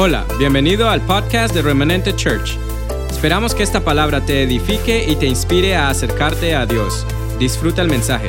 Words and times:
Hola, 0.00 0.24
bienvenido 0.38 0.88
al 0.88 1.00
podcast 1.00 1.52
de 1.52 1.60
Remanente 1.60 2.14
Church. 2.14 2.56
Esperamos 3.10 3.52
que 3.52 3.64
esta 3.64 3.80
palabra 3.80 4.24
te 4.24 4.44
edifique 4.44 5.04
y 5.10 5.16
te 5.16 5.26
inspire 5.26 5.74
a 5.74 5.88
acercarte 5.88 6.54
a 6.54 6.66
Dios. 6.66 7.04
Disfruta 7.40 7.82
el 7.82 7.88
mensaje. 7.88 8.28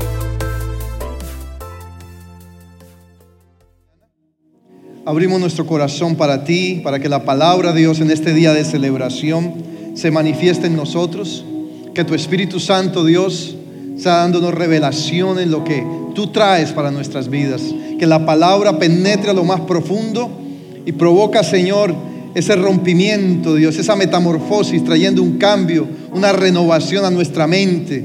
Abrimos 5.06 5.40
nuestro 5.40 5.68
corazón 5.68 6.16
para 6.16 6.44
ti, 6.44 6.82
para 6.84 6.98
que 6.98 7.08
la 7.08 7.24
palabra 7.24 7.72
de 7.72 7.82
Dios 7.82 8.00
en 8.00 8.10
este 8.10 8.34
día 8.34 8.52
de 8.52 8.66
celebración 8.66 9.54
se 9.94 10.10
manifieste 10.10 10.66
en 10.66 10.76
nosotros. 10.76 11.46
Que 11.94 12.04
tu 12.04 12.16
Espíritu 12.16 12.60
Santo, 12.60 13.06
Dios, 13.06 13.56
sea 13.96 14.14
dándonos 14.14 14.56
revelación 14.56 15.38
en 15.38 15.52
lo 15.52 15.64
que 15.64 15.86
tú 16.16 16.32
traes 16.32 16.72
para 16.72 16.90
nuestras 16.90 17.30
vidas. 17.30 17.62
Que 18.00 18.08
la 18.08 18.26
palabra 18.26 18.80
penetre 18.80 19.30
a 19.30 19.34
lo 19.36 19.44
más 19.44 19.62
profundo 19.62 20.49
y 20.86 20.92
provoca, 20.92 21.44
Señor, 21.44 21.94
ese 22.34 22.56
rompimiento, 22.56 23.56
Dios, 23.56 23.78
esa 23.78 23.96
metamorfosis, 23.96 24.84
trayendo 24.84 25.22
un 25.22 25.38
cambio, 25.38 25.88
una 26.12 26.32
renovación 26.32 27.06
a 27.06 27.12
nuestra 27.12 27.48
mente, 27.48 28.04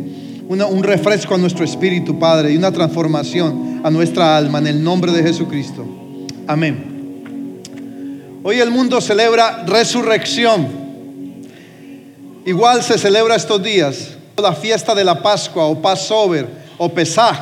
un 0.48 0.82
refresco 0.82 1.34
a 1.34 1.38
nuestro 1.38 1.64
espíritu, 1.64 2.18
Padre, 2.18 2.52
y 2.52 2.56
una 2.56 2.72
transformación 2.72 3.80
a 3.84 3.90
nuestra 3.90 4.36
alma 4.36 4.58
en 4.58 4.66
el 4.66 4.82
nombre 4.82 5.12
de 5.12 5.22
Jesucristo. 5.22 5.84
Amén. 6.46 7.60
Hoy 8.42 8.60
el 8.60 8.70
mundo 8.70 9.00
celebra 9.00 9.64
resurrección. 9.66 10.84
Igual 12.46 12.82
se 12.82 12.98
celebra 12.98 13.36
estos 13.36 13.62
días 13.62 14.18
la 14.42 14.54
fiesta 14.54 14.94
de 14.94 15.04
la 15.04 15.22
Pascua 15.22 15.66
o 15.66 15.80
Passover 15.80 16.46
o 16.78 16.88
Pesach, 16.92 17.40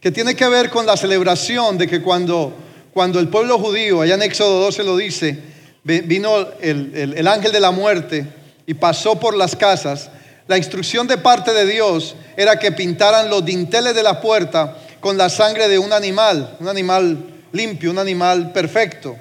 que 0.00 0.10
tiene 0.10 0.34
que 0.34 0.48
ver 0.48 0.70
con 0.70 0.86
la 0.86 0.96
celebración 0.96 1.78
de 1.78 1.86
que 1.86 2.02
cuando 2.02 2.52
cuando 2.92 3.20
el 3.20 3.28
pueblo 3.28 3.58
judío, 3.58 4.00
allá 4.00 4.14
en 4.14 4.22
Éxodo 4.22 4.60
12 4.60 4.84
lo 4.84 4.96
dice, 4.96 5.38
vino 5.84 6.46
el, 6.60 7.26
ángel 7.26 7.52
de 7.52 7.60
la 7.60 7.70
muerte 7.70 8.26
y 8.66 8.74
pasó 8.74 9.18
por 9.18 9.36
las 9.36 9.56
casas, 9.56 10.10
la 10.46 10.58
instrucción 10.58 11.06
de 11.06 11.16
parte 11.16 11.52
de 11.52 11.66
Dios 11.66 12.16
era 12.36 12.58
que 12.58 12.72
pintaran 12.72 13.30
los 13.30 13.44
dinteles 13.44 13.94
de 13.94 14.02
la 14.02 14.20
puerta 14.20 14.76
con 14.98 15.16
la 15.16 15.28
sangre 15.28 15.68
de 15.68 15.78
un 15.78 15.92
animal, 15.92 16.56
un 16.58 16.68
animal 16.68 17.18
limpio, 17.52 17.90
un 17.90 17.98
animal 17.98 18.52
perfecto, 18.52 19.16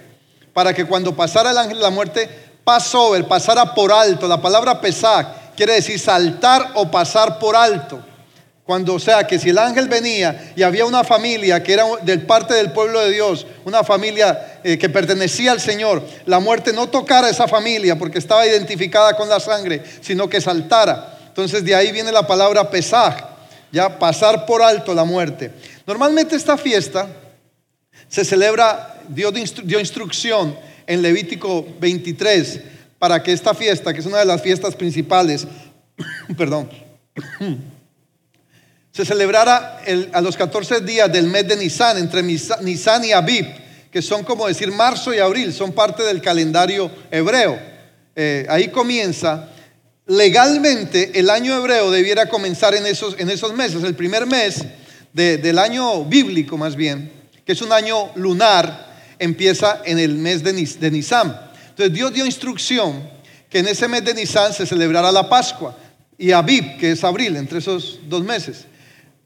para 0.53 0.73
que 0.73 0.85
cuando 0.85 1.15
pasara 1.15 1.51
el 1.51 1.57
ángel 1.57 1.77
de 1.77 1.83
la 1.83 1.89
muerte, 1.91 2.29
pasó, 2.63 3.15
el 3.15 3.25
pasara 3.25 3.73
por 3.73 3.91
alto. 3.91 4.27
La 4.27 4.41
palabra 4.41 4.81
pesar 4.81 5.51
quiere 5.55 5.73
decir 5.73 5.99
saltar 5.99 6.71
o 6.75 6.89
pasar 6.89 7.39
por 7.39 7.55
alto. 7.55 8.03
Cuando, 8.69 8.93
o 8.93 8.99
sea, 8.99 9.25
que 9.25 9.39
si 9.39 9.49
el 9.49 9.57
ángel 9.57 9.87
venía 9.87 10.53
y 10.55 10.61
había 10.61 10.85
una 10.85 11.03
familia 11.03 11.63
que 11.63 11.73
era 11.73 11.85
del 12.03 12.21
parte 12.27 12.53
del 12.53 12.71
pueblo 12.71 12.99
de 12.99 13.09
Dios, 13.09 13.47
una 13.65 13.83
familia 13.83 14.59
eh, 14.63 14.77
que 14.77 14.89
pertenecía 14.89 15.53
al 15.53 15.59
Señor, 15.59 16.05
la 16.27 16.39
muerte 16.39 16.71
no 16.71 16.87
tocara 16.87 17.31
esa 17.31 17.47
familia 17.47 17.97
porque 17.97 18.19
estaba 18.19 18.45
identificada 18.45 19.17
con 19.17 19.27
la 19.27 19.39
sangre, 19.39 19.81
sino 20.01 20.29
que 20.29 20.39
saltara. 20.39 21.17
Entonces 21.29 21.65
de 21.65 21.73
ahí 21.73 21.91
viene 21.91 22.11
la 22.11 22.27
palabra 22.27 22.69
pesaj, 22.69 23.15
ya 23.71 23.97
pasar 23.97 24.45
por 24.45 24.61
alto 24.61 24.93
la 24.93 25.03
muerte. 25.03 25.51
Normalmente 25.87 26.35
esta 26.35 26.55
fiesta 26.55 27.07
se 28.07 28.23
celebra, 28.23 28.99
Dios 29.07 29.33
dio 29.63 29.79
instrucción 29.79 30.55
en 30.85 31.01
Levítico 31.01 31.65
23 31.79 32.59
para 32.99 33.23
que 33.23 33.33
esta 33.33 33.55
fiesta, 33.55 33.95
que 33.95 34.01
es 34.01 34.05
una 34.05 34.19
de 34.19 34.25
las 34.25 34.43
fiestas 34.43 34.75
principales, 34.75 35.47
perdón, 36.37 36.69
se 38.91 39.05
celebrara 39.05 39.81
a 40.13 40.21
los 40.21 40.35
14 40.35 40.81
días 40.81 41.11
del 41.11 41.27
mes 41.27 41.47
de 41.47 41.55
Nisan, 41.55 41.97
entre 41.97 42.23
Nisan 42.23 43.05
y 43.05 43.11
Abib, 43.11 43.45
que 43.91 44.01
son 44.01 44.23
como 44.23 44.47
decir 44.47 44.71
marzo 44.71 45.13
y 45.13 45.19
abril, 45.19 45.53
son 45.53 45.71
parte 45.71 46.03
del 46.03 46.21
calendario 46.21 46.91
hebreo. 47.11 47.59
Eh, 48.15 48.45
ahí 48.49 48.69
comienza. 48.69 49.49
Legalmente 50.05 51.11
el 51.19 51.29
año 51.29 51.55
hebreo 51.55 51.91
debiera 51.91 52.27
comenzar 52.27 52.73
en 52.73 52.85
esos, 52.85 53.15
en 53.19 53.29
esos 53.29 53.53
meses. 53.53 53.83
El 53.83 53.95
primer 53.95 54.25
mes 54.25 54.65
del 55.13 55.59
año 55.59 56.03
bíblico 56.05 56.57
más 56.57 56.75
bien, 56.75 57.11
que 57.45 57.53
es 57.53 57.61
un 57.61 57.71
año 57.71 58.11
lunar, 58.15 58.89
empieza 59.19 59.81
en 59.85 59.99
el 59.99 60.15
mes 60.15 60.43
de, 60.43 60.53
de 60.53 60.91
Nisan. 60.91 61.39
Entonces 61.69 61.93
Dios 61.93 62.13
dio 62.13 62.25
instrucción 62.25 63.09
que 63.49 63.59
en 63.59 63.67
ese 63.67 63.87
mes 63.87 64.03
de 64.03 64.13
Nisan 64.13 64.53
se 64.53 64.65
celebrara 64.65 65.11
la 65.11 65.29
Pascua 65.29 65.77
y 66.17 66.31
Abib, 66.31 66.77
que 66.77 66.91
es 66.91 67.03
abril, 67.03 67.35
entre 67.37 67.59
esos 67.59 67.99
dos 68.07 68.23
meses. 68.23 68.65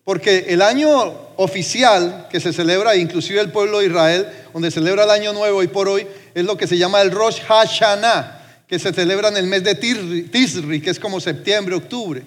Porque 0.04 0.48
el 0.50 0.62
año 0.62 0.90
oficial 1.38 2.28
que 2.30 2.40
se 2.40 2.52
celebra, 2.52 2.96
inclusive 2.96 3.40
el 3.40 3.52
pueblo 3.52 3.80
de 3.80 3.88
Israel, 3.88 4.28
donde 4.52 4.70
celebra 4.70 5.06
el 5.06 5.12
año 5.12 5.34
nuevo 5.34 5.64
y 5.64 5.68
por 5.68 5.88
hoy, 5.88 6.06
es 6.36 6.44
lo 6.44 6.58
que 6.58 6.68
se 6.68 6.78
llama 6.78 7.02
el 7.02 7.12
Rosh 7.12 7.40
Hashanah, 7.42 8.64
que 8.68 8.80
se 8.80 8.92
celebra 8.92 9.30
en 9.30 9.38
el 9.38 9.46
mes 9.46 9.64
de 9.64 9.76
Tisri, 9.76 10.82
que 10.82 10.90
es 10.90 11.00
como 11.00 11.22
septiembre, 11.22 11.76
octubre. 11.76 12.22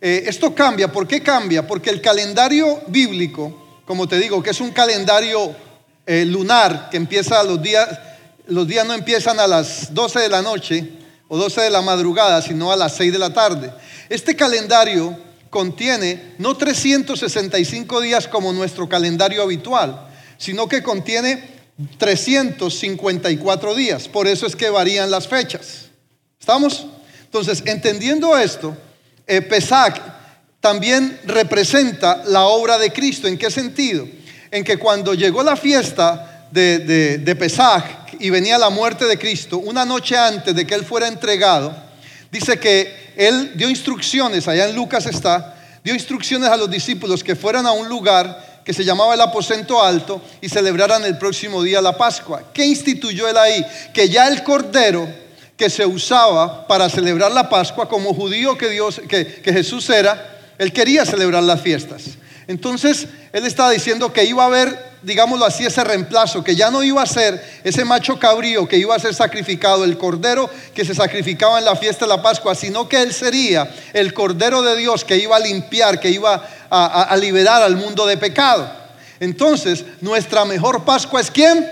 Eh, 0.00 0.24
esto 0.26 0.54
cambia, 0.54 0.92
¿por 0.92 1.08
qué 1.08 1.22
cambia? 1.22 1.66
Porque 1.66 1.88
el 1.88 2.02
calendario 2.02 2.82
bíblico, 2.88 3.80
como 3.86 4.06
te 4.06 4.18
digo, 4.18 4.42
que 4.42 4.50
es 4.50 4.60
un 4.60 4.72
calendario 4.72 5.54
eh, 6.06 6.26
lunar, 6.26 6.90
que 6.90 6.98
empieza 6.98 7.42
los 7.42 7.62
días, 7.62 7.88
los 8.48 8.68
días 8.68 8.86
no 8.86 8.92
empiezan 8.92 9.40
a 9.40 9.46
las 9.46 9.94
12 9.94 10.20
de 10.20 10.28
la 10.28 10.42
noche 10.42 10.90
o 11.28 11.38
12 11.38 11.62
de 11.62 11.70
la 11.70 11.80
madrugada, 11.80 12.42
sino 12.42 12.70
a 12.70 12.76
las 12.76 12.94
6 12.96 13.14
de 13.14 13.18
la 13.18 13.32
tarde. 13.32 13.72
Este 14.10 14.36
calendario 14.36 15.16
contiene 15.54 16.34
no 16.38 16.56
365 16.56 18.00
días 18.00 18.26
como 18.26 18.52
nuestro 18.52 18.88
calendario 18.88 19.40
habitual, 19.40 20.08
sino 20.36 20.66
que 20.66 20.82
contiene 20.82 21.48
354 21.96 23.74
días. 23.76 24.08
Por 24.08 24.26
eso 24.26 24.48
es 24.48 24.56
que 24.56 24.68
varían 24.68 25.12
las 25.12 25.28
fechas. 25.28 25.82
¿Estamos? 26.40 26.88
Entonces, 27.22 27.62
entendiendo 27.66 28.36
esto, 28.36 28.76
eh, 29.28 29.42
Pesach 29.42 29.96
también 30.58 31.20
representa 31.24 32.24
la 32.26 32.46
obra 32.46 32.76
de 32.76 32.92
Cristo. 32.92 33.28
¿En 33.28 33.38
qué 33.38 33.48
sentido? 33.48 34.08
En 34.50 34.64
que 34.64 34.76
cuando 34.76 35.14
llegó 35.14 35.44
la 35.44 35.54
fiesta 35.54 36.48
de, 36.50 36.80
de, 36.80 37.18
de 37.18 37.36
Pesach 37.36 37.84
y 38.18 38.28
venía 38.30 38.58
la 38.58 38.70
muerte 38.70 39.04
de 39.04 39.16
Cristo, 39.16 39.58
una 39.58 39.84
noche 39.84 40.16
antes 40.16 40.52
de 40.52 40.66
que 40.66 40.74
Él 40.74 40.84
fuera 40.84 41.06
entregado, 41.06 41.83
dice 42.34 42.58
que 42.58 43.12
él 43.16 43.52
dio 43.54 43.70
instrucciones, 43.70 44.48
allá 44.48 44.68
en 44.68 44.74
Lucas 44.74 45.06
está, 45.06 45.54
dio 45.84 45.94
instrucciones 45.94 46.50
a 46.50 46.56
los 46.56 46.68
discípulos 46.68 47.22
que 47.22 47.36
fueran 47.36 47.64
a 47.64 47.70
un 47.70 47.88
lugar 47.88 48.62
que 48.64 48.72
se 48.72 48.84
llamaba 48.84 49.14
el 49.14 49.20
aposento 49.20 49.80
alto 49.80 50.20
y 50.40 50.48
celebraran 50.48 51.04
el 51.04 51.16
próximo 51.16 51.62
día 51.62 51.80
la 51.80 51.96
Pascua. 51.96 52.50
¿Qué 52.52 52.64
instituyó 52.64 53.28
él 53.28 53.36
ahí? 53.36 53.64
Que 53.92 54.08
ya 54.08 54.26
el 54.26 54.42
cordero 54.42 55.08
que 55.56 55.70
se 55.70 55.86
usaba 55.86 56.66
para 56.66 56.88
celebrar 56.88 57.30
la 57.30 57.48
Pascua, 57.48 57.88
como 57.88 58.12
judío 58.12 58.58
que, 58.58 58.68
Dios, 58.70 59.00
que, 59.08 59.26
que 59.26 59.52
Jesús 59.52 59.88
era, 59.90 60.40
él 60.58 60.72
quería 60.72 61.06
celebrar 61.06 61.44
las 61.44 61.60
fiestas. 61.60 62.02
Entonces, 62.46 63.08
él 63.32 63.46
estaba 63.46 63.70
diciendo 63.70 64.12
que 64.12 64.24
iba 64.24 64.42
a 64.42 64.46
haber, 64.46 64.96
digámoslo 65.02 65.46
así, 65.46 65.64
ese 65.64 65.82
reemplazo, 65.82 66.44
que 66.44 66.54
ya 66.54 66.70
no 66.70 66.82
iba 66.82 67.02
a 67.02 67.06
ser 67.06 67.42
ese 67.64 67.84
macho 67.84 68.18
cabrío 68.18 68.68
que 68.68 68.76
iba 68.76 68.94
a 68.94 68.98
ser 68.98 69.14
sacrificado, 69.14 69.84
el 69.84 69.96
cordero 69.96 70.50
que 70.74 70.84
se 70.84 70.94
sacrificaba 70.94 71.58
en 71.58 71.64
la 71.64 71.76
fiesta 71.76 72.04
de 72.04 72.10
la 72.10 72.22
Pascua, 72.22 72.54
sino 72.54 72.88
que 72.88 73.00
él 73.00 73.14
sería 73.14 73.72
el 73.94 74.12
cordero 74.12 74.60
de 74.60 74.76
Dios 74.76 75.04
que 75.04 75.16
iba 75.16 75.36
a 75.36 75.40
limpiar, 75.40 75.98
que 75.98 76.10
iba 76.10 76.46
a, 76.68 77.02
a 77.02 77.16
liberar 77.16 77.62
al 77.62 77.76
mundo 77.76 78.06
de 78.06 78.18
pecado. 78.18 78.70
Entonces, 79.20 79.84
nuestra 80.02 80.44
mejor 80.44 80.84
Pascua 80.84 81.20
es 81.20 81.30
quién? 81.30 81.66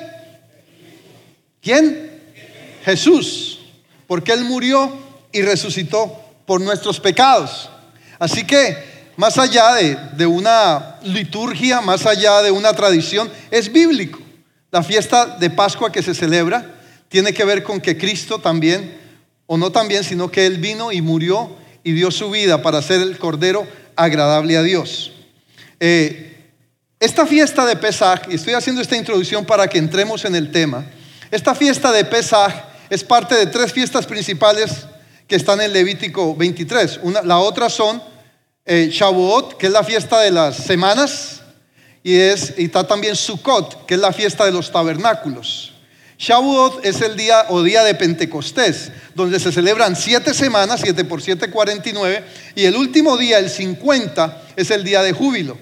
¿Quién? 1.61 2.23
Jesús, 2.85 3.61
porque 4.07 4.33
Él 4.33 4.45
murió 4.45 4.91
y 5.33 5.43
resucitó 5.43 6.19
por 6.47 6.61
nuestros 6.61 6.99
pecados. 6.99 7.69
Así 8.19 8.45
que 8.47 8.92
más 9.17 9.39
allá 9.39 9.75
de, 10.17 10.27
una 10.27 10.97
liturgia, 11.03 11.81
más 11.81 12.07
allá 12.07 12.43
de 12.43 12.51
una 12.51 12.73
tradición, 12.73 13.31
es 13.51 13.71
bíblico. 13.71 14.21
La 14.71 14.83
fiesta 14.83 15.27
de 15.27 15.51
Pascua 15.51 15.93
que 15.93 16.03
se 16.03 16.15
celebra 16.15 16.67
tiene 17.09 17.33
que 17.33 17.45
ver 17.45 17.63
con 17.63 17.81
que 17.81 17.99
Cristo 17.99 18.39
también, 18.39 18.99
o 19.47 19.59
no 19.59 19.71
también, 19.71 20.03
sino 20.03 20.31
que 20.31 20.47
Él 20.47 20.59
vino 20.59 20.93
y 20.93 21.03
murió 21.03 21.57
y 21.85 21.93
dio 21.93 22.11
su 22.11 22.31
vida 22.31 22.63
para 22.63 22.81
ser 22.81 23.03
el 23.03 23.19
Cordero 23.19 23.67
agradable 23.97 24.57
a 24.57 24.63
Dios. 24.63 25.13
Eh, 25.79 26.51
esta 26.99 27.27
fiesta 27.27 27.67
de 27.67 27.77
Pesaj, 27.77 28.23
y 28.31 28.37
estoy 28.37 28.55
haciendo 28.55 28.81
esta 28.81 28.97
introducción 28.97 29.45
para 29.45 29.69
que 29.69 29.79
entremos 29.79 30.25
en 30.25 30.37
el 30.37 30.51
tema, 30.51 30.87
esta 31.31 31.55
fiesta 31.55 31.93
de 31.93 32.05
Pesaj 32.05 32.53
es 32.89 33.03
parte 33.03 33.35
de 33.35 33.47
tres 33.47 33.73
fiestas 33.73 34.07
principales 34.07 34.87
que 35.27 35.37
están 35.37 35.61
en 35.61 35.73
Levítico 35.73 36.37
23. 36.37 37.01
Una, 37.03 37.23
la 37.23 37.39
otra 37.39 37.69
son 37.69 38.12
eh, 38.65 38.89
Shavuot, 38.93 39.57
que 39.57 39.67
es 39.67 39.73
la 39.73 39.83
fiesta 39.83 40.21
de 40.21 40.31
las 40.31 40.57
semanas, 40.57 41.41
y, 42.03 42.17
es, 42.17 42.55
y 42.57 42.65
está 42.65 42.87
también 42.87 43.17
Sukkot, 43.17 43.87
que 43.87 43.95
es 43.95 44.01
la 44.01 44.13
fiesta 44.13 44.45
de 44.45 44.53
los 44.53 44.71
tabernáculos. 44.71 45.73
Shavuot 46.19 46.85
es 46.85 47.01
el 47.01 47.17
día 47.17 47.47
o 47.49 47.63
día 47.63 47.83
de 47.83 47.95
Pentecostés, 47.95 48.93
donde 49.15 49.41
se 49.41 49.51
celebran 49.51 49.97
siete 49.97 50.33
semanas, 50.35 50.81
siete 50.83 51.05
por 51.05 51.21
siete, 51.21 51.51
49, 51.51 52.25
y 52.55 52.65
el 52.65 52.77
último 52.77 53.17
día, 53.17 53.39
el 53.39 53.51
50, 53.51 54.43
es 54.55 54.71
el 54.71 54.85
día 54.85 55.03
de 55.03 55.13
júbilo. 55.13 55.59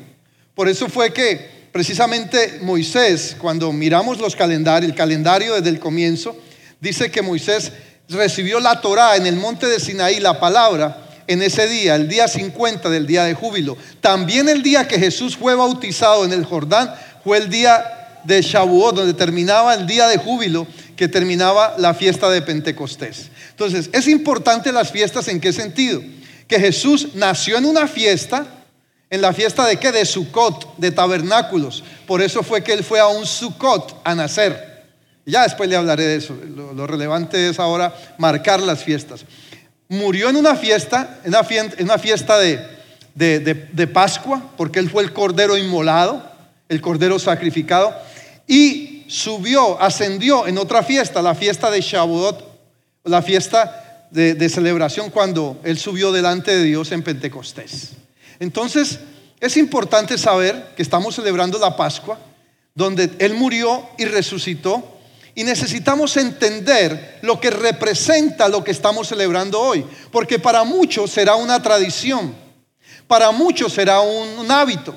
Por 0.54 0.68
eso 0.68 0.88
fue 0.88 1.12
que 1.14 1.68
precisamente 1.72 2.58
Moisés, 2.60 3.36
cuando 3.38 3.72
miramos 3.72 4.18
los 4.18 4.36
calendarios, 4.36 4.90
el 4.90 4.96
calendario 4.96 5.54
desde 5.54 5.70
el 5.70 5.80
comienzo, 5.80 6.36
dice 6.80 7.10
que 7.10 7.22
Moisés 7.22 7.72
recibió 8.10 8.60
la 8.60 8.80
Torá 8.82 9.16
en 9.16 9.26
el 9.26 9.36
monte 9.36 9.66
de 9.66 9.80
Sinaí, 9.80 10.20
la 10.20 10.38
palabra, 10.38 11.09
en 11.30 11.42
ese 11.42 11.68
día, 11.68 11.94
el 11.94 12.08
día 12.08 12.26
50 12.26 12.90
del 12.90 13.06
día 13.06 13.24
de 13.24 13.34
júbilo. 13.34 13.76
También 14.00 14.48
el 14.48 14.64
día 14.64 14.88
que 14.88 14.98
Jesús 14.98 15.36
fue 15.36 15.54
bautizado 15.54 16.24
en 16.24 16.32
el 16.32 16.44
Jordán 16.44 16.92
fue 17.22 17.38
el 17.38 17.48
día 17.48 18.18
de 18.24 18.42
Shavuot, 18.42 18.96
donde 18.96 19.14
terminaba 19.14 19.74
el 19.74 19.86
día 19.86 20.08
de 20.08 20.18
júbilo, 20.18 20.66
que 20.96 21.06
terminaba 21.06 21.76
la 21.78 21.94
fiesta 21.94 22.28
de 22.30 22.42
Pentecostés. 22.42 23.30
Entonces, 23.50 23.88
es 23.92 24.08
importante 24.08 24.72
las 24.72 24.90
fiestas 24.90 25.28
en 25.28 25.40
qué 25.40 25.52
sentido? 25.52 26.02
Que 26.48 26.58
Jesús 26.58 27.14
nació 27.14 27.58
en 27.58 27.64
una 27.64 27.86
fiesta, 27.86 28.46
en 29.08 29.22
la 29.22 29.32
fiesta 29.32 29.64
de 29.66 29.76
qué? 29.76 29.92
De 29.92 30.04
Sukkot, 30.04 30.78
de 30.78 30.90
tabernáculos. 30.90 31.84
Por 32.06 32.22
eso 32.22 32.42
fue 32.42 32.64
que 32.64 32.72
él 32.72 32.82
fue 32.82 32.98
a 32.98 33.06
un 33.06 33.24
Sukkot 33.24 34.00
a 34.02 34.16
nacer. 34.16 34.70
Ya 35.26 35.44
después 35.44 35.70
le 35.70 35.76
hablaré 35.76 36.04
de 36.04 36.16
eso. 36.16 36.36
Lo, 36.74 36.86
relevante 36.86 37.48
es 37.48 37.60
ahora 37.60 37.94
marcar 38.18 38.60
las 38.60 38.82
fiestas. 38.82 39.24
Murió 39.90 40.30
en 40.30 40.36
una 40.36 40.56
fiesta, 40.56 41.20
en 41.24 41.34
una 41.84 41.98
fiesta, 41.98 42.38
de, 42.38 43.90
Pascua, 43.92 44.52
porque 44.56 44.78
él 44.78 44.88
fue 44.88 45.02
el 45.02 45.12
cordero 45.12 45.58
inmolado, 45.58 46.24
el 46.68 46.80
cordero 46.80 47.18
sacrificado. 47.18 47.94
Y 48.46 49.04
subió, 49.08 49.78
ascendió 49.82 50.46
en 50.46 50.56
otra 50.56 50.82
fiesta, 50.82 51.20
la 51.20 51.34
fiesta 51.34 51.70
de 51.70 51.82
Shavuot, 51.82 52.42
la 53.04 53.20
fiesta 53.20 54.06
de, 54.10 54.34
de 54.34 54.48
celebración 54.48 55.10
cuando 55.10 55.60
él 55.64 55.78
subió 55.78 56.10
delante 56.10 56.56
de 56.56 56.64
Dios 56.64 56.90
en 56.92 57.02
Pentecostés. 57.02 57.90
Entonces, 58.38 59.00
es 59.40 59.56
importante 59.56 60.16
saber 60.18 60.72
que 60.76 60.82
estamos 60.82 61.14
celebrando 61.14 61.58
la 61.58 61.76
Pascua, 61.76 62.18
donde 62.74 63.10
Él 63.18 63.34
murió 63.34 63.88
y 63.98 64.04
resucitó, 64.04 64.99
y 65.40 65.42
necesitamos 65.42 66.18
entender 66.18 67.18
lo 67.22 67.40
que 67.40 67.48
representa 67.48 68.46
lo 68.46 68.62
que 68.62 68.72
estamos 68.72 69.08
celebrando 69.08 69.58
hoy, 69.58 69.86
porque 70.12 70.38
para 70.38 70.64
muchos 70.64 71.10
será 71.10 71.34
una 71.34 71.62
tradición, 71.62 72.34
para 73.06 73.30
muchos 73.30 73.72
será 73.72 74.00
un, 74.00 74.50
hábito, 74.50 74.94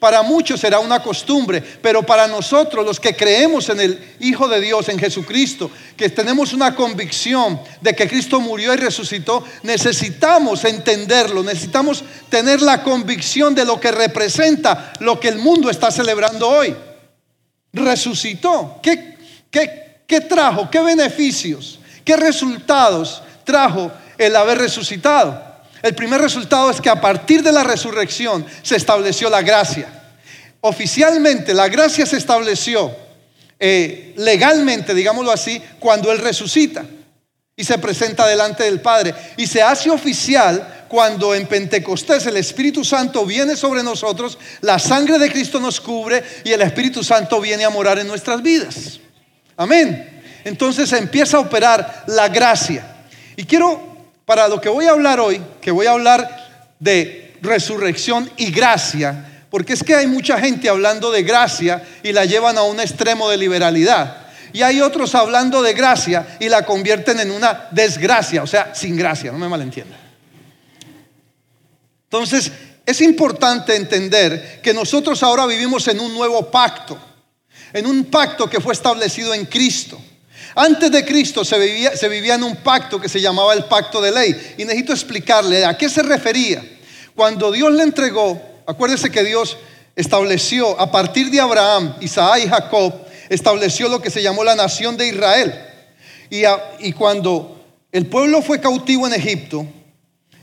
para 0.00 0.22
muchos 0.22 0.58
será 0.58 0.80
una 0.80 1.00
costumbre, 1.00 1.62
pero 1.80 2.02
para 2.02 2.26
nosotros 2.26 2.84
los 2.84 2.98
que 2.98 3.14
creemos 3.14 3.68
en 3.68 3.78
el 3.78 4.16
Hijo 4.18 4.48
de 4.48 4.60
Dios, 4.60 4.88
en 4.88 4.98
Jesucristo, 4.98 5.70
que 5.96 6.08
tenemos 6.08 6.52
una 6.52 6.74
convicción 6.74 7.60
de 7.80 7.94
que 7.94 8.08
Cristo 8.08 8.40
murió 8.40 8.74
y 8.74 8.78
resucitó, 8.78 9.44
necesitamos 9.62 10.64
entenderlo, 10.64 11.44
necesitamos 11.44 12.02
tener 12.28 12.62
la 12.62 12.82
convicción 12.82 13.54
de 13.54 13.64
lo 13.64 13.78
que 13.78 13.92
representa 13.92 14.92
lo 14.98 15.20
que 15.20 15.28
el 15.28 15.38
mundo 15.38 15.70
está 15.70 15.92
celebrando 15.92 16.48
hoy. 16.48 16.74
Resucitó. 17.72 18.78
¿Qué, 18.82 19.16
qué, 19.50 19.83
qué 20.06 20.20
trajo? 20.20 20.70
¿Qué 20.70 20.80
beneficios? 20.80 21.78
¿Qué 22.04 22.16
resultados 22.16 23.22
trajo 23.44 23.90
el 24.18 24.36
haber 24.36 24.58
resucitado? 24.58 25.54
El 25.82 25.94
primer 25.94 26.20
resultado 26.20 26.70
es 26.70 26.80
que 26.80 26.88
a 26.88 27.00
partir 27.00 27.42
de 27.42 27.52
la 27.52 27.62
resurrección 27.62 28.46
se 28.62 28.76
estableció 28.76 29.28
la 29.28 29.42
gracia. 29.42 29.86
Oficialmente 30.62 31.52
la 31.52 31.68
gracia 31.68 32.06
se 32.06 32.16
estableció 32.16 32.90
eh, 33.60 34.14
legalmente, 34.16 34.94
digámoslo 34.94 35.30
así, 35.30 35.62
cuando 35.78 36.10
Él 36.10 36.18
resucita 36.18 36.84
y 37.56 37.64
se 37.64 37.78
presenta 37.78 38.26
delante 38.26 38.64
del 38.64 38.80
Padre. 38.80 39.14
Y 39.36 39.46
se 39.46 39.62
hace 39.62 39.90
oficial 39.90 40.86
cuando 40.88 41.34
en 41.34 41.46
Pentecostés 41.46 42.26
el 42.26 42.36
Espíritu 42.36 42.84
Santo 42.84 43.26
viene 43.26 43.56
sobre 43.56 43.82
nosotros, 43.82 44.38
la 44.60 44.78
sangre 44.78 45.18
de 45.18 45.30
Cristo 45.30 45.60
nos 45.60 45.80
cubre 45.80 46.22
y 46.44 46.52
el 46.52 46.62
Espíritu 46.62 47.04
Santo 47.04 47.40
viene 47.40 47.64
a 47.64 47.70
morar 47.70 47.98
en 47.98 48.06
nuestras 48.06 48.42
vidas. 48.42 49.00
Amén. 49.56 50.22
Entonces 50.44 50.92
empieza 50.92 51.38
a 51.38 51.40
operar 51.40 52.04
la 52.06 52.28
gracia. 52.28 52.84
Y 53.36 53.44
quiero 53.44 53.94
para 54.24 54.48
lo 54.48 54.60
que 54.60 54.68
voy 54.68 54.86
a 54.86 54.92
hablar 54.92 55.20
hoy, 55.20 55.40
que 55.60 55.70
voy 55.70 55.86
a 55.86 55.92
hablar 55.92 56.74
de 56.78 57.36
resurrección 57.42 58.30
y 58.36 58.50
gracia, 58.50 59.46
porque 59.50 59.74
es 59.74 59.82
que 59.82 59.94
hay 59.94 60.06
mucha 60.06 60.38
gente 60.38 60.68
hablando 60.68 61.10
de 61.10 61.22
gracia 61.22 61.82
y 62.02 62.12
la 62.12 62.24
llevan 62.24 62.58
a 62.58 62.62
un 62.62 62.80
extremo 62.80 63.28
de 63.28 63.36
liberalidad. 63.36 64.26
Y 64.52 64.62
hay 64.62 64.80
otros 64.80 65.14
hablando 65.14 65.62
de 65.62 65.74
gracia 65.74 66.36
y 66.40 66.48
la 66.48 66.64
convierten 66.64 67.20
en 67.20 67.30
una 67.30 67.68
desgracia, 67.70 68.42
o 68.42 68.46
sea, 68.46 68.74
sin 68.74 68.96
gracia, 68.96 69.32
no 69.32 69.38
me 69.38 69.48
malentiendan. 69.48 69.98
Entonces, 72.04 72.52
es 72.86 73.00
importante 73.00 73.74
entender 73.74 74.60
que 74.62 74.72
nosotros 74.72 75.22
ahora 75.22 75.46
vivimos 75.46 75.88
en 75.88 76.00
un 76.00 76.14
nuevo 76.14 76.50
pacto, 76.50 76.98
en 77.74 77.86
un 77.86 78.04
pacto 78.04 78.48
que 78.48 78.60
fue 78.60 78.72
establecido 78.72 79.34
en 79.34 79.44
Cristo. 79.44 80.00
Antes 80.54 80.90
de 80.92 81.04
Cristo 81.04 81.44
se 81.44 81.58
vivía, 81.58 81.96
se 81.96 82.08
vivía 82.08 82.36
en 82.36 82.44
un 82.44 82.56
pacto 82.56 83.00
que 83.00 83.08
se 83.08 83.20
llamaba 83.20 83.52
el 83.52 83.64
pacto 83.64 84.00
de 84.00 84.12
ley. 84.12 84.54
Y 84.56 84.64
necesito 84.64 84.92
explicarle 84.92 85.64
a 85.64 85.76
qué 85.76 85.88
se 85.88 86.02
refería. 86.02 86.64
Cuando 87.16 87.50
Dios 87.50 87.72
le 87.72 87.82
entregó, 87.82 88.40
acuérdese 88.64 89.10
que 89.10 89.24
Dios 89.24 89.56
estableció 89.96 90.80
a 90.80 90.90
partir 90.90 91.30
de 91.30 91.40
Abraham, 91.40 91.96
Isaac 92.00 92.42
y 92.44 92.48
Jacob, 92.48 92.94
estableció 93.28 93.88
lo 93.88 94.00
que 94.00 94.10
se 94.10 94.22
llamó 94.22 94.44
la 94.44 94.54
nación 94.54 94.96
de 94.96 95.08
Israel. 95.08 95.52
Y, 96.30 96.42
y 96.78 96.92
cuando 96.92 97.60
el 97.90 98.06
pueblo 98.06 98.40
fue 98.40 98.60
cautivo 98.60 99.08
en 99.08 99.14
Egipto, 99.14 99.66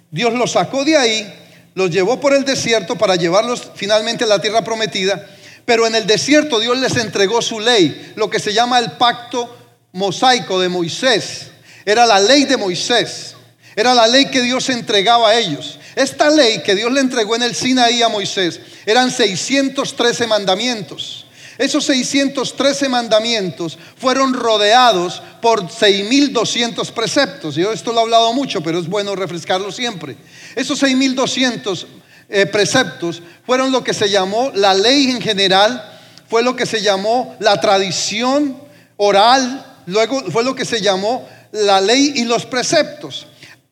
Dios 0.10 0.34
los 0.34 0.52
sacó 0.52 0.84
de 0.84 0.98
ahí, 0.98 1.34
los 1.76 1.90
llevó 1.90 2.20
por 2.20 2.34
el 2.34 2.44
desierto 2.44 2.98
para 2.98 3.16
llevarlos 3.16 3.72
finalmente 3.76 4.26
a 4.26 4.28
la 4.28 4.42
tierra 4.42 4.62
prometida. 4.64 5.26
Pero 5.66 5.88
en 5.88 5.96
el 5.96 6.08
desierto 6.08 6.60
Dios 6.60 6.78
les 6.78 6.96
entregó 6.98 7.42
su 7.42 7.60
ley, 7.60 8.14
lo 8.16 8.30
que 8.30 8.40
se 8.40 8.54
llama 8.54 8.80
el 8.80 8.92
pacto 8.94 9.58
mosaico 9.94 10.60
de 10.60 10.70
Moisés. 10.70 11.48
Era 11.86 12.06
la 12.06 12.20
ley 12.20 12.46
de 12.46 12.58
Moisés. 12.58 13.36
Era 13.76 13.94
la 13.94 14.08
ley 14.08 14.26
que 14.26 14.42
Dios 14.42 14.70
entregaba 14.70 15.30
a 15.30 15.36
ellos. 15.36 15.80
Esta 15.96 16.30
ley 16.30 16.62
que 16.64 16.76
Dios 16.76 16.92
le 16.92 17.02
entregó 17.02 17.36
en 17.36 17.44
el 17.44 17.56
Sinaí 17.56 18.02
a 18.02 18.10
Moisés 18.10 18.60
eran 18.86 19.12
613 19.12 20.28
mandamientos. 20.28 21.26
Esos 21.58 21.86
613 21.86 22.90
mandamientos 22.90 23.78
fueron 23.96 24.34
rodeados 24.34 25.22
por 25.42 25.68
6.200 25.68 26.92
preceptos. 26.92 27.56
Yo 27.56 27.72
esto 27.72 27.92
lo 27.92 28.00
he 28.00 28.04
hablado 28.04 28.34
mucho, 28.34 28.62
pero 28.62 28.80
es 28.80 28.88
bueno 28.88 29.16
refrescarlo 29.16 29.72
siempre. 29.72 30.16
Esos 30.56 30.82
6.200 30.82 31.86
eh, 32.32 32.48
preceptos 32.48 33.22
fueron 33.46 33.72
lo 33.72 33.84
que 33.84 33.94
se 33.94 34.10
llamó 34.10 34.52
la 34.56 34.74
ley 34.74 35.12
en 35.12 35.22
general, 35.22 35.84
fue 36.28 36.42
lo 36.42 36.56
que 36.56 36.66
se 36.66 36.82
llamó 36.82 37.36
la 37.40 37.60
tradición 37.62 38.58
oral 38.98 39.68
Luego 39.86 40.24
fue 40.32 40.44
lo 40.44 40.56
que 40.56 40.66
se 40.66 40.82
llamó 40.82 41.28
la 41.52 41.82
ley 41.82 42.14
y 42.16 42.24
los 42.24 42.46
preceptos, 42.46 43.28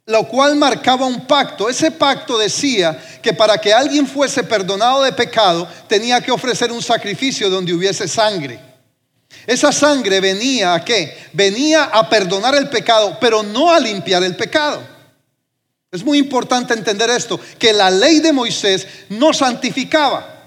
lo 0.06 0.28
cual 0.28 0.56
marcaba 0.56 1.06
un 1.06 1.26
pacto. 1.26 1.70
Ese 1.70 1.92
pacto 1.92 2.38
decía 2.38 3.00
que 3.22 3.34
para 3.34 3.58
que 3.58 3.74
alguien 3.74 4.08
fuese 4.08 4.44
perdonado 4.44 5.04
de 5.04 5.14
pecado 5.14 5.68
tenía 5.88 6.22
que 6.22 6.32
ofrecer 6.32 6.72
un 6.72 6.82
sacrificio 6.82 7.50
donde 7.50 7.74
hubiese 7.74 8.08
sangre. 8.08 8.60
Esa 9.46 9.72
sangre 9.72 10.20
venía 10.20 10.74
a 10.74 10.84
qué? 10.84 11.30
Venía 11.34 11.86
a 11.86 12.10
perdonar 12.10 12.56
el 12.56 12.68
pecado, 12.70 13.18
pero 13.22 13.44
no 13.44 13.72
a 13.72 13.80
limpiar 13.80 14.24
el 14.24 14.36
pecado. 14.36 14.82
Es 15.92 16.04
muy 16.04 16.20
importante 16.20 16.74
entender 16.74 17.10
esto, 17.10 17.40
que 17.58 17.74
la 17.74 17.90
ley 17.90 18.20
de 18.20 18.32
Moisés 18.32 18.88
no 19.10 19.34
santificaba 19.34 20.40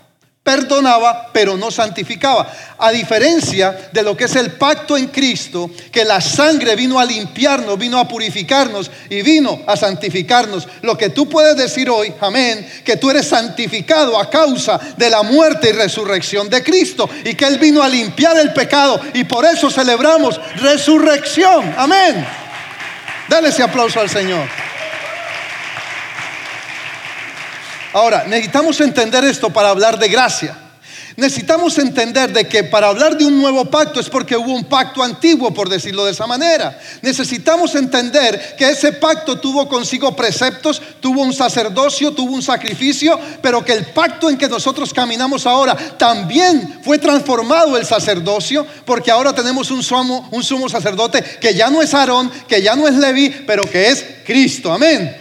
perdonaba, 0.42 1.30
pero 1.32 1.56
no 1.56 1.70
santificaba. 1.70 2.52
A 2.78 2.90
diferencia 2.90 3.90
de 3.92 4.02
lo 4.02 4.16
que 4.16 4.24
es 4.24 4.34
el 4.34 4.52
pacto 4.52 4.96
en 4.96 5.06
Cristo, 5.08 5.70
que 5.92 6.04
la 6.04 6.20
sangre 6.20 6.74
vino 6.74 6.98
a 6.98 7.04
limpiarnos, 7.04 7.78
vino 7.78 7.98
a 7.98 8.08
purificarnos 8.08 8.90
y 9.08 9.22
vino 9.22 9.60
a 9.66 9.76
santificarnos. 9.76 10.66
Lo 10.82 10.98
que 10.98 11.10
tú 11.10 11.28
puedes 11.28 11.56
decir 11.56 11.88
hoy, 11.88 12.12
amén, 12.20 12.68
que 12.84 12.96
tú 12.96 13.10
eres 13.10 13.28
santificado 13.28 14.18
a 14.18 14.28
causa 14.28 14.80
de 14.96 15.10
la 15.10 15.22
muerte 15.22 15.70
y 15.70 15.72
resurrección 15.72 16.50
de 16.50 16.62
Cristo 16.62 17.08
y 17.24 17.34
que 17.34 17.46
Él 17.46 17.58
vino 17.58 17.82
a 17.82 17.88
limpiar 17.88 18.36
el 18.36 18.52
pecado 18.52 19.00
y 19.14 19.22
por 19.24 19.44
eso 19.44 19.70
celebramos 19.70 20.40
resurrección. 20.56 21.72
Amén. 21.76 22.26
Dale 23.28 23.48
ese 23.48 23.62
aplauso 23.62 24.00
al 24.00 24.10
Señor. 24.10 24.71
Ahora, 27.92 28.24
necesitamos 28.26 28.80
entender 28.80 29.24
esto 29.24 29.50
para 29.50 29.68
hablar 29.68 29.98
de 29.98 30.08
gracia. 30.08 30.56
Necesitamos 31.16 31.76
entender 31.78 32.32
de 32.32 32.48
que 32.48 32.64
para 32.64 32.88
hablar 32.88 33.18
de 33.18 33.26
un 33.26 33.38
nuevo 33.38 33.66
pacto 33.66 34.00
es 34.00 34.08
porque 34.08 34.36
hubo 34.36 34.54
un 34.54 34.64
pacto 34.64 35.02
antiguo, 35.02 35.52
por 35.52 35.68
decirlo 35.68 36.06
de 36.06 36.12
esa 36.12 36.26
manera. 36.26 36.78
Necesitamos 37.02 37.74
entender 37.74 38.56
que 38.56 38.70
ese 38.70 38.92
pacto 38.92 39.38
tuvo 39.38 39.68
consigo 39.68 40.16
preceptos, 40.16 40.80
tuvo 41.00 41.22
un 41.22 41.34
sacerdocio, 41.34 42.12
tuvo 42.12 42.32
un 42.32 42.42
sacrificio, 42.42 43.18
pero 43.42 43.62
que 43.62 43.74
el 43.74 43.86
pacto 43.86 44.30
en 44.30 44.38
que 44.38 44.48
nosotros 44.48 44.94
caminamos 44.94 45.46
ahora 45.46 45.76
también 45.98 46.80
fue 46.82 46.98
transformado 46.98 47.76
el 47.76 47.84
sacerdocio, 47.84 48.66
porque 48.86 49.10
ahora 49.10 49.34
tenemos 49.34 49.70
un 49.70 49.82
sumo, 49.82 50.68
sacerdote 50.70 51.22
que 51.22 51.54
ya 51.54 51.68
no 51.68 51.82
es 51.82 51.92
Aarón, 51.92 52.32
que 52.48 52.62
ya 52.62 52.74
no 52.74 52.88
es 52.88 52.94
Leví, 52.94 53.28
pero 53.46 53.62
que 53.64 53.88
es 53.88 54.04
Cristo. 54.24 54.72
Amén. 54.72 55.14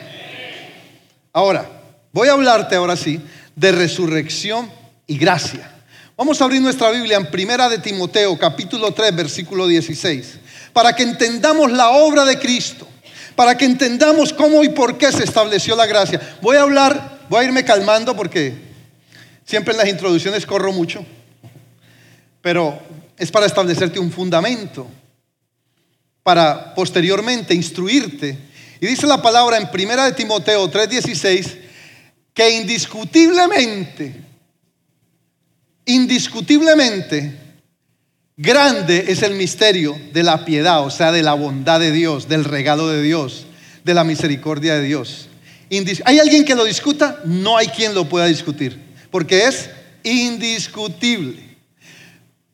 Ahora, 1.33 1.80
Voy 2.13 2.27
a 2.27 2.33
hablarte 2.33 2.75
ahora 2.75 2.97
sí 2.97 3.21
de 3.55 3.71
resurrección 3.71 4.69
y 5.07 5.17
gracia. 5.17 5.71
Vamos 6.17 6.41
a 6.41 6.43
abrir 6.43 6.61
nuestra 6.61 6.89
Biblia 6.91 7.15
en 7.15 7.31
Primera 7.31 7.69
de 7.69 7.77
Timoteo, 7.77 8.37
capítulo 8.37 8.93
3, 8.93 9.15
versículo 9.15 9.65
16. 9.65 10.39
para 10.73 10.93
que 10.93 11.03
entendamos 11.03 11.71
la 11.71 11.89
obra 11.89 12.25
de 12.25 12.39
Cristo, 12.39 12.87
para 13.35 13.57
que 13.57 13.65
entendamos 13.65 14.33
cómo 14.33 14.63
y 14.63 14.69
por 14.69 14.97
qué 14.97 15.11
se 15.11 15.23
estableció 15.23 15.75
la 15.75 15.85
gracia. 15.85 16.37
Voy 16.41 16.57
a 16.57 16.61
hablar, 16.61 17.19
voy 17.29 17.41
a 17.41 17.43
irme 17.45 17.63
calmando 17.63 18.15
porque 18.15 18.53
siempre 19.45 19.73
en 19.73 19.79
las 19.79 19.89
introducciones 19.89 20.45
corro 20.45 20.71
mucho, 20.71 21.05
pero 22.41 22.79
es 23.17 23.31
para 23.31 23.45
establecerte 23.45 23.99
un 23.99 24.11
fundamento, 24.11 24.87
para 26.23 26.73
posteriormente 26.73 27.53
instruirte. 27.53 28.37
Y 28.79 28.87
dice 28.87 29.07
la 29.07 29.21
palabra 29.21 29.57
en 29.57 29.69
Primera 29.71 30.05
de 30.05 30.13
Timoteo 30.13 30.69
3:16 30.69 31.70
que 32.33 32.49
indiscutiblemente, 32.49 34.15
indiscutiblemente, 35.85 37.37
grande 38.37 39.05
es 39.07 39.21
el 39.21 39.35
misterio 39.35 39.99
de 40.13 40.23
la 40.23 40.45
piedad, 40.45 40.85
o 40.85 40.89
sea, 40.89 41.11
de 41.11 41.23
la 41.23 41.33
bondad 41.33 41.79
de 41.79 41.91
Dios, 41.91 42.27
del 42.27 42.45
regalo 42.45 42.87
de 42.87 43.01
Dios, 43.01 43.45
de 43.83 43.93
la 43.93 44.03
misericordia 44.03 44.75
de 44.75 44.83
Dios. 44.83 45.27
¿Hay 46.05 46.19
alguien 46.19 46.45
que 46.45 46.55
lo 46.55 46.65
discuta? 46.65 47.21
No 47.25 47.57
hay 47.57 47.67
quien 47.67 47.93
lo 47.93 48.07
pueda 48.07 48.25
discutir, 48.25 48.79
porque 49.09 49.45
es 49.45 49.69
indiscutible 50.03 51.51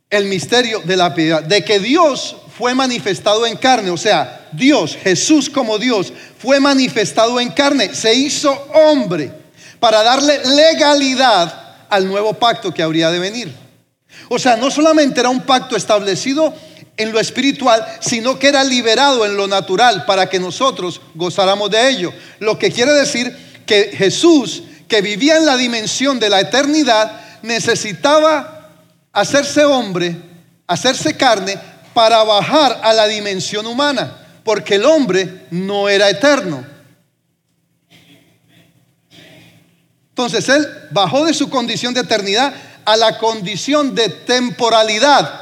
el 0.10 0.26
misterio 0.26 0.82
de 0.82 0.98
la 0.98 1.14
piedad, 1.14 1.44
de 1.44 1.64
que 1.64 1.80
Dios 1.80 2.36
fue 2.58 2.74
manifestado 2.74 3.46
en 3.46 3.58
carne, 3.58 3.92
o 3.92 3.98
sea, 3.98 4.48
Dios, 4.52 4.96
Jesús 4.96 5.50
como 5.50 5.78
Dios, 5.78 6.14
fue 6.38 6.60
manifestado 6.60 7.40
en 7.40 7.50
carne, 7.50 7.94
se 7.94 8.14
hizo 8.14 8.52
hombre 8.74 9.32
para 9.80 10.04
darle 10.04 10.40
legalidad 10.46 11.68
al 11.90 12.08
nuevo 12.08 12.34
pacto 12.34 12.74
que 12.74 12.84
habría 12.84 13.12
de 13.12 13.20
venir. 13.20 13.56
O 14.30 14.40
sea, 14.40 14.56
no 14.56 14.72
solamente 14.72 15.20
era 15.20 15.30
un 15.30 15.42
pacto 15.42 15.76
establecido 15.76 16.54
en 16.98 17.12
lo 17.12 17.20
espiritual, 17.20 17.86
sino 18.00 18.40
que 18.40 18.48
era 18.48 18.64
liberado 18.64 19.26
en 19.26 19.38
lo 19.38 19.48
natural 19.48 20.06
para 20.06 20.28
que 20.28 20.40
nosotros 20.40 21.00
gozáramos 21.14 21.70
de 21.70 21.90
ello. 21.90 22.14
Lo 22.40 22.58
que 22.58 22.72
quiere 22.72 22.92
decir 22.94 23.36
que 23.66 23.92
Jesús, 23.96 24.64
que 24.88 25.02
vivía 25.02 25.38
en 25.38 25.46
la 25.46 25.56
dimensión 25.56 26.20
de 26.20 26.30
la 26.30 26.40
eternidad, 26.40 27.12
necesitaba 27.44 28.72
hacerse 29.14 29.64
hombre, 29.64 30.16
hacerse 30.66 31.16
carne, 31.16 31.60
para 31.94 32.24
bajar 32.24 32.80
a 32.84 32.94
la 32.94 33.08
dimensión 33.08 33.66
humana, 33.66 34.18
porque 34.44 34.76
el 34.76 34.86
hombre 34.86 35.48
no 35.50 35.90
era 35.90 36.10
eterno. 36.10 36.64
Entonces 40.18 40.50
él 40.50 40.68
bajó 40.90 41.26
de 41.26 41.34
su 41.36 41.48
condición 41.48 41.94
de 41.94 42.02
eternidad 42.02 42.52
a 42.86 42.98
la 42.98 43.20
condición 43.20 43.94
de 43.94 44.10
temporalidad 44.10 45.42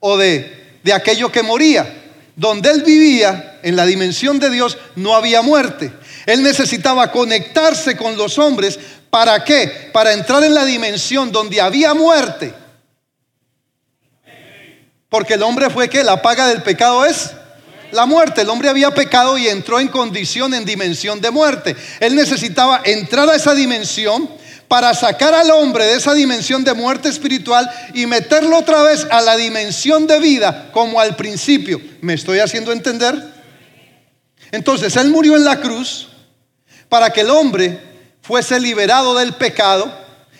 o 0.00 0.16
de, 0.16 0.80
de 0.82 0.92
aquello 0.92 1.30
que 1.30 1.44
moría. 1.44 2.02
Donde 2.34 2.72
él 2.72 2.82
vivía, 2.82 3.60
en 3.62 3.76
la 3.76 3.86
dimensión 3.86 4.40
de 4.40 4.50
Dios, 4.50 4.78
no 4.96 5.14
había 5.14 5.42
muerte. 5.42 5.92
Él 6.26 6.42
necesitaba 6.42 7.12
conectarse 7.12 7.96
con 7.96 8.16
los 8.16 8.36
hombres. 8.40 8.80
¿Para 9.10 9.44
qué? 9.44 9.90
Para 9.92 10.12
entrar 10.12 10.42
en 10.42 10.54
la 10.54 10.64
dimensión 10.64 11.30
donde 11.30 11.60
había 11.60 11.94
muerte. 11.94 12.52
Porque 15.08 15.34
el 15.34 15.42
hombre 15.44 15.70
fue 15.70 15.88
que 15.88 16.02
la 16.02 16.20
paga 16.20 16.48
del 16.48 16.64
pecado 16.64 17.04
es 17.06 17.30
la 17.92 18.06
muerte. 18.06 18.42
El 18.42 18.50
hombre 18.50 18.68
había 18.68 18.92
pecado 18.92 19.38
y 19.38 19.48
entró 19.48 19.80
en 19.80 19.88
condición, 19.88 20.54
en 20.54 20.64
dimensión 20.64 21.20
de 21.20 21.30
muerte. 21.30 21.76
Él 22.00 22.14
necesitaba 22.14 22.82
entrar 22.84 23.28
a 23.28 23.34
esa 23.36 23.54
dimensión 23.54 24.28
para 24.68 24.94
sacar 24.94 25.34
al 25.34 25.50
hombre 25.50 25.84
de 25.84 25.94
esa 25.94 26.14
dimensión 26.14 26.64
de 26.64 26.74
muerte 26.74 27.08
espiritual 27.08 27.70
y 27.94 28.06
meterlo 28.06 28.58
otra 28.58 28.82
vez 28.82 29.06
a 29.10 29.20
la 29.20 29.36
dimensión 29.36 30.06
de 30.06 30.18
vida 30.18 30.70
como 30.72 31.00
al 31.00 31.16
principio. 31.16 31.80
¿Me 32.00 32.14
estoy 32.14 32.40
haciendo 32.40 32.72
entender? 32.72 33.34
Entonces, 34.50 34.96
Él 34.96 35.10
murió 35.10 35.36
en 35.36 35.44
la 35.44 35.60
cruz 35.60 36.08
para 36.88 37.10
que 37.10 37.20
el 37.22 37.30
hombre 37.30 37.80
fuese 38.22 38.58
liberado 38.58 39.14
del 39.16 39.34
pecado, 39.34 39.92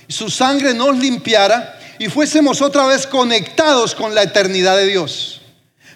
su 0.09 0.31
sangre 0.31 0.75
nos 0.75 0.97
limpiara 0.99 1.79
y 1.99 2.09
fuésemos 2.09 2.63
otra 2.63 2.87
vez 2.87 3.07
conectados 3.07 3.95
con 3.95 4.15
la 4.15 4.23
eternidad 4.23 4.77
de 4.77 4.87
Dios. 4.87 5.36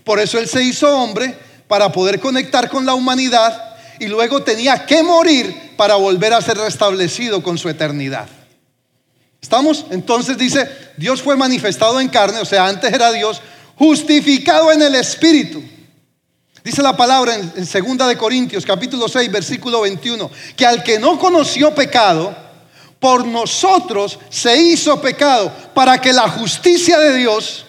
Por 0.05 0.19
eso 0.21 0.39
Él 0.39 0.49
se 0.49 0.63
hizo 0.63 0.89
hombre 0.97 1.37
para 1.69 1.91
poder 1.93 2.21
conectar 2.21 2.69
con 2.69 2.85
la 2.85 2.95
humanidad 2.95 3.77
y 3.99 4.07
luego 4.07 4.43
tenía 4.43 4.87
que 4.87 5.03
morir 5.03 5.75
para 5.77 5.95
volver 5.95 6.33
a 6.33 6.41
ser 6.41 6.57
restablecido 6.57 7.43
con 7.43 7.59
su 7.59 7.69
eternidad. 7.69 8.29
¿Estamos? 9.41 9.87
Entonces 9.91 10.37
dice, 10.37 10.69
Dios 10.97 11.23
fue 11.23 11.37
manifestado 11.37 12.01
en 12.01 12.09
carne, 12.09 12.41
o 12.41 12.45
sea, 12.45 12.67
antes 12.67 12.93
era 12.93 13.13
Dios, 13.13 13.41
justificado 13.77 14.73
en 14.73 14.83
el 14.83 14.95
Espíritu. 14.95 15.63
Dice 16.63 16.83
la 16.83 16.97
palabra 16.97 17.37
en, 17.37 17.53
en 17.57 17.97
2 17.97 18.09
de 18.09 18.19
Corintios 18.19 18.67
capítulo 18.67 19.09
6 19.09 19.31
versículo 19.31 19.81
21, 19.81 20.31
que 20.57 20.67
al 20.67 20.83
que 20.83 20.99
no 20.99 21.19
conoció 21.19 21.75
pecado, 21.75 22.37
por 22.99 23.27
nosotros 23.27 24.19
se 24.29 24.57
hizo 24.57 25.01
pecado 25.01 25.51
para 25.75 25.99
que 26.01 26.13
la 26.13 26.29
justicia 26.29 26.99
de 26.99 27.17
Dios 27.17 27.65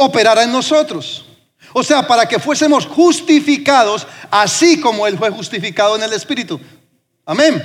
operara 0.00 0.42
en 0.42 0.52
nosotros. 0.52 1.24
O 1.72 1.82
sea, 1.82 2.06
para 2.06 2.26
que 2.26 2.38
fuésemos 2.38 2.86
justificados 2.86 4.06
así 4.30 4.80
como 4.80 5.06
Él 5.06 5.16
fue 5.16 5.30
justificado 5.30 5.94
en 5.96 6.02
el 6.02 6.12
Espíritu. 6.12 6.60
Amén. 7.24 7.62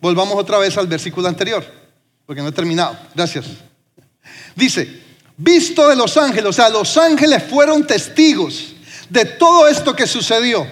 Volvamos 0.00 0.36
otra 0.36 0.58
vez 0.58 0.76
al 0.78 0.86
versículo 0.86 1.28
anterior, 1.28 1.64
porque 2.24 2.40
no 2.40 2.48
he 2.48 2.52
terminado. 2.52 2.96
Gracias. 3.14 3.46
Dice, 4.54 5.02
visto 5.36 5.88
de 5.88 5.96
los 5.96 6.16
ángeles, 6.16 6.46
o 6.46 6.52
sea, 6.52 6.68
los 6.68 6.96
ángeles 6.96 7.42
fueron 7.42 7.86
testigos 7.86 8.74
de 9.10 9.24
todo 9.24 9.68
esto 9.68 9.94
que 9.94 10.06
sucedió. 10.06 10.66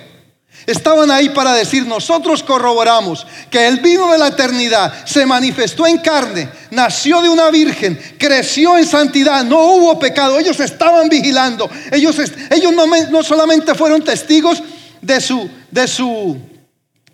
Estaban 0.66 1.10
ahí 1.10 1.28
para 1.28 1.52
decir, 1.52 1.86
nosotros 1.86 2.42
corroboramos 2.42 3.26
que 3.50 3.66
el 3.66 3.80
vino 3.80 4.10
de 4.10 4.18
la 4.18 4.28
eternidad 4.28 5.04
se 5.04 5.26
manifestó 5.26 5.86
en 5.86 5.98
carne, 5.98 6.48
nació 6.70 7.20
de 7.20 7.28
una 7.28 7.50
virgen, 7.50 8.00
creció 8.18 8.78
en 8.78 8.86
santidad, 8.86 9.44
no 9.44 9.58
hubo 9.58 9.98
pecado, 9.98 10.38
ellos 10.38 10.58
estaban 10.60 11.08
vigilando, 11.10 11.70
ellos, 11.92 12.16
ellos 12.50 12.72
no, 13.10 13.22
solamente 13.22 13.74
fueron 13.74 14.02
testigos 14.02 14.62
de 15.02 15.20
su, 15.20 15.50
de 15.70 15.86
su 15.86 16.38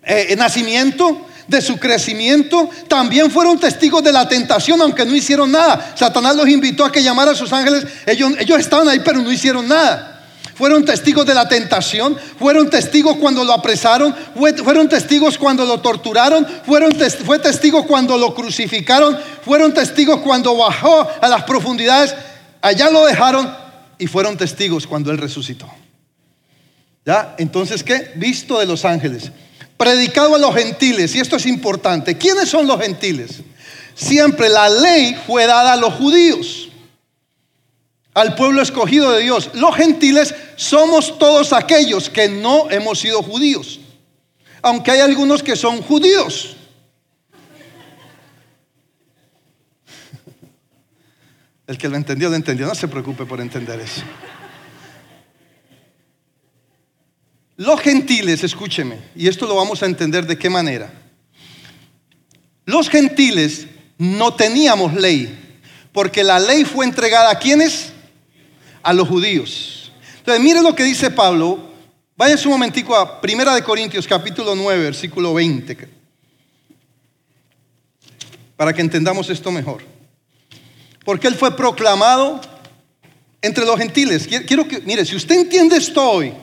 eh, 0.03 0.33
nacimiento, 0.37 1.27
de 1.45 1.61
su 1.61 1.77
crecimiento, 1.77 2.69
también 2.87 3.29
fueron 3.29 3.59
testigos 3.59 4.01
de 4.01 4.13
la 4.13 4.29
tentación, 4.29 4.81
aunque 4.81 5.05
no 5.05 5.13
hicieron 5.13 5.51
nada. 5.51 5.93
Satanás 5.97 6.37
los 6.37 6.47
invitó 6.47 6.85
a 6.85 6.91
que 6.91 7.03
llamara 7.03 7.31
a 7.31 7.35
sus 7.35 7.51
ángeles, 7.51 7.85
ellos, 8.05 8.31
ellos 8.39 8.59
estaban 8.59 8.87
ahí 8.87 9.01
pero 9.03 9.21
no 9.21 9.29
hicieron 9.29 9.67
nada. 9.67 10.10
Fueron 10.61 10.85
testigos 10.85 11.25
de 11.25 11.33
la 11.33 11.47
tentación, 11.47 12.15
fueron 12.37 12.69
testigos 12.69 13.17
cuando 13.17 13.43
lo 13.43 13.51
apresaron, 13.51 14.15
fueron 14.63 14.87
testigos 14.87 15.39
cuando 15.39 15.65
lo 15.65 15.81
torturaron, 15.81 16.47
fueron 16.63 16.93
fue 17.25 17.39
testigos 17.39 17.87
cuando 17.87 18.15
lo 18.15 18.35
crucificaron, 18.35 19.17
fueron 19.43 19.73
testigos 19.73 20.21
cuando 20.21 20.55
bajó 20.55 21.09
a 21.19 21.27
las 21.27 21.45
profundidades, 21.45 22.13
allá 22.61 22.91
lo 22.91 23.07
dejaron 23.07 23.51
y 23.97 24.05
fueron 24.05 24.37
testigos 24.37 24.85
cuando 24.85 25.09
él 25.09 25.17
resucitó. 25.17 25.67
¿Ya? 27.07 27.33
Entonces, 27.39 27.83
¿qué? 27.83 28.11
Visto 28.13 28.59
de 28.59 28.67
los 28.67 28.85
ángeles, 28.85 29.31
predicado 29.77 30.35
a 30.35 30.37
los 30.37 30.53
gentiles, 30.53 31.15
y 31.15 31.21
esto 31.21 31.37
es 31.37 31.47
importante. 31.47 32.19
¿Quiénes 32.19 32.49
son 32.49 32.67
los 32.67 32.79
gentiles? 32.79 33.39
Siempre 33.95 34.47
la 34.47 34.69
ley 34.69 35.17
fue 35.25 35.47
dada 35.47 35.73
a 35.73 35.77
los 35.77 35.95
judíos 35.95 36.70
al 38.13 38.35
pueblo 38.35 38.61
escogido 38.61 39.11
de 39.11 39.23
Dios. 39.23 39.49
Los 39.53 39.75
gentiles 39.75 40.35
somos 40.55 41.17
todos 41.17 41.53
aquellos 41.53 42.09
que 42.09 42.29
no 42.29 42.69
hemos 42.69 42.99
sido 42.99 43.23
judíos, 43.23 43.79
aunque 44.61 44.91
hay 44.91 44.99
algunos 44.99 45.43
que 45.43 45.55
son 45.55 45.81
judíos. 45.81 46.57
El 51.67 51.77
que 51.77 51.87
lo 51.87 51.95
entendió, 51.95 52.29
lo 52.29 52.35
entendió. 52.35 52.67
No 52.67 52.75
se 52.75 52.87
preocupe 52.87 53.25
por 53.25 53.39
entender 53.39 53.79
eso. 53.79 54.01
Los 57.57 57.79
gentiles, 57.79 58.43
escúcheme, 58.43 58.97
y 59.15 59.27
esto 59.27 59.45
lo 59.45 59.55
vamos 59.55 59.83
a 59.83 59.85
entender 59.85 60.25
de 60.25 60.37
qué 60.37 60.49
manera. 60.49 60.91
Los 62.65 62.89
gentiles 62.89 63.67
no 63.99 64.33
teníamos 64.33 64.95
ley, 64.95 65.59
porque 65.93 66.23
la 66.23 66.39
ley 66.39 66.65
fue 66.65 66.85
entregada 66.85 67.29
a 67.29 67.37
quienes? 67.37 67.93
A 68.83 68.93
los 68.93 69.07
judíos. 69.07 69.91
Entonces, 70.17 70.43
mire 70.43 70.61
lo 70.61 70.75
que 70.75 70.83
dice 70.83 71.11
Pablo. 71.11 71.71
Vaya 72.15 72.35
un 72.45 72.51
momentico 72.51 72.95
a 72.95 73.19
Primera 73.19 73.55
de 73.55 73.63
Corintios 73.63 74.05
capítulo 74.05 74.55
9, 74.55 74.83
versículo 74.83 75.33
20. 75.33 75.89
Para 78.55 78.73
que 78.73 78.81
entendamos 78.81 79.29
esto 79.29 79.51
mejor. 79.51 79.83
Porque 81.03 81.27
él 81.27 81.35
fue 81.35 81.55
proclamado 81.55 82.39
entre 83.41 83.65
los 83.65 83.77
gentiles. 83.77 84.27
Quiero 84.45 84.67
que, 84.67 84.81
mire, 84.81 85.05
si 85.05 85.15
usted 85.15 85.35
entiende 85.35 85.77
esto 85.77 86.07
hoy 86.07 86.33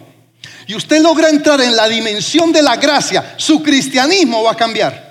y 0.67 0.75
usted 0.75 1.01
logra 1.01 1.29
entrar 1.29 1.61
en 1.61 1.77
la 1.77 1.89
dimensión 1.89 2.53
de 2.53 2.63
la 2.63 2.77
gracia, 2.77 3.35
su 3.37 3.63
cristianismo 3.63 4.43
va 4.43 4.53
a 4.53 4.57
cambiar. 4.57 5.08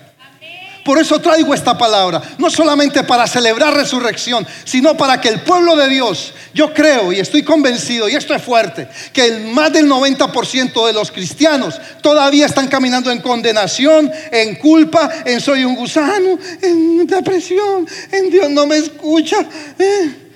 Por 0.87 0.97
eso 0.99 1.19
traigo 1.19 1.53
esta 1.53 1.77
palabra, 1.77 2.21
no 2.37 2.49
solamente 2.49 3.03
para 3.03 3.27
celebrar 3.27 3.73
resurrección, 3.73 4.47
sino 4.63 4.95
para 4.95 5.19
que 5.19 5.27
el 5.27 5.41
pueblo 5.41 5.75
de 5.75 5.89
Dios, 5.89 6.33
yo 6.53 6.73
creo 6.73 7.11
y 7.11 7.19
estoy 7.19 7.43
convencido, 7.43 8.07
y 8.07 8.15
esto 8.15 8.33
es 8.33 8.41
fuerte, 8.41 8.87
que 9.11 9.25
el 9.25 9.47
más 9.47 9.73
del 9.73 9.89
90% 9.89 10.87
de 10.87 10.93
los 10.93 11.11
cristianos 11.11 11.75
todavía 12.01 12.45
están 12.45 12.69
caminando 12.69 13.11
en 13.11 13.19
condenación, 13.19 14.09
en 14.31 14.55
culpa, 14.55 15.11
en 15.25 15.41
soy 15.41 15.65
un 15.65 15.75
gusano, 15.75 16.39
en 16.61 17.05
depresión, 17.05 17.85
en 18.09 18.29
Dios 18.29 18.49
no 18.49 18.65
me 18.65 18.77
escucha. 18.77 19.39
eh. 19.77 20.29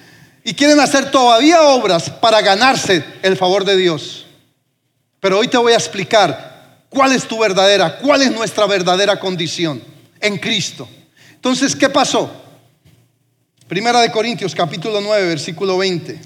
Y 0.43 0.53
quieren 0.53 0.81
hacer 0.81 1.11
todavía 1.11 1.61
obras 1.61 2.09
para 2.09 2.41
ganarse 2.41 3.05
el 3.21 3.37
favor 3.37 3.63
de 3.63 3.77
Dios. 3.77 4.25
Pero 5.21 5.39
hoy 5.39 5.47
te 5.47 5.55
voy 5.55 5.71
a 5.71 5.77
explicar 5.77 6.83
cuál 6.89 7.13
es 7.13 7.25
tu 7.25 7.39
verdadera, 7.39 7.99
cuál 7.99 8.21
es 8.21 8.31
nuestra 8.33 8.65
verdadera 8.65 9.17
condición 9.17 9.91
en 10.21 10.37
Cristo. 10.37 10.87
Entonces, 11.35 11.75
¿qué 11.75 11.89
pasó? 11.89 12.31
Primera 13.67 14.01
de 14.01 14.11
Corintios 14.11 14.53
capítulo 14.53 14.99
9, 14.99 15.27
versículo 15.27 15.77
20. 15.77 16.19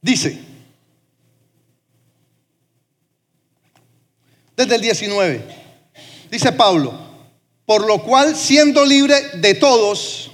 Dice, 0.00 0.40
desde 4.56 4.74
el 4.74 4.80
19, 4.80 5.44
dice 6.28 6.50
Pablo, 6.50 6.92
por 7.64 7.86
lo 7.86 8.02
cual 8.02 8.34
siendo 8.34 8.84
libre 8.84 9.14
de 9.34 9.54
todos, 9.54 10.31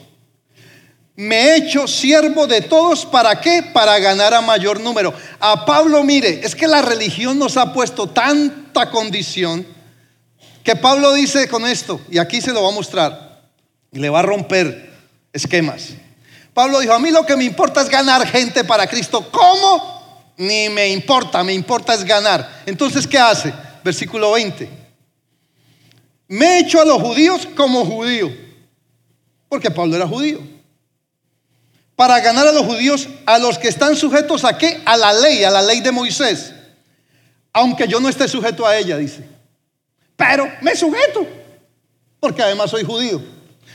me 1.18 1.36
he 1.36 1.56
hecho 1.56 1.88
siervo 1.88 2.46
de 2.46 2.60
todos, 2.60 3.04
¿para 3.04 3.40
qué? 3.40 3.60
Para 3.72 3.98
ganar 3.98 4.32
a 4.34 4.40
mayor 4.40 4.78
número. 4.78 5.12
A 5.40 5.66
Pablo, 5.66 6.04
mire, 6.04 6.42
es 6.44 6.54
que 6.54 6.68
la 6.68 6.80
religión 6.80 7.40
nos 7.40 7.56
ha 7.56 7.72
puesto 7.72 8.08
tanta 8.08 8.88
condición 8.88 9.66
que 10.62 10.76
Pablo 10.76 11.12
dice 11.14 11.48
con 11.48 11.66
esto, 11.66 12.00
y 12.08 12.18
aquí 12.18 12.40
se 12.40 12.52
lo 12.52 12.62
va 12.62 12.68
a 12.68 12.72
mostrar, 12.72 13.50
y 13.90 13.98
le 13.98 14.08
va 14.08 14.20
a 14.20 14.22
romper 14.22 14.92
esquemas. 15.32 15.88
Pablo 16.54 16.78
dijo, 16.78 16.92
a 16.92 17.00
mí 17.00 17.10
lo 17.10 17.26
que 17.26 17.36
me 17.36 17.42
importa 17.42 17.80
es 17.80 17.88
ganar 17.88 18.24
gente 18.24 18.62
para 18.62 18.86
Cristo. 18.86 19.28
¿Cómo? 19.32 20.32
Ni 20.36 20.68
me 20.68 20.88
importa, 20.90 21.42
me 21.42 21.52
importa 21.52 21.94
es 21.94 22.04
ganar. 22.04 22.62
Entonces, 22.64 23.08
¿qué 23.08 23.18
hace? 23.18 23.52
Versículo 23.82 24.30
20. 24.30 24.70
Me 26.28 26.46
he 26.46 26.60
hecho 26.60 26.80
a 26.80 26.84
los 26.84 27.02
judíos 27.02 27.48
como 27.56 27.84
judío, 27.84 28.32
porque 29.48 29.68
Pablo 29.68 29.96
era 29.96 30.06
judío 30.06 30.57
para 31.98 32.20
ganar 32.20 32.46
a 32.46 32.52
los 32.52 32.64
judíos, 32.64 33.08
a 33.26 33.40
los 33.40 33.58
que 33.58 33.66
están 33.66 33.96
sujetos 33.96 34.44
a 34.44 34.56
qué? 34.56 34.80
A 34.84 34.96
la 34.96 35.12
ley, 35.12 35.42
a 35.42 35.50
la 35.50 35.60
ley 35.60 35.80
de 35.80 35.90
Moisés. 35.90 36.54
Aunque 37.52 37.88
yo 37.88 37.98
no 37.98 38.08
esté 38.08 38.28
sujeto 38.28 38.64
a 38.64 38.76
ella, 38.76 38.96
dice. 38.96 39.28
Pero 40.14 40.48
me 40.60 40.76
sujeto, 40.76 41.26
porque 42.20 42.40
además 42.40 42.70
soy 42.70 42.84
judío. 42.84 43.20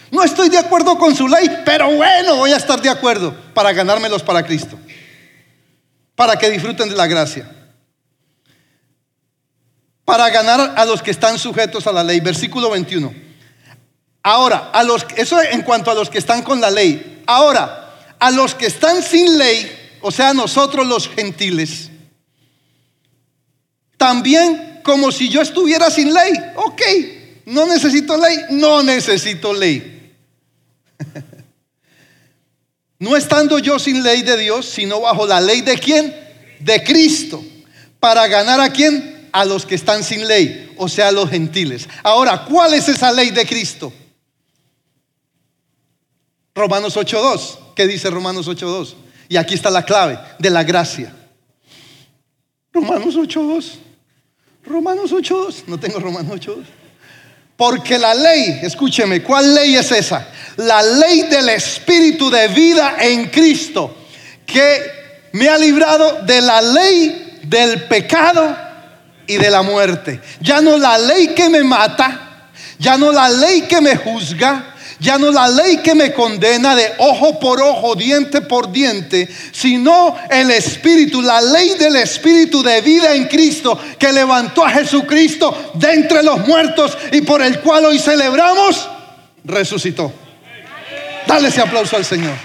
No 0.10 0.24
estoy 0.24 0.48
de 0.48 0.58
acuerdo 0.58 0.98
con 0.98 1.14
su 1.14 1.28
ley, 1.28 1.50
pero 1.66 1.94
bueno, 1.94 2.38
voy 2.38 2.54
a 2.54 2.56
estar 2.56 2.82
de 2.82 2.88
acuerdo 2.88 3.36
para 3.54 3.74
ganármelos 3.74 4.24
para 4.24 4.42
Cristo. 4.42 4.80
Para 6.16 6.38
que 6.38 6.50
disfruten 6.50 6.88
de 6.88 6.96
la 6.96 7.08
gracia. 7.08 7.54
Para 10.06 10.30
ganar 10.30 10.76
a 10.78 10.86
los 10.86 11.04
que 11.04 11.12
están 11.12 11.38
sujetos 11.38 11.88
a 11.88 11.92
la 11.92 12.06
ley. 12.06 12.22
Versículo 12.22 12.70
21. 12.70 13.14
Ahora, 14.24 14.70
a 14.72 14.82
los, 14.86 15.06
eso 15.18 15.42
en 15.42 15.62
cuanto 15.64 15.92
a 15.92 15.94
los 15.94 16.10
que 16.10 16.20
están 16.20 16.42
con 16.42 16.62
la 16.62 16.72
ley. 16.72 17.22
Ahora, 17.28 17.83
a 18.24 18.32
los 18.32 18.56
que 18.56 18.68
están 18.68 19.04
sin 19.04 19.38
ley, 19.38 19.70
o 20.00 20.10
sea, 20.10 20.34
nosotros 20.34 20.88
los 20.88 21.10
gentiles, 21.10 21.90
también 23.98 24.80
como 24.82 25.12
si 25.12 25.28
yo 25.28 25.42
estuviera 25.42 25.92
sin 25.92 26.14
ley. 26.14 26.32
Ok, 26.56 26.82
no 27.48 27.66
necesito 27.66 28.16
ley, 28.16 28.38
no 28.52 28.82
necesito 28.82 29.54
ley. 29.54 30.16
No 33.00 33.18
estando 33.18 33.60
yo 33.60 33.78
sin 33.80 34.02
ley 34.02 34.22
de 34.22 34.38
Dios, 34.38 34.66
sino 34.66 35.02
bajo 35.02 35.28
la 35.28 35.42
ley 35.42 35.60
de 35.60 35.78
quién? 35.78 36.16
De 36.62 36.82
Cristo. 36.82 37.44
Para 38.00 38.26
ganar 38.28 38.62
a 38.62 38.72
quién? 38.72 39.28
A 39.34 39.44
los 39.44 39.66
que 39.66 39.76
están 39.76 40.06
sin 40.06 40.26
ley, 40.26 40.74
o 40.78 40.88
sea, 40.88 41.10
a 41.10 41.12
los 41.12 41.30
gentiles. 41.30 41.90
Ahora, 42.02 42.46
¿cuál 42.46 42.74
es 42.74 42.88
esa 42.88 43.12
ley 43.12 43.32
de 43.32 43.46
Cristo? 43.46 43.92
Romanos 46.56 46.96
8.2. 46.96 47.58
¿Qué 47.76 47.88
dice 47.88 48.10
Romanos 48.10 48.48
8.2? 48.48 48.94
Y 49.30 49.38
aquí 49.38 49.56
está 49.56 49.70
la 49.70 49.84
clave 49.84 50.20
de 50.38 50.50
la 50.50 50.64
gracia. 50.64 51.14
Romanos 52.72 53.16
8.2. 53.16 53.72
Romanos 54.66 55.12
8.2. 55.12 55.64
No 55.68 55.80
tengo 55.80 56.00
Romanos 56.00 56.40
8.2. 56.40 56.64
Porque 57.56 57.98
la 57.98 58.14
ley, 58.14 58.60
escúcheme, 58.64 59.22
¿cuál 59.22 59.54
ley 59.54 59.76
es 59.76 59.92
esa? 59.92 60.28
La 60.58 60.82
ley 60.82 61.24
del 61.24 61.50
Espíritu 61.50 62.30
de 62.30 62.48
vida 62.48 62.98
en 63.00 63.30
Cristo, 63.30 63.96
que 64.46 65.30
me 65.34 65.50
ha 65.50 65.58
librado 65.58 66.24
de 66.24 66.42
la 66.42 66.62
ley 66.62 67.40
del 67.44 67.84
pecado 67.84 68.56
y 69.28 69.38
de 69.38 69.50
la 69.50 69.62
muerte. 69.62 70.20
Ya 70.42 70.62
no 70.62 70.78
la 70.78 70.98
ley 70.98 71.30
que 71.30 71.50
me 71.50 71.64
mata, 71.64 72.50
ya 72.80 72.98
no 72.98 73.12
la 73.12 73.30
ley 73.30 73.62
que 73.62 73.82
me 73.82 73.96
juzga, 73.98 74.73
ya 75.04 75.18
no 75.18 75.32
la 75.32 75.50
ley 75.50 75.80
que 75.84 75.94
me 75.94 76.14
condena 76.14 76.74
de 76.76 76.94
ojo 76.98 77.38
por 77.38 77.62
ojo, 77.62 77.94
diente 77.94 78.40
por 78.40 78.72
diente, 78.72 79.28
sino 79.52 80.18
el 80.30 80.50
Espíritu, 80.50 81.22
la 81.22 81.42
ley 81.42 81.76
del 81.78 81.98
Espíritu 81.98 82.64
de 82.64 82.80
vida 82.80 83.14
en 83.14 83.28
Cristo 83.28 83.78
que 84.00 84.14
levantó 84.14 84.64
a 84.64 84.70
Jesucristo 84.70 85.74
de 85.74 85.92
entre 85.92 86.24
los 86.24 86.48
muertos 86.48 86.98
y 87.12 87.20
por 87.20 87.42
el 87.42 87.60
cual 87.60 87.86
hoy 87.86 88.00
celebramos, 88.00 88.90
resucitó. 89.44 90.14
Dale 91.28 91.50
ese 91.50 91.60
aplauso 91.60 91.98
al 91.98 92.06
Señor. 92.06 92.36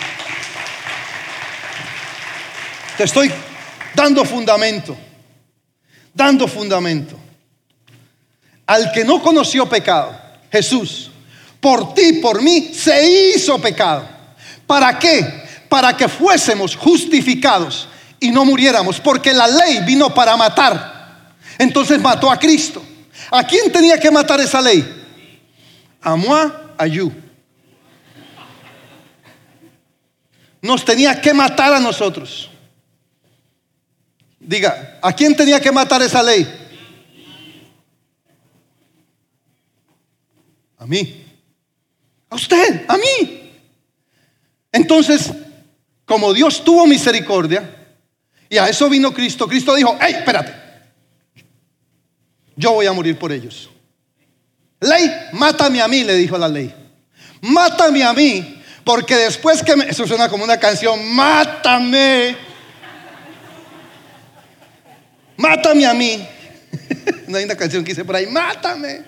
Te 2.97 3.05
estoy 3.05 3.31
dando 3.95 4.25
fundamento, 4.25 4.97
dando 6.13 6.49
fundamento. 6.49 7.17
Al 8.67 8.91
que 8.91 9.05
no 9.05 9.23
conoció 9.23 9.69
pecado, 9.69 10.21
Jesús 10.51 11.13
por 11.61 11.95
ti, 11.95 12.15
por 12.15 12.43
mí, 12.43 12.73
se 12.73 13.35
hizo 13.35 13.61
pecado. 13.61 14.09
¿Para 14.67 14.99
qué? 14.99 15.45
Para 15.69 15.97
que 15.97 16.09
fuésemos 16.09 16.77
justificados 16.77 17.89
y 18.21 18.31
no 18.31 18.45
muriéramos, 18.45 19.01
porque 19.01 19.33
la 19.33 19.47
ley 19.47 19.81
vino 19.85 20.13
para 20.15 20.37
matar. 20.37 21.37
Entonces 21.59 22.01
mató 22.01 22.31
a 22.31 22.39
Cristo. 22.39 22.83
¿A 23.31 23.45
quién 23.45 23.71
tenía 23.73 23.99
que 23.99 24.11
matar 24.11 24.41
esa 24.41 24.61
ley? 24.61 24.85
A 26.01 26.17
moi, 26.17 26.51
a 26.77 26.87
you. 26.87 27.13
Nos 30.63 30.85
tenía 30.85 31.21
que 31.21 31.33
matar 31.35 31.75
a 31.75 31.81
nosotros. 31.81 32.51
Diga, 34.41 34.99
¿a 35.03 35.13
quién 35.13 35.37
tenía 35.37 35.61
que 35.61 35.71
matar 35.71 36.01
esa 36.03 36.23
ley? 36.23 36.47
A 40.79 40.87
mí. 40.87 41.28
A 42.31 42.37
usted, 42.37 42.85
a 42.89 42.97
mí. 42.97 43.53
Entonces, 44.73 45.31
como 46.05 46.33
Dios 46.33 46.63
tuvo 46.63 46.87
misericordia, 46.87 47.75
y 48.49 48.59
a 48.59 48.69
eso 48.69 48.89
vino 48.89 49.13
Cristo, 49.13 49.47
Cristo 49.47 49.75
dijo, 49.75 49.97
hey, 50.01 50.15
espérate, 50.19 50.55
yo 52.57 52.73
voy 52.73 52.87
a 52.87 52.93
morir 52.93 53.19
por 53.19 53.31
ellos. 53.31 53.71
Ley, 54.81 55.11
mátame 55.33 55.83
a 55.83 55.89
mí, 55.89 56.05
le 56.05 56.15
dijo 56.15 56.39
la 56.39 56.49
ley. 56.49 56.75
Mátame 57.41 58.03
a 58.03 58.13
mí, 58.13 58.63
porque 58.85 59.17
después 59.17 59.63
que 59.63 59.77
me... 59.77 59.85
Eso 59.85 60.07
suena 60.07 60.29
como 60.29 60.45
una 60.45 60.59
canción, 60.59 61.15
mátame. 61.15 62.37
Mátame 65.37 65.87
a 65.87 65.95
mí. 65.95 66.27
no 67.29 67.39
hay 67.39 67.45
una 67.45 67.57
canción 67.57 67.85
que 67.85 67.91
dice 67.91 68.05
por 68.05 68.17
ahí, 68.17 68.27
mátame. 68.27 69.03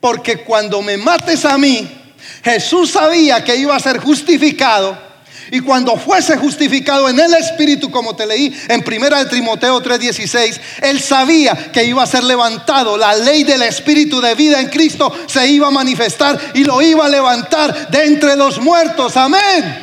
Porque 0.00 0.38
cuando 0.38 0.82
me 0.82 0.96
mates 0.96 1.44
a 1.44 1.56
mí, 1.58 2.03
Jesús 2.42 2.90
sabía 2.90 3.42
que 3.42 3.56
iba 3.56 3.74
a 3.74 3.80
ser 3.80 3.98
justificado 3.98 5.14
y 5.50 5.60
cuando 5.60 5.96
fuese 5.96 6.36
justificado 6.36 7.08
en 7.08 7.20
el 7.20 7.34
Espíritu, 7.34 7.90
como 7.90 8.16
te 8.16 8.26
leí 8.26 8.52
en 8.68 8.82
primera 8.82 9.22
de 9.22 9.30
Timoteo 9.30 9.80
3:16, 9.82 10.60
él 10.82 11.00
sabía 11.00 11.70
que 11.70 11.84
iba 11.84 12.02
a 12.02 12.06
ser 12.06 12.24
levantado, 12.24 12.96
la 12.96 13.14
ley 13.14 13.44
del 13.44 13.62
Espíritu 13.62 14.20
de 14.20 14.34
vida 14.34 14.60
en 14.60 14.68
Cristo 14.68 15.12
se 15.26 15.46
iba 15.46 15.68
a 15.68 15.70
manifestar 15.70 16.38
y 16.54 16.64
lo 16.64 16.80
iba 16.80 17.06
a 17.06 17.08
levantar 17.08 17.88
de 17.90 18.04
entre 18.04 18.36
los 18.36 18.58
muertos. 18.60 19.16
Amén. 19.16 19.78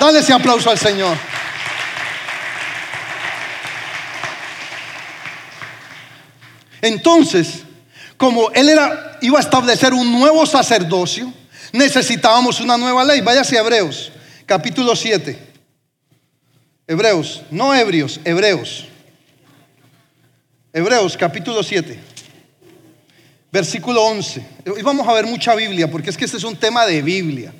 Dale 0.00 0.20
ese 0.20 0.32
aplauso 0.32 0.70
al 0.70 0.78
Señor. 0.78 1.16
Entonces, 6.80 7.62
como 8.16 8.50
él 8.52 8.68
era 8.68 9.18
iba 9.20 9.38
a 9.38 9.42
establecer 9.42 9.92
un 9.92 10.10
nuevo 10.12 10.46
sacerdocio, 10.46 11.32
necesitábamos 11.72 12.60
una 12.60 12.76
nueva 12.76 13.04
ley. 13.04 13.20
Váyase 13.20 13.56
a 13.56 13.60
Hebreos, 13.60 14.12
capítulo 14.46 14.94
7. 14.94 15.38
Hebreos, 16.86 17.42
no 17.50 17.74
ebrios, 17.74 18.20
hebreos. 18.24 18.86
Hebreos, 20.72 21.16
capítulo 21.16 21.62
7. 21.62 21.98
versículo 23.50 24.02
11. 24.04 24.46
Hoy 24.74 24.82
vamos 24.82 25.06
a 25.08 25.12
ver 25.12 25.26
mucha 25.26 25.54
Biblia, 25.54 25.90
porque 25.90 26.10
es 26.10 26.16
que 26.16 26.24
este 26.24 26.36
es 26.36 26.44
un 26.44 26.56
tema 26.56 26.86
de 26.86 27.02
Biblia. 27.02 27.52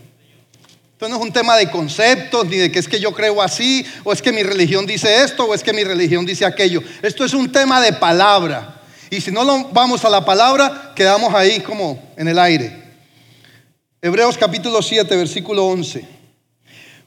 Esto 0.93 1.09
no 1.09 1.17
es 1.17 1.23
un 1.23 1.33
tema 1.33 1.57
de 1.57 1.71
conceptos, 1.71 2.47
ni 2.47 2.57
de 2.57 2.73
que 2.73 2.79
es 2.79 2.89
que 2.89 2.99
yo 2.99 3.13
creo 3.13 3.41
así, 3.41 3.87
o 4.03 4.13
es 4.13 4.21
que 4.21 4.33
mi 4.33 4.43
religión 4.43 4.85
dice 4.85 5.23
esto, 5.23 5.45
o 5.45 5.55
es 5.55 5.63
que 5.63 5.73
mi 5.73 5.85
religión 5.85 6.27
dice 6.27 6.45
aquello. 6.45 6.83
Esto 7.03 7.25
es 7.25 7.35
un 7.35 7.53
tema 7.53 7.81
de 7.81 7.93
palabra. 7.93 8.83
Y 9.11 9.21
si 9.21 9.31
no 9.31 9.45
lo 9.45 9.69
vamos 9.69 10.05
a 10.05 10.11
la 10.11 10.25
palabra, 10.25 10.93
quedamos 10.97 11.33
ahí 11.35 11.61
como 11.61 12.13
en 12.17 12.29
el 12.29 12.39
aire. 12.39 12.88
Hebreos 14.01 14.39
capítulo 14.39 14.81
7, 14.81 15.17
versículo 15.17 15.67
11. 15.67 16.07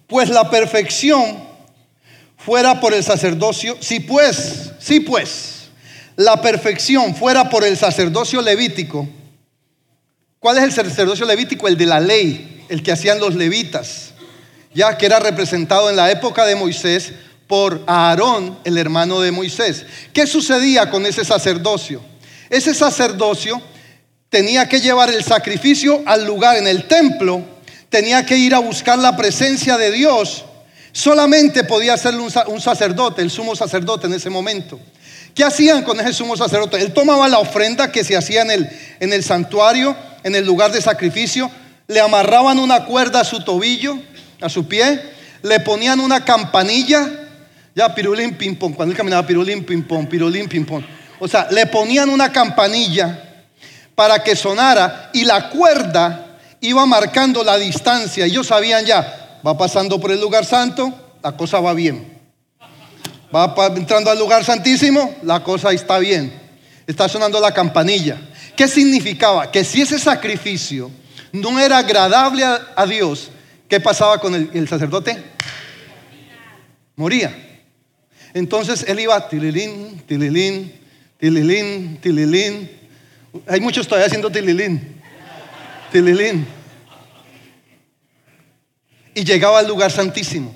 Pues 0.08 0.30
la 0.30 0.50
perfección 0.50 1.42
fuera 2.36 2.82
por 2.82 2.94
el 2.94 3.02
sacerdocio, 3.02 3.78
si 3.80 4.02
pues, 4.02 4.74
si 4.78 5.00
pues, 5.00 5.70
la 6.18 6.42
perfección 6.42 7.16
fuera 7.16 7.50
por 7.50 7.64
el 7.64 7.78
sacerdocio 7.78 8.42
levítico. 8.42 9.08
¿Cuál 10.40 10.58
es 10.58 10.64
el 10.66 10.74
sacerdocio 10.74 11.26
levítico? 11.26 11.70
El 11.70 11.78
de 11.78 11.86
la 11.86 12.02
ley 12.02 12.66
el 12.68 12.84
que 12.84 12.92
hacían 12.92 13.22
los 13.22 13.36
levitas, 13.36 14.12
ya 14.74 14.98
que 14.98 15.06
era 15.06 15.20
representado 15.20 15.90
en 15.90 15.96
la 15.96 16.12
época 16.12 16.46
de 16.46 16.56
Moisés 16.56 17.14
por 17.48 17.84
Aarón, 17.88 18.60
el 18.66 18.78
hermano 18.78 19.22
de 19.22 19.32
Moisés. 19.32 19.86
¿Qué 20.12 20.28
sucedía 20.28 20.90
con 20.90 21.06
ese 21.06 21.24
sacerdocio? 21.24 22.02
Ese 22.50 22.74
sacerdocio 22.74 23.62
tenía 24.32 24.68
que 24.70 24.80
llevar 24.80 25.10
el 25.10 25.24
sacrificio 25.24 26.02
al 26.06 26.26
lugar 26.26 26.58
en 26.58 26.66
el 26.66 26.88
templo, 26.88 27.44
tenía 27.90 28.26
que 28.26 28.38
ir 28.38 28.56
a 28.56 28.60
buscar 28.60 28.98
la 28.98 29.18
presencia 29.18 29.78
de 29.78 29.92
Dios. 29.92 30.46
Solamente 30.94 31.66
podía 31.66 31.94
hacerlo 31.94 32.28
un 32.48 32.62
sacerdote, 32.62 33.22
el 33.22 33.30
sumo 33.30 33.58
sacerdote 33.58 34.08
en 34.08 34.14
ese 34.14 34.30
momento. 34.30 34.80
¿Qué 35.36 35.44
hacían 35.44 35.84
con 35.84 36.00
ese 36.00 36.14
sumo 36.14 36.38
sacerdote? 36.38 36.78
Él 36.78 36.94
tomaba 36.94 37.28
la 37.28 37.40
ofrenda 37.40 37.92
que 37.92 38.06
se 38.06 38.16
hacía 38.16 38.44
en 38.44 38.52
el, 38.52 38.70
en 39.02 39.12
el 39.12 39.22
santuario, 39.22 39.98
en 40.24 40.34
el 40.34 40.46
lugar 40.46 40.72
de 40.72 40.82
sacrificio, 40.82 41.52
le 41.88 42.00
amarraban 42.00 42.58
una 42.58 42.86
cuerda 42.86 43.20
a 43.20 43.26
su 43.26 43.44
tobillo, 43.44 44.00
a 44.40 44.48
su 44.48 44.66
pie, 44.66 45.02
le 45.44 45.60
ponían 45.60 46.00
una 46.00 46.24
campanilla, 46.24 47.28
ya 47.76 47.94
pirulín 47.94 48.38
ping 48.38 48.56
pong, 48.56 48.76
cuando 48.76 48.94
él 48.94 48.98
caminaba 48.98 49.28
pirulín 49.28 49.66
ping 49.66 49.84
pong, 49.84 50.08
pirulín 50.08 50.48
ping 50.48 50.64
pong. 50.64 50.84
O 51.20 51.28
sea, 51.28 51.50
le 51.52 51.66
ponían 51.66 52.10
una 52.10 52.32
campanilla 52.32 53.28
para 53.96 54.24
que 54.24 54.36
sonara 54.36 55.10
y 55.14 55.26
la 55.26 55.50
cuerda 55.50 56.38
iba 56.62 56.86
marcando 56.86 57.44
la 57.44 57.58
distancia. 57.58 58.26
Ellos 58.26 58.48
sabían 58.48 58.86
ya, 58.86 59.40
va 59.46 59.58
pasando 59.58 60.00
por 60.00 60.12
el 60.12 60.22
lugar 60.22 60.46
santo, 60.46 60.94
la 61.24 61.36
cosa 61.36 61.60
va 61.60 61.74
bien. 61.74 62.20
Va 63.34 63.54
entrando 63.76 64.12
al 64.12 64.20
lugar 64.20 64.44
santísimo, 64.44 65.16
la 65.24 65.42
cosa 65.44 65.72
está 65.72 66.00
bien. 66.00 66.40
Está 66.86 67.08
sonando 67.08 67.40
la 67.40 67.54
campanilla. 67.54 68.18
¿Qué 68.56 68.68
significaba? 68.68 69.50
Que 69.50 69.64
si 69.64 69.82
ese 69.82 69.98
sacrificio 69.98 70.92
no 71.32 71.58
era 71.60 71.78
agradable 71.78 72.44
a, 72.44 72.86
Dios, 72.86 73.30
¿qué 73.70 73.80
pasaba 73.80 74.20
con 74.20 74.36
el, 74.36 74.68
sacerdote? 74.68 75.18
Moría. 76.98 77.34
Entonces 78.34 78.86
él 78.88 79.00
iba 79.00 79.30
tililín, 79.30 80.04
tililín, 80.06 80.74
tililín, 81.18 81.98
tililín. 82.02 82.81
Hay 83.48 83.62
muchos 83.62 83.88
todavía 83.88 84.08
haciendo 84.08 84.30
tililín, 84.30 85.02
tililín. 85.92 86.48
Y 89.14 89.24
llegaba 89.24 89.60
al 89.60 89.68
lugar 89.68 89.92
santísimo. 89.92 90.54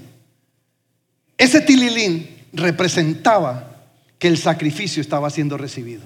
Ese 1.37 1.61
tililín 1.61 2.45
representaba 2.53 3.75
que 4.17 4.27
el 4.27 4.37
sacrificio 4.37 5.01
estaba 5.01 5.29
siendo 5.29 5.57
recibido. 5.57 6.03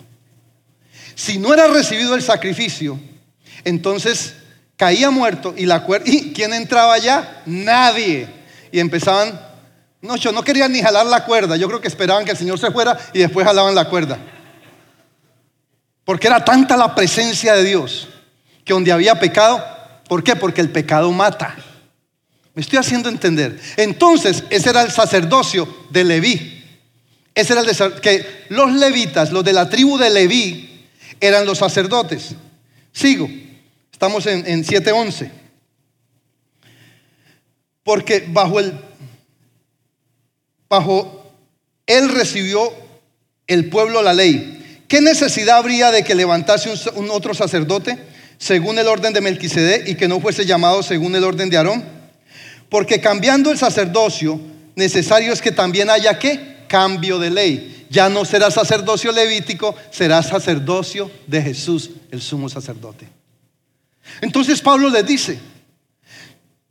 Si 1.16 1.38
no 1.38 1.54
era 1.54 1.68
recibido 1.68 2.16
el 2.16 2.22
sacrificio, 2.22 3.00
entonces 3.64 4.36
caía 4.78 5.12
muerto 5.12 5.54
y 5.56 5.66
la 5.66 5.84
cuerda, 5.84 6.10
¿y 6.10 6.32
quién 6.34 6.54
entraba 6.54 6.94
allá? 6.94 7.44
Nadie. 7.46 8.28
Y 8.72 8.80
empezaban, 8.80 9.40
no, 10.02 10.16
yo 10.16 10.32
no 10.32 10.44
querían 10.44 10.72
ni 10.72 10.82
jalar 10.82 11.06
la 11.06 11.26
cuerda, 11.26 11.58
yo 11.58 11.68
creo 11.68 11.82
que 11.82 11.88
esperaban 11.88 12.26
que 12.26 12.32
el 12.32 12.38
Señor 12.38 12.58
se 12.58 12.72
fuera 12.72 12.98
y 13.14 13.20
después 13.20 13.46
jalaban 13.46 13.76
la 13.76 13.90
cuerda. 13.90 14.18
Porque 16.10 16.26
era 16.26 16.44
tanta 16.44 16.76
la 16.76 16.96
presencia 16.96 17.54
de 17.54 17.64
Dios 17.64 18.08
que 18.66 18.74
donde 18.74 18.92
había 18.92 19.20
pecado, 19.20 19.64
¿por 20.08 20.24
qué? 20.24 20.36
Porque 20.36 20.60
el 20.60 20.72
pecado 20.72 21.12
mata. 21.12 21.56
Me 22.56 22.64
estoy 22.64 22.80
haciendo 22.80 23.10
entender. 23.10 23.62
Entonces, 23.78 24.44
ese 24.50 24.72
era 24.72 24.82
el 24.82 24.90
sacerdocio 24.90 25.86
de 25.92 26.04
Leví. 26.04 26.66
Ese 27.36 27.54
era 27.54 27.62
el 27.62 28.02
que 28.02 28.26
los 28.50 28.74
levitas, 28.74 29.32
los 29.32 29.44
de 29.44 29.54
la 29.54 29.70
tribu 29.70 30.00
de 30.00 30.10
Leví, 30.10 30.88
eran 31.20 31.46
los 31.46 31.60
sacerdotes. 31.60 32.30
Sigo. 32.92 33.30
Estamos 33.92 34.26
en, 34.26 34.48
en 34.48 34.66
7.11. 34.66 35.30
Porque 37.84 38.26
bajo 38.30 38.60
el 38.60 38.74
bajo 40.68 41.32
él 41.86 42.10
recibió 42.10 42.74
el 43.46 43.70
pueblo 43.70 44.02
la 44.02 44.14
ley. 44.16 44.59
¿Qué 44.90 45.02
necesidad 45.02 45.58
habría 45.58 45.92
de 45.92 46.04
que 46.04 46.16
levantase 46.16 46.68
un, 46.96 47.12
otro 47.12 47.36
sacerdote 47.36 47.96
según 48.40 48.80
el 48.80 48.88
orden 48.88 49.14
de 49.14 49.22
Melquisedec 49.22 49.88
y 49.88 49.94
que 49.94 50.08
no 50.08 50.20
fuese 50.20 50.48
llamado 50.48 50.82
según 50.82 51.16
el 51.16 51.24
orden 51.24 51.48
de 51.48 51.58
Aarón? 51.58 51.86
Porque 52.70 53.00
cambiando 53.00 53.52
el 53.52 53.60
sacerdocio, 53.60 54.42
necesario 54.76 55.32
es 55.32 55.44
que 55.44 55.52
también 55.52 55.92
haya 55.92 56.18
qué? 56.18 56.66
Cambio 56.68 57.20
de 57.20 57.30
ley. 57.30 57.86
Ya 57.92 58.10
no 58.10 58.26
será 58.26 58.50
sacerdocio 58.50 59.12
levítico, 59.12 59.76
será 59.92 60.24
sacerdocio 60.24 61.12
de 61.28 61.44
Jesús, 61.44 61.92
el 62.10 62.20
sumo 62.20 62.50
sacerdote. 62.50 63.08
Entonces 64.22 64.60
Pablo 64.60 64.90
le 64.90 65.04
dice, 65.04 65.38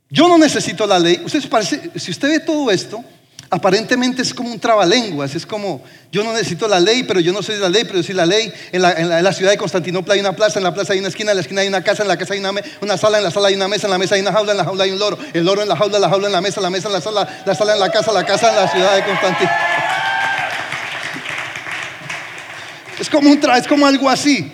yo 0.09 0.27
no 0.27 0.37
necesito 0.37 0.85
la 0.85 0.99
ley. 0.99 1.21
Usted 1.23 1.47
parece, 1.47 1.89
si 1.95 2.11
usted 2.11 2.27
ve 2.27 2.39
todo 2.41 2.69
esto, 2.69 3.01
aparentemente 3.49 4.21
es 4.21 4.33
como 4.33 4.51
un 4.51 4.59
trabalenguas, 4.59 5.33
es 5.33 5.45
como, 5.45 5.81
yo 6.11 6.23
no 6.23 6.33
necesito 6.33 6.67
la 6.67 6.79
ley, 6.79 7.03
pero 7.03 7.19
yo 7.19 7.33
no 7.33 7.41
soy 7.41 7.57
la 7.57 7.69
ley, 7.69 7.83
pero 7.83 8.03
soy 8.03 8.15
la 8.15 8.25
ley. 8.25 8.51
En 8.71 8.81
la, 8.81 9.33
ciudad 9.33 9.51
de 9.51 9.57
Constantinopla 9.57 10.13
hay 10.13 10.19
una 10.19 10.33
plaza, 10.35 10.59
en 10.59 10.63
la 10.63 10.73
plaza 10.73 10.93
hay 10.93 10.99
una 10.99 11.07
esquina, 11.07 11.31
en 11.31 11.37
la 11.37 11.41
esquina 11.41 11.61
hay 11.61 11.67
una 11.67 11.83
casa, 11.83 12.03
en 12.03 12.07
la 12.07 12.17
casa 12.17 12.33
hay 12.33 12.39
una, 12.39 12.51
una, 12.81 12.97
sala, 12.97 13.17
en 13.17 13.23
la 13.23 13.31
sala 13.31 13.47
hay 13.47 13.55
una 13.55 13.67
mesa, 13.67 13.87
en 13.87 13.91
la 13.91 13.97
mesa 13.97 14.15
hay 14.15 14.21
una 14.21 14.31
jaula, 14.31 14.51
en 14.51 14.57
la 14.57 14.65
jaula 14.65 14.83
hay 14.83 14.91
un 14.91 14.99
loro, 14.99 15.17
el 15.33 15.45
loro 15.45 15.61
en 15.61 15.69
la 15.69 15.75
jaula, 15.75 15.99
la 15.99 16.09
jaula 16.09 16.27
en 16.27 16.33
la 16.33 16.41
mesa, 16.41 16.61
la 16.61 16.69
mesa 16.69 16.87
en 16.87 16.93
la 16.93 17.01
sala, 17.01 17.43
la 17.45 17.55
sala 17.55 17.73
en 17.73 17.79
la 17.79 17.91
casa, 17.91 18.11
la 18.11 18.25
casa 18.25 18.49
en 18.49 18.55
la 18.55 18.67
ciudad 18.67 18.95
de 18.95 19.03
Constantinopla. 19.03 19.57
Es 22.99 23.09
como, 23.09 23.29
un 23.29 23.39
es 23.55 23.67
como 23.67 23.87
algo 23.87 24.09
así, 24.09 24.51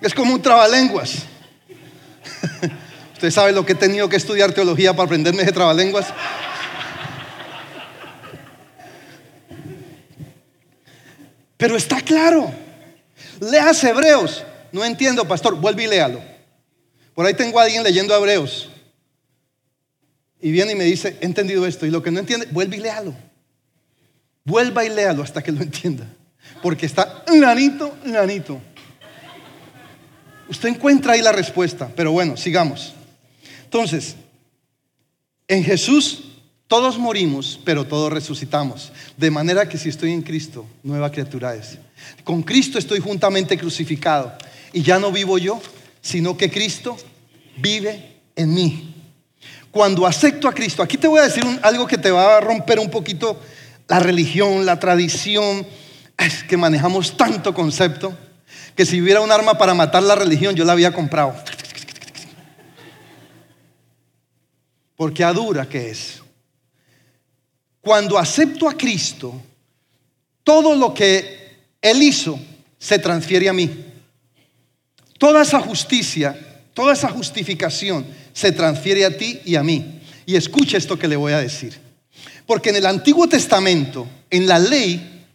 es 0.00 0.12
como 0.12 0.34
un 0.34 0.42
trabalenguas. 0.42 1.14
Usted 3.14 3.30
sabe 3.30 3.52
lo 3.52 3.64
que 3.64 3.72
he 3.72 3.76
tenido 3.76 4.08
que 4.08 4.16
estudiar 4.16 4.52
teología 4.52 4.92
para 4.92 5.04
aprenderme 5.04 5.42
ese 5.42 5.52
trabalenguas. 5.52 6.06
Pero 11.60 11.76
está 11.76 12.00
claro. 12.00 12.50
Leas 13.38 13.84
Hebreos. 13.84 14.44
No 14.72 14.82
entiendo, 14.82 15.28
pastor. 15.28 15.54
Vuelve 15.54 15.84
y 15.84 15.88
léalo. 15.88 16.22
Por 17.14 17.26
ahí 17.26 17.34
tengo 17.34 17.60
a 17.60 17.64
alguien 17.64 17.84
leyendo 17.84 18.16
Hebreos. 18.16 18.70
Y 20.40 20.50
viene 20.52 20.72
y 20.72 20.74
me 20.74 20.84
dice, 20.84 21.18
he 21.20 21.26
entendido 21.26 21.66
esto. 21.66 21.84
Y 21.84 21.90
lo 21.90 22.02
que 22.02 22.10
no 22.10 22.18
entiende, 22.18 22.48
vuelve 22.50 22.78
y 22.78 22.80
léalo. 22.80 23.14
Vuelva 24.42 24.86
y 24.86 24.88
léalo 24.88 25.22
hasta 25.22 25.42
que 25.42 25.52
lo 25.52 25.60
entienda. 25.60 26.06
Porque 26.62 26.86
está 26.86 27.24
lanito, 27.28 27.94
lanito. 28.06 28.58
Usted 30.48 30.70
encuentra 30.70 31.12
ahí 31.12 31.20
la 31.20 31.32
respuesta, 31.32 31.92
pero 31.94 32.10
bueno, 32.10 32.38
sigamos. 32.38 32.94
Entonces, 33.64 34.16
en 35.46 35.62
Jesús 35.62 36.29
todos 36.70 36.98
morimos, 36.98 37.58
pero 37.64 37.84
todos 37.84 38.12
resucitamos. 38.12 38.92
De 39.16 39.28
manera 39.28 39.68
que 39.68 39.76
si 39.76 39.88
estoy 39.88 40.12
en 40.12 40.22
Cristo, 40.22 40.64
nueva 40.84 41.10
criatura 41.10 41.52
es. 41.56 41.78
Con 42.22 42.44
Cristo 42.44 42.78
estoy 42.78 43.00
juntamente 43.00 43.58
crucificado. 43.58 44.32
Y 44.72 44.82
ya 44.82 45.00
no 45.00 45.10
vivo 45.10 45.36
yo, 45.36 45.60
sino 46.00 46.36
que 46.36 46.48
Cristo 46.48 46.96
vive 47.56 48.20
en 48.36 48.54
mí. 48.54 48.94
Cuando 49.72 50.06
acepto 50.06 50.46
a 50.46 50.54
Cristo, 50.54 50.80
aquí 50.80 50.96
te 50.96 51.08
voy 51.08 51.18
a 51.18 51.24
decir 51.24 51.42
algo 51.62 51.88
que 51.88 51.98
te 51.98 52.12
va 52.12 52.36
a 52.36 52.40
romper 52.40 52.78
un 52.78 52.88
poquito 52.88 53.40
la 53.88 53.98
religión, 53.98 54.64
la 54.64 54.78
tradición. 54.78 55.66
Es 56.16 56.44
que 56.44 56.56
manejamos 56.56 57.16
tanto 57.16 57.52
concepto 57.52 58.16
que 58.76 58.86
si 58.86 59.02
hubiera 59.02 59.20
un 59.20 59.32
arma 59.32 59.58
para 59.58 59.74
matar 59.74 60.04
la 60.04 60.14
religión, 60.14 60.54
yo 60.54 60.64
la 60.64 60.74
había 60.74 60.92
comprado. 60.92 61.34
Porque 64.94 65.24
a 65.24 65.32
dura 65.32 65.68
que 65.68 65.90
es. 65.90 66.19
Cuando 67.80 68.18
acepto 68.18 68.68
a 68.68 68.76
Cristo, 68.76 69.40
todo 70.44 70.74
lo 70.74 70.92
que 70.92 71.58
Él 71.80 72.02
hizo 72.02 72.38
se 72.78 72.98
transfiere 72.98 73.48
a 73.48 73.52
mí. 73.52 73.70
Toda 75.18 75.42
esa 75.42 75.60
justicia, 75.60 76.38
toda 76.74 76.92
esa 76.92 77.08
justificación 77.08 78.06
se 78.32 78.52
transfiere 78.52 79.04
a 79.04 79.16
ti 79.16 79.40
y 79.44 79.56
a 79.56 79.62
mí. 79.62 80.00
Y 80.26 80.36
escucha 80.36 80.76
esto 80.76 80.98
que 80.98 81.08
le 81.08 81.16
voy 81.16 81.32
a 81.32 81.40
decir. 81.40 81.78
Porque 82.46 82.70
en 82.70 82.76
el 82.76 82.86
Antiguo 82.86 83.28
Testamento, 83.28 84.06
en 84.30 84.46
la 84.46 84.58
ley, 84.58 85.26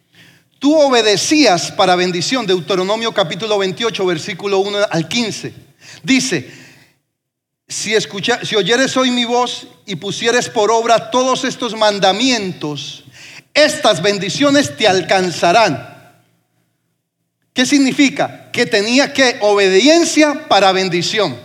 tú 0.60 0.76
obedecías 0.76 1.72
para 1.72 1.96
bendición. 1.96 2.46
Deuteronomio 2.46 3.12
capítulo 3.14 3.58
28, 3.58 4.06
versículo 4.06 4.60
1 4.60 4.80
al 4.90 5.08
15. 5.08 5.54
Dice, 6.04 6.50
si, 7.68 7.94
si 8.44 8.56
oyeres 8.56 8.96
hoy 8.98 9.12
mi 9.12 9.26
voz 9.26 9.68
y 9.86 9.96
pusieres 9.96 10.50
por 10.50 10.72
obra 10.72 11.10
todos 11.12 11.44
estos 11.44 11.76
mandamientos, 11.76 13.04
estas 13.54 14.02
bendiciones 14.02 14.76
te 14.78 14.88
alcanzarán. 14.88 15.96
¿Qué 17.54 17.66
significa? 17.66 18.52
Que 18.52 18.66
tenía 18.66 19.14
que 19.14 19.38
obediencia 19.42 20.48
para 20.48 20.74
bendición. 20.74 21.38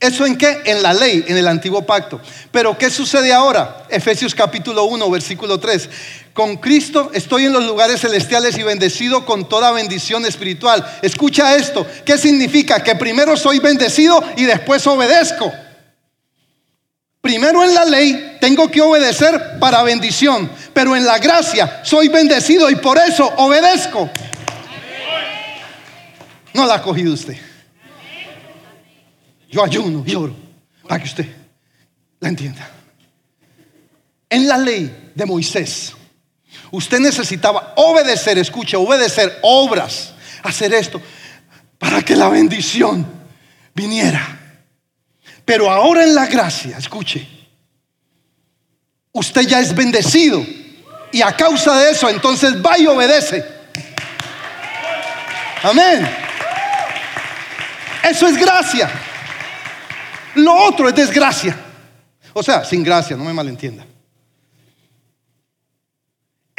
¿Eso 0.00 0.24
en 0.24 0.38
qué? 0.38 0.62
En 0.64 0.82
la 0.82 0.94
ley, 0.94 1.24
en 1.26 1.36
el 1.36 1.48
antiguo 1.48 1.84
pacto. 1.84 2.20
Pero 2.52 2.78
¿qué 2.78 2.88
sucede 2.88 3.32
ahora? 3.32 3.84
Efesios 3.90 4.34
capítulo 4.34 4.84
1, 4.84 5.10
versículo 5.10 5.58
3. 5.58 5.90
Con 6.32 6.56
Cristo 6.56 7.10
estoy 7.12 7.46
en 7.46 7.52
los 7.52 7.64
lugares 7.64 8.00
celestiales 8.00 8.56
y 8.56 8.62
bendecido 8.62 9.26
con 9.26 9.48
toda 9.48 9.72
bendición 9.72 10.24
espiritual. 10.24 10.86
Escucha 11.02 11.56
esto. 11.56 11.86
¿Qué 12.04 12.16
significa? 12.16 12.82
Que 12.82 12.94
primero 12.94 13.36
soy 13.36 13.58
bendecido 13.58 14.22
y 14.36 14.44
después 14.44 14.86
obedezco. 14.86 15.52
Primero 17.20 17.64
en 17.64 17.74
la 17.74 17.84
ley 17.84 18.36
tengo 18.40 18.70
que 18.70 18.80
obedecer 18.80 19.58
para 19.58 19.82
bendición, 19.82 20.50
pero 20.72 20.94
en 20.94 21.04
la 21.04 21.18
gracia 21.18 21.80
soy 21.84 22.08
bendecido 22.08 22.70
y 22.70 22.76
por 22.76 22.96
eso 22.98 23.26
obedezco. 23.36 24.08
No 26.54 26.66
la 26.66 26.74
ha 26.74 26.82
cogido 26.82 27.12
usted. 27.12 27.36
Yo 29.50 29.64
ayuno 29.64 30.04
y 30.06 30.14
oro 30.14 30.34
para 30.86 31.00
que 31.00 31.08
usted 31.08 31.26
la 32.20 32.28
entienda. 32.28 32.68
En 34.30 34.46
la 34.46 34.58
ley 34.58 35.12
de 35.14 35.26
Moisés, 35.26 35.94
usted 36.70 37.00
necesitaba 37.00 37.72
obedecer, 37.76 38.38
escuche, 38.38 38.76
obedecer 38.76 39.38
obras, 39.42 40.14
hacer 40.42 40.72
esto, 40.74 41.00
para 41.78 42.02
que 42.02 42.14
la 42.14 42.28
bendición 42.28 43.06
viniera. 43.74 44.37
Pero 45.48 45.70
ahora 45.70 46.02
en 46.02 46.14
la 46.14 46.26
gracia, 46.26 46.76
escuche, 46.76 47.26
usted 49.12 49.40
ya 49.48 49.60
es 49.60 49.74
bendecido. 49.74 50.44
Y 51.10 51.22
a 51.22 51.34
causa 51.34 51.74
de 51.80 51.92
eso, 51.92 52.06
entonces 52.10 52.62
va 52.62 52.78
y 52.78 52.86
obedece. 52.86 53.42
Amén. 55.62 56.06
Eso 58.04 58.26
es 58.26 58.36
gracia. 58.36 58.90
Lo 60.34 60.54
otro 60.54 60.86
es 60.86 60.94
desgracia. 60.94 61.56
O 62.34 62.42
sea, 62.42 62.62
sin 62.62 62.84
gracia, 62.84 63.16
no 63.16 63.24
me 63.24 63.32
malentienda. 63.32 63.86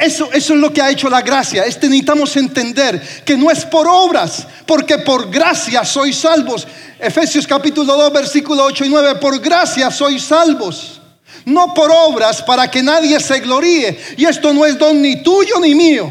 Eso, 0.00 0.32
es 0.32 0.48
lo 0.48 0.72
que 0.72 0.80
ha 0.80 0.90
hecho 0.90 1.10
la 1.10 1.20
gracia. 1.20 1.66
Este 1.66 1.86
necesitamos 1.86 2.34
entender 2.38 3.22
que 3.22 3.36
no 3.36 3.50
es 3.50 3.66
por 3.66 3.86
obras, 3.86 4.46
porque 4.64 4.96
por 4.96 5.30
gracia 5.30 5.84
sois 5.84 6.16
salvos. 6.16 6.66
Efesios 6.98 7.46
capítulo 7.46 7.94
2, 7.94 8.10
versículo 8.10 8.64
8 8.64 8.86
y 8.86 8.88
9. 8.88 9.16
Por 9.16 9.38
gracia 9.40 9.90
sois 9.90 10.22
salvos. 10.22 11.02
No 11.44 11.74
por 11.74 11.90
obras 11.90 12.40
para 12.40 12.70
que 12.70 12.82
nadie 12.82 13.20
se 13.20 13.40
gloríe. 13.40 13.98
Y 14.16 14.24
esto 14.24 14.54
no 14.54 14.64
es 14.64 14.78
don 14.78 15.02
ni 15.02 15.22
tuyo 15.22 15.60
ni 15.60 15.74
mío, 15.74 16.10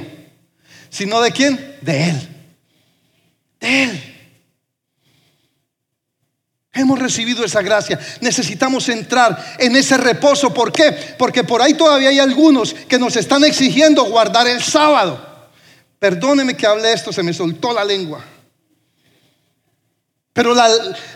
sino 0.92 1.20
de 1.20 1.32
quién? 1.32 1.78
De 1.82 2.10
Él. 2.10 2.30
De 3.60 3.84
Él. 3.84 4.09
Hemos 6.72 7.00
recibido 7.00 7.44
esa 7.44 7.62
gracia. 7.62 8.00
Necesitamos 8.22 8.88
entrar 8.90 9.56
en 9.58 9.76
ese 9.76 9.98
reposo. 9.98 10.54
¿Por 10.54 10.72
qué? 10.72 10.92
Porque 11.18 11.44
por 11.44 11.62
ahí 11.62 11.74
todavía 11.74 12.10
hay 12.10 12.20
algunos 12.20 12.74
que 12.74 13.00
nos 13.00 13.16
están 13.16 13.44
exigiendo 13.44 14.04
guardar 14.06 14.48
el 14.48 14.62
sábado. 14.62 15.28
Perdóneme 15.98 16.56
que 16.56 16.68
hable 16.68 16.94
esto, 16.94 17.12
se 17.12 17.24
me 17.24 17.34
soltó 17.34 17.74
la 17.74 17.84
lengua. 17.84 18.24
Pero 20.32 20.54
la, 20.54 20.70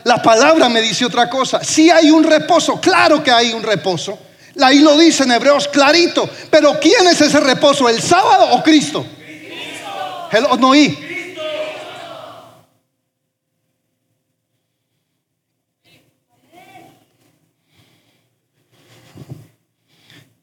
la 0.03 0.21
palabra 0.21 0.67
me 0.69 0.81
dice 0.81 1.05
otra 1.05 1.29
cosa. 1.29 1.63
Si 1.63 1.89
hay 1.89 2.09
un 2.09 2.23
reposo, 2.23 2.81
claro 2.81 3.23
que 3.23 3.31
hay 3.31 3.53
un 3.53 3.61
reposo. 3.61 4.17
Ahí 4.59 4.79
lo 4.79 4.97
dice 4.97 5.23
en 5.23 5.31
Hebreos 5.31 5.67
clarito. 5.67 6.27
Pero 6.49 6.79
¿quién 6.79 7.07
es 7.07 7.21
ese 7.21 7.39
reposo? 7.39 7.87
¿El 7.87 8.01
sábado 8.01 8.49
o 8.51 8.63
Cristo? 8.63 9.05
Cristo. 9.15 10.29
El, 10.31 10.59
no 10.59 10.69
oí. 10.69 11.12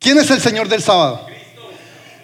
¿Quién 0.00 0.16
es 0.16 0.30
el 0.30 0.40
Señor 0.40 0.66
del 0.66 0.82
sábado? 0.82 1.26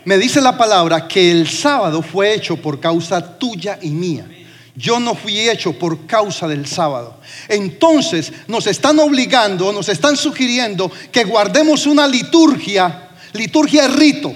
Me 0.06 0.16
dice 0.16 0.40
la 0.40 0.56
palabra 0.56 1.06
que 1.06 1.30
el 1.30 1.46
sábado 1.46 2.00
fue 2.00 2.32
hecho 2.32 2.56
por 2.56 2.80
causa 2.80 3.38
tuya 3.38 3.78
y 3.82 3.90
mía. 3.90 4.26
Yo 4.74 4.98
no 4.98 5.14
fui 5.14 5.46
hecho 5.46 5.74
por 5.74 6.06
causa 6.06 6.48
del 6.48 6.66
sábado. 6.66 7.20
Entonces 7.48 8.32
nos 8.46 8.66
están 8.66 8.98
obligando, 8.98 9.74
nos 9.74 9.90
están 9.90 10.16
sugiriendo 10.16 10.90
que 11.12 11.24
guardemos 11.24 11.86
una 11.86 12.08
liturgia, 12.08 13.10
liturgia 13.34 13.82
de 13.82 13.88
rito. 13.88 14.34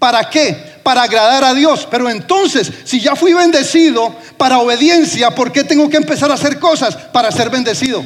¿Para 0.00 0.28
qué? 0.28 0.80
Para 0.82 1.04
agradar 1.04 1.44
a 1.44 1.54
Dios. 1.54 1.86
Pero 1.88 2.10
entonces, 2.10 2.72
si 2.82 3.00
ya 3.00 3.14
fui 3.14 3.32
bendecido 3.32 4.12
para 4.36 4.58
obediencia, 4.58 5.32
¿por 5.32 5.52
qué 5.52 5.62
tengo 5.62 5.88
que 5.88 5.98
empezar 5.98 6.32
a 6.32 6.34
hacer 6.34 6.58
cosas 6.58 6.96
para 6.96 7.30
ser 7.30 7.48
bendecido? 7.48 8.04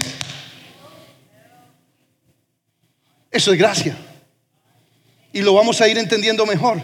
Eso 3.30 3.52
es 3.52 3.58
gracia 3.58 3.96
y 5.38 5.42
lo 5.42 5.54
vamos 5.54 5.80
a 5.80 5.86
ir 5.86 5.96
entendiendo 5.96 6.44
mejor. 6.44 6.82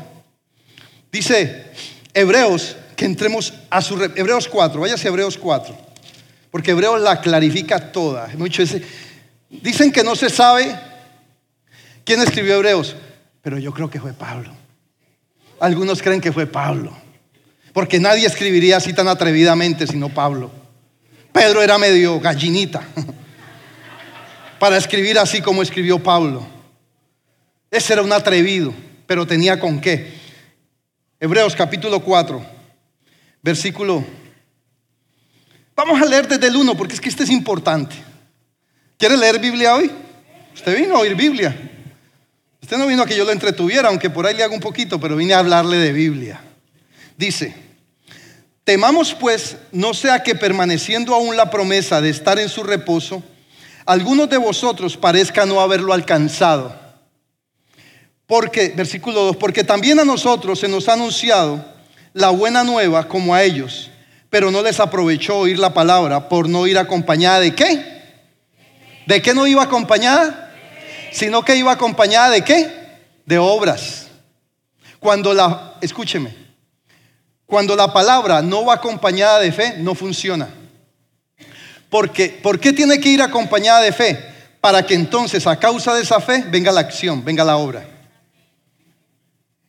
Dice 1.10 1.64
Hebreos 2.14 2.76
que 2.94 3.04
entremos 3.04 3.52
a 3.68 3.82
su 3.82 4.00
Hebreos 4.00 4.46
4, 4.46 4.80
váyase 4.80 5.08
a 5.08 5.10
Hebreos 5.10 5.36
4, 5.36 5.76
porque 6.52 6.70
Hebreos 6.70 7.00
la 7.00 7.20
clarifica 7.20 7.90
toda. 7.90 8.28
Mucho 8.38 8.62
dicen 9.50 9.90
que 9.90 10.04
no 10.04 10.14
se 10.14 10.30
sabe 10.30 10.78
quién 12.04 12.22
escribió 12.22 12.54
Hebreos, 12.54 12.94
pero 13.42 13.58
yo 13.58 13.72
creo 13.72 13.90
que 13.90 13.98
fue 13.98 14.12
Pablo. 14.12 14.52
Algunos 15.58 16.00
creen 16.00 16.20
que 16.20 16.30
fue 16.30 16.46
Pablo, 16.46 16.96
porque 17.72 17.98
nadie 17.98 18.24
escribiría 18.24 18.76
así 18.76 18.92
tan 18.92 19.08
atrevidamente 19.08 19.88
sino 19.88 20.10
Pablo. 20.10 20.52
Pedro 21.32 21.60
era 21.60 21.76
medio 21.76 22.20
gallinita 22.20 22.82
para 24.60 24.76
escribir 24.76 25.18
así 25.18 25.40
como 25.40 25.60
escribió 25.60 26.00
Pablo. 26.00 26.53
Ese 27.74 27.92
era 27.92 28.02
un 28.02 28.12
atrevido, 28.12 28.72
pero 29.04 29.26
tenía 29.26 29.58
con 29.58 29.80
qué. 29.80 30.12
Hebreos 31.18 31.56
capítulo 31.56 31.98
4, 31.98 32.40
versículo. 33.42 34.04
Vamos 35.74 36.00
a 36.00 36.04
leer 36.04 36.28
desde 36.28 36.46
el 36.46 36.54
1 36.54 36.76
porque 36.76 36.94
es 36.94 37.00
que 37.00 37.08
este 37.08 37.24
es 37.24 37.30
importante. 37.30 37.96
¿Quiere 38.96 39.16
leer 39.16 39.40
Biblia 39.40 39.74
hoy? 39.74 39.90
Usted 40.54 40.76
vino 40.76 40.94
a 40.94 41.00
oír 41.00 41.16
Biblia. 41.16 41.52
Usted 42.62 42.78
no 42.78 42.86
vino 42.86 43.02
a 43.02 43.06
que 43.06 43.16
yo 43.16 43.24
lo 43.24 43.32
entretuviera, 43.32 43.88
aunque 43.88 44.08
por 44.08 44.24
ahí 44.24 44.36
le 44.36 44.44
hago 44.44 44.54
un 44.54 44.60
poquito, 44.60 45.00
pero 45.00 45.16
vine 45.16 45.34
a 45.34 45.40
hablarle 45.40 45.78
de 45.78 45.92
Biblia. 45.92 46.40
Dice, 47.16 47.56
temamos 48.62 49.14
pues, 49.14 49.56
no 49.72 49.94
sea 49.94 50.22
que 50.22 50.36
permaneciendo 50.36 51.12
aún 51.12 51.36
la 51.36 51.50
promesa 51.50 52.00
de 52.00 52.10
estar 52.10 52.38
en 52.38 52.48
su 52.48 52.62
reposo, 52.62 53.20
algunos 53.84 54.30
de 54.30 54.36
vosotros 54.36 54.96
parezca 54.96 55.44
no 55.44 55.60
haberlo 55.60 55.92
alcanzado. 55.92 56.83
Porque, 58.26 58.72
versículo 58.74 59.24
2, 59.24 59.36
porque 59.36 59.64
también 59.64 59.98
a 60.00 60.04
nosotros 60.04 60.58
se 60.58 60.68
nos 60.68 60.88
ha 60.88 60.94
anunciado 60.94 61.64
la 62.14 62.30
buena 62.30 62.64
nueva 62.64 63.06
como 63.06 63.34
a 63.34 63.42
ellos, 63.42 63.90
pero 64.30 64.50
no 64.50 64.62
les 64.62 64.80
aprovechó 64.80 65.38
oír 65.38 65.58
la 65.58 65.74
palabra 65.74 66.28
por 66.28 66.48
no 66.48 66.66
ir 66.66 66.78
acompañada 66.78 67.40
de 67.40 67.54
qué? 67.54 67.94
¿De 69.06 69.20
qué 69.20 69.34
no 69.34 69.46
iba 69.46 69.62
acompañada? 69.62 70.52
Sino 71.12 71.44
que 71.44 71.56
iba 71.56 71.72
acompañada 71.72 72.30
de 72.30 72.42
qué? 72.42 72.72
De 73.26 73.38
obras. 73.38 74.06
Cuando 74.98 75.34
la, 75.34 75.74
escúcheme, 75.82 76.34
cuando 77.44 77.76
la 77.76 77.92
palabra 77.92 78.40
no 78.40 78.64
va 78.64 78.74
acompañada 78.74 79.38
de 79.40 79.52
fe, 79.52 79.74
no 79.78 79.94
funciona. 79.94 80.48
Porque, 81.90 82.28
¿Por 82.42 82.58
qué 82.58 82.72
tiene 82.72 82.98
que 82.98 83.10
ir 83.10 83.22
acompañada 83.22 83.82
de 83.82 83.92
fe? 83.92 84.18
Para 84.60 84.84
que 84.84 84.94
entonces 84.94 85.46
a 85.46 85.58
causa 85.58 85.94
de 85.94 86.02
esa 86.02 86.20
fe 86.20 86.44
venga 86.48 86.72
la 86.72 86.80
acción, 86.80 87.24
venga 87.24 87.44
la 87.44 87.58
obra. 87.58 87.93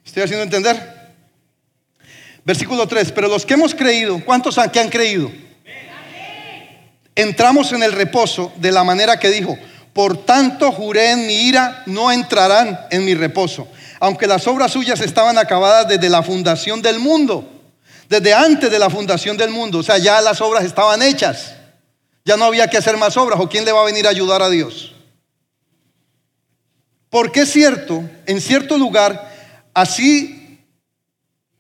¿Estoy 0.06 0.24
haciendo 0.24 0.44
entender? 0.44 0.96
Versículo 2.46 2.88
3, 2.88 3.12
pero 3.12 3.28
los 3.28 3.46
que 3.46 3.56
hemos 3.56 3.74
creído, 3.74 4.24
¿cuántos 4.24 4.58
han, 4.60 4.70
que 4.70 4.80
han 4.80 4.90
creído? 4.90 5.32
Entramos 7.16 7.72
en 7.72 7.82
el 7.82 7.92
reposo 7.92 8.54
de 8.58 8.72
la 8.72 8.84
manera 8.84 9.20
que 9.20 9.32
dijo, 9.32 9.58
por 9.94 10.26
tanto 10.26 10.72
juré 10.72 11.12
en 11.12 11.26
mi 11.26 11.48
ira, 11.48 11.82
no 11.88 12.12
entrarán 12.12 12.80
en 12.92 13.04
mi 13.04 13.16
reposo, 13.16 13.68
aunque 14.00 14.28
las 14.28 14.46
obras 14.48 14.72
suyas 14.72 15.02
estaban 15.02 15.38
acabadas 15.38 15.88
desde 15.88 16.10
la 16.10 16.22
fundación 16.22 16.82
del 16.82 17.00
mundo, 17.00 17.50
desde 18.08 18.34
antes 18.34 18.70
de 18.70 18.78
la 18.78 18.90
fundación 18.92 19.38
del 19.38 19.50
mundo, 19.50 19.80
o 19.80 19.84
sea, 19.84 19.98
ya 19.98 20.22
las 20.22 20.40
obras 20.40 20.64
estaban 20.66 21.02
hechas, 21.02 21.56
ya 22.24 22.38
no 22.38 22.46
había 22.46 22.70
que 22.70 22.78
hacer 22.78 22.98
más 22.98 23.18
obras, 23.18 23.40
o 23.40 23.50
quién 23.50 23.66
le 23.66 23.72
va 23.72 23.82
a 23.82 23.86
venir 23.86 24.06
a 24.06 24.12
ayudar 24.12 24.44
a 24.44 24.50
Dios. 24.50 24.94
Porque 27.10 27.42
es 27.42 27.52
cierto, 27.52 28.04
en 28.26 28.42
cierto 28.42 28.78
lugar, 28.78 29.35
Así 29.76 30.46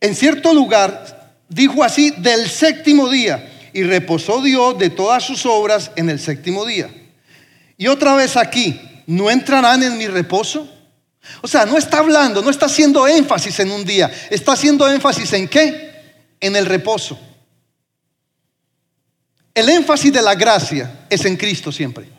en 0.05 0.15
cierto 0.15 0.53
lugar, 0.53 1.39
dijo 1.49 1.83
así, 1.83 2.11
del 2.11 2.47
séptimo 2.49 3.09
día, 3.09 3.51
y 3.73 3.83
reposó 3.83 4.41
Dios 4.41 4.77
de 4.77 4.89
todas 4.89 5.23
sus 5.23 5.45
obras 5.45 5.91
en 5.95 6.09
el 6.09 6.19
séptimo 6.19 6.65
día. 6.65 6.89
Y 7.77 7.87
otra 7.87 8.15
vez 8.15 8.37
aquí, 8.37 8.79
¿no 9.07 9.31
entrarán 9.31 9.81
en 9.81 9.97
mi 9.97 10.07
reposo? 10.07 10.71
O 11.41 11.47
sea, 11.47 11.65
no 11.65 11.77
está 11.77 11.97
hablando, 11.99 12.41
no 12.41 12.51
está 12.51 12.67
haciendo 12.67 13.07
énfasis 13.07 13.59
en 13.59 13.71
un 13.71 13.83
día, 13.83 14.11
está 14.29 14.53
haciendo 14.53 14.87
énfasis 14.87 15.33
en 15.33 15.47
qué? 15.47 15.91
En 16.39 16.55
el 16.55 16.67
reposo. 16.67 17.19
El 19.55 19.69
énfasis 19.69 20.13
de 20.13 20.21
la 20.21 20.35
gracia 20.35 21.07
es 21.09 21.25
en 21.25 21.35
Cristo 21.35 21.71
siempre. 21.71 22.14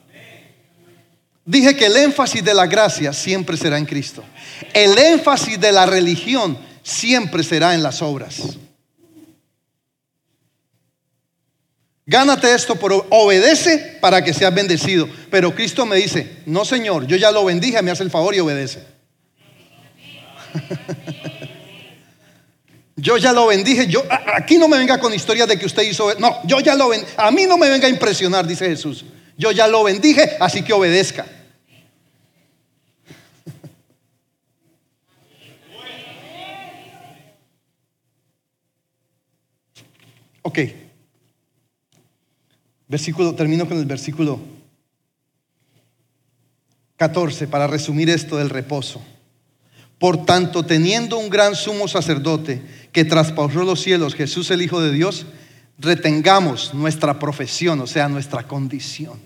Dije 1.46 1.76
que 1.76 1.86
el 1.86 1.96
énfasis 1.96 2.44
de 2.44 2.52
la 2.52 2.66
gracia 2.66 3.12
siempre 3.12 3.56
será 3.56 3.78
en 3.78 3.86
Cristo. 3.86 4.24
El 4.74 4.98
énfasis 4.98 5.60
de 5.60 5.70
la 5.70 5.86
religión 5.86 6.58
siempre 6.82 7.44
será 7.44 7.72
en 7.72 7.84
las 7.84 8.02
obras. 8.02 8.42
Gánate 12.04 12.52
esto 12.52 12.74
por 12.74 13.06
obedece 13.10 13.98
para 14.00 14.24
que 14.24 14.34
seas 14.34 14.52
bendecido. 14.52 15.08
Pero 15.30 15.54
Cristo 15.54 15.86
me 15.86 15.94
dice, 15.96 16.38
no 16.46 16.64
Señor, 16.64 17.06
yo 17.06 17.16
ya 17.16 17.30
lo 17.30 17.44
bendije, 17.44 17.80
me 17.80 17.92
hace 17.92 18.02
el 18.02 18.10
favor 18.10 18.34
y 18.34 18.40
obedece. 18.40 18.84
yo 22.96 23.18
ya 23.18 23.32
lo 23.32 23.46
bendije, 23.46 23.86
yo 23.86 24.02
aquí 24.34 24.58
no 24.58 24.66
me 24.66 24.78
venga 24.78 24.98
con 24.98 25.14
historias 25.14 25.46
de 25.46 25.56
que 25.58 25.66
usted 25.66 25.84
hizo, 25.84 26.12
no, 26.18 26.40
yo 26.44 26.58
ya 26.58 26.74
lo 26.74 26.88
bendije, 26.88 27.12
a 27.16 27.30
mí 27.30 27.46
no 27.46 27.56
me 27.56 27.68
venga 27.68 27.86
a 27.86 27.90
impresionar, 27.90 28.48
dice 28.48 28.66
Jesús. 28.66 29.04
Yo 29.38 29.52
ya 29.52 29.68
lo 29.68 29.84
bendije, 29.84 30.36
así 30.40 30.62
que 30.62 30.72
obedezca. 30.72 31.35
Ok. 40.46 40.60
Versículo, 42.86 43.34
termino 43.34 43.66
con 43.66 43.78
el 43.78 43.84
versículo 43.84 44.38
14 46.96 47.48
para 47.48 47.66
resumir 47.66 48.08
esto 48.10 48.36
del 48.36 48.48
reposo. 48.48 49.02
Por 49.98 50.24
tanto, 50.24 50.64
teniendo 50.64 51.18
un 51.18 51.30
gran 51.30 51.56
sumo 51.56 51.88
sacerdote 51.88 52.62
que 52.92 53.04
traspasó 53.04 53.64
los 53.64 53.82
cielos, 53.82 54.14
Jesús 54.14 54.48
el 54.52 54.62
Hijo 54.62 54.80
de 54.80 54.92
Dios, 54.92 55.26
retengamos 55.78 56.74
nuestra 56.74 57.18
profesión, 57.18 57.80
o 57.80 57.88
sea, 57.88 58.08
nuestra 58.08 58.46
condición. 58.46 59.18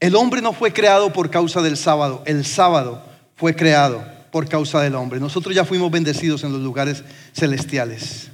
El 0.00 0.16
hombre 0.16 0.42
no 0.42 0.52
fue 0.52 0.74
creado 0.74 1.14
por 1.14 1.30
causa 1.30 1.62
del 1.62 1.78
sábado, 1.78 2.22
el 2.26 2.44
sábado 2.44 3.02
fue 3.36 3.56
creado 3.56 4.04
por 4.32 4.48
causa 4.48 4.80
del 4.80 4.96
hombre. 4.96 5.20
Nosotros 5.20 5.54
ya 5.54 5.64
fuimos 5.64 5.92
bendecidos 5.92 6.42
en 6.42 6.52
los 6.52 6.62
lugares 6.62 7.04
celestiales. 7.34 8.30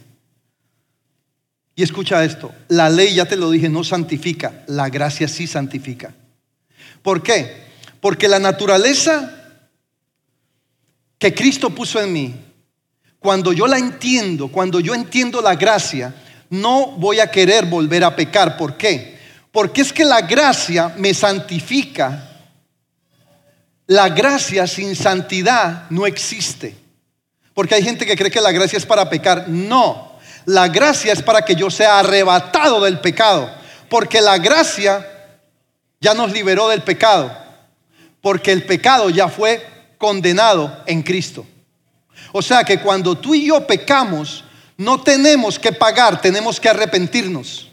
Y 1.75 1.83
escucha 1.83 2.25
esto, 2.25 2.53
la 2.69 2.89
ley, 2.89 3.15
ya 3.15 3.27
te 3.27 3.37
lo 3.37 3.51
dije, 3.51 3.69
no 3.69 3.85
santifica, 3.85 4.65
la 4.69 4.89
gracia 4.89 5.29
sí 5.29 5.47
santifica. 5.47 6.15
¿Por 7.03 7.23
qué? 7.23 7.69
Porque 8.01 8.29
la 8.29 8.39
naturaleza 8.39 9.35
que 11.19 11.35
Cristo 11.35 11.71
puso 11.71 12.01
en 12.01 12.13
mí, 12.13 12.35
cuando 13.19 13.53
yo 13.53 13.67
la 13.67 13.79
entiendo, 13.79 14.49
cuando 14.49 14.79
yo 14.79 14.95
entiendo 14.95 15.41
la 15.41 15.57
gracia, 15.57 16.15
no 16.49 16.93
voy 16.93 17.19
a 17.19 17.31
querer 17.31 17.67
volver 17.67 18.05
a 18.05 18.15
pecar. 18.15 18.57
¿Por 18.57 18.77
qué? 18.77 19.19
Porque 19.51 19.81
es 19.81 19.93
que 19.93 20.05
la 20.05 20.21
gracia 20.21 20.95
me 20.97 21.13
santifica. 21.13 22.28
La 23.88 24.09
gracia 24.11 24.68
sin 24.68 24.94
santidad 24.94 25.90
no 25.90 26.07
existe. 26.07 26.77
Porque 27.53 27.74
hay 27.74 27.83
gente 27.83 28.07
que 28.07 28.16
cree 28.16 28.31
que 28.31 28.40
la 28.40 28.53
gracia 28.53 28.77
es 28.77 28.87
para 28.87 29.11
pecar. 29.11 29.48
No, 29.48 30.16
la 30.44 30.68
gracia 30.68 31.12
es 31.12 31.22
para 31.22 31.42
que 31.42 31.57
yo 31.57 31.68
sea 31.68 31.98
arrebatado 31.98 32.81
del 32.85 33.01
pecado. 33.01 33.51
Porque 33.88 34.20
la 34.20 34.38
gracia 34.38 35.05
ya 36.01 36.14
nos 36.14 36.31
liberó 36.31 36.68
del 36.68 36.83
pecado 36.83 37.48
porque 38.20 38.53
el 38.53 38.64
pecado 38.64 39.11
ya 39.11 39.29
fue 39.29 39.64
condenado 39.96 40.83
en 40.87 41.03
Cristo. 41.03 41.46
O 42.33 42.42
sea 42.42 42.64
que 42.64 42.81
cuando 42.81 43.16
tú 43.16 43.35
y 43.35 43.46
yo 43.46 43.66
pecamos, 43.66 44.44
no 44.77 45.01
tenemos 45.03 45.59
que 45.59 45.72
pagar, 45.72 46.20
tenemos 46.20 46.61
que 46.61 46.68
arrepentirnos. 46.68 47.70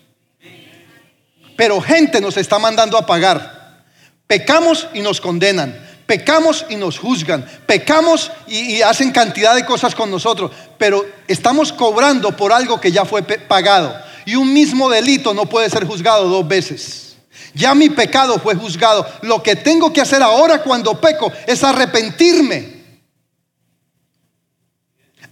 Pero 1.55 1.81
gente 1.81 2.21
nos 2.21 2.37
está 2.37 2.59
mandando 2.59 2.97
a 2.97 3.05
pagar. 3.05 3.83
Pecamos 4.27 4.87
y 4.93 5.01
nos 5.01 5.21
condenan. 5.21 5.77
Pecamos 6.05 6.65
y 6.69 6.75
nos 6.75 6.99
juzgan. 6.99 7.45
Pecamos 7.65 8.31
y, 8.47 8.81
hacen 8.81 9.11
cantidad 9.11 9.55
de 9.55 9.65
cosas 9.65 9.95
con 9.95 10.11
nosotros. 10.11 10.51
Pero 10.77 11.03
estamos 11.27 11.73
cobrando 11.73 12.35
por 12.35 12.53
algo 12.53 12.79
que 12.79 12.91
ya 12.91 13.05
fue 13.05 13.23
pagado. 13.23 13.95
Y 14.25 14.35
un 14.35 14.53
mismo 14.53 14.89
delito 14.89 15.33
no 15.33 15.45
puede 15.45 15.69
ser 15.69 15.85
juzgado 15.85 16.27
dos 16.27 16.47
veces. 16.47 17.15
Ya 17.53 17.73
mi 17.73 17.89
pecado 17.89 18.37
fue 18.39 18.55
juzgado. 18.55 19.07
Lo 19.21 19.41
que 19.41 19.55
tengo 19.55 19.91
que 19.91 20.01
hacer 20.01 20.21
ahora 20.21 20.61
cuando 20.61 20.99
peco 20.99 21.31
es 21.47 21.63
arrepentirme. 21.63 22.75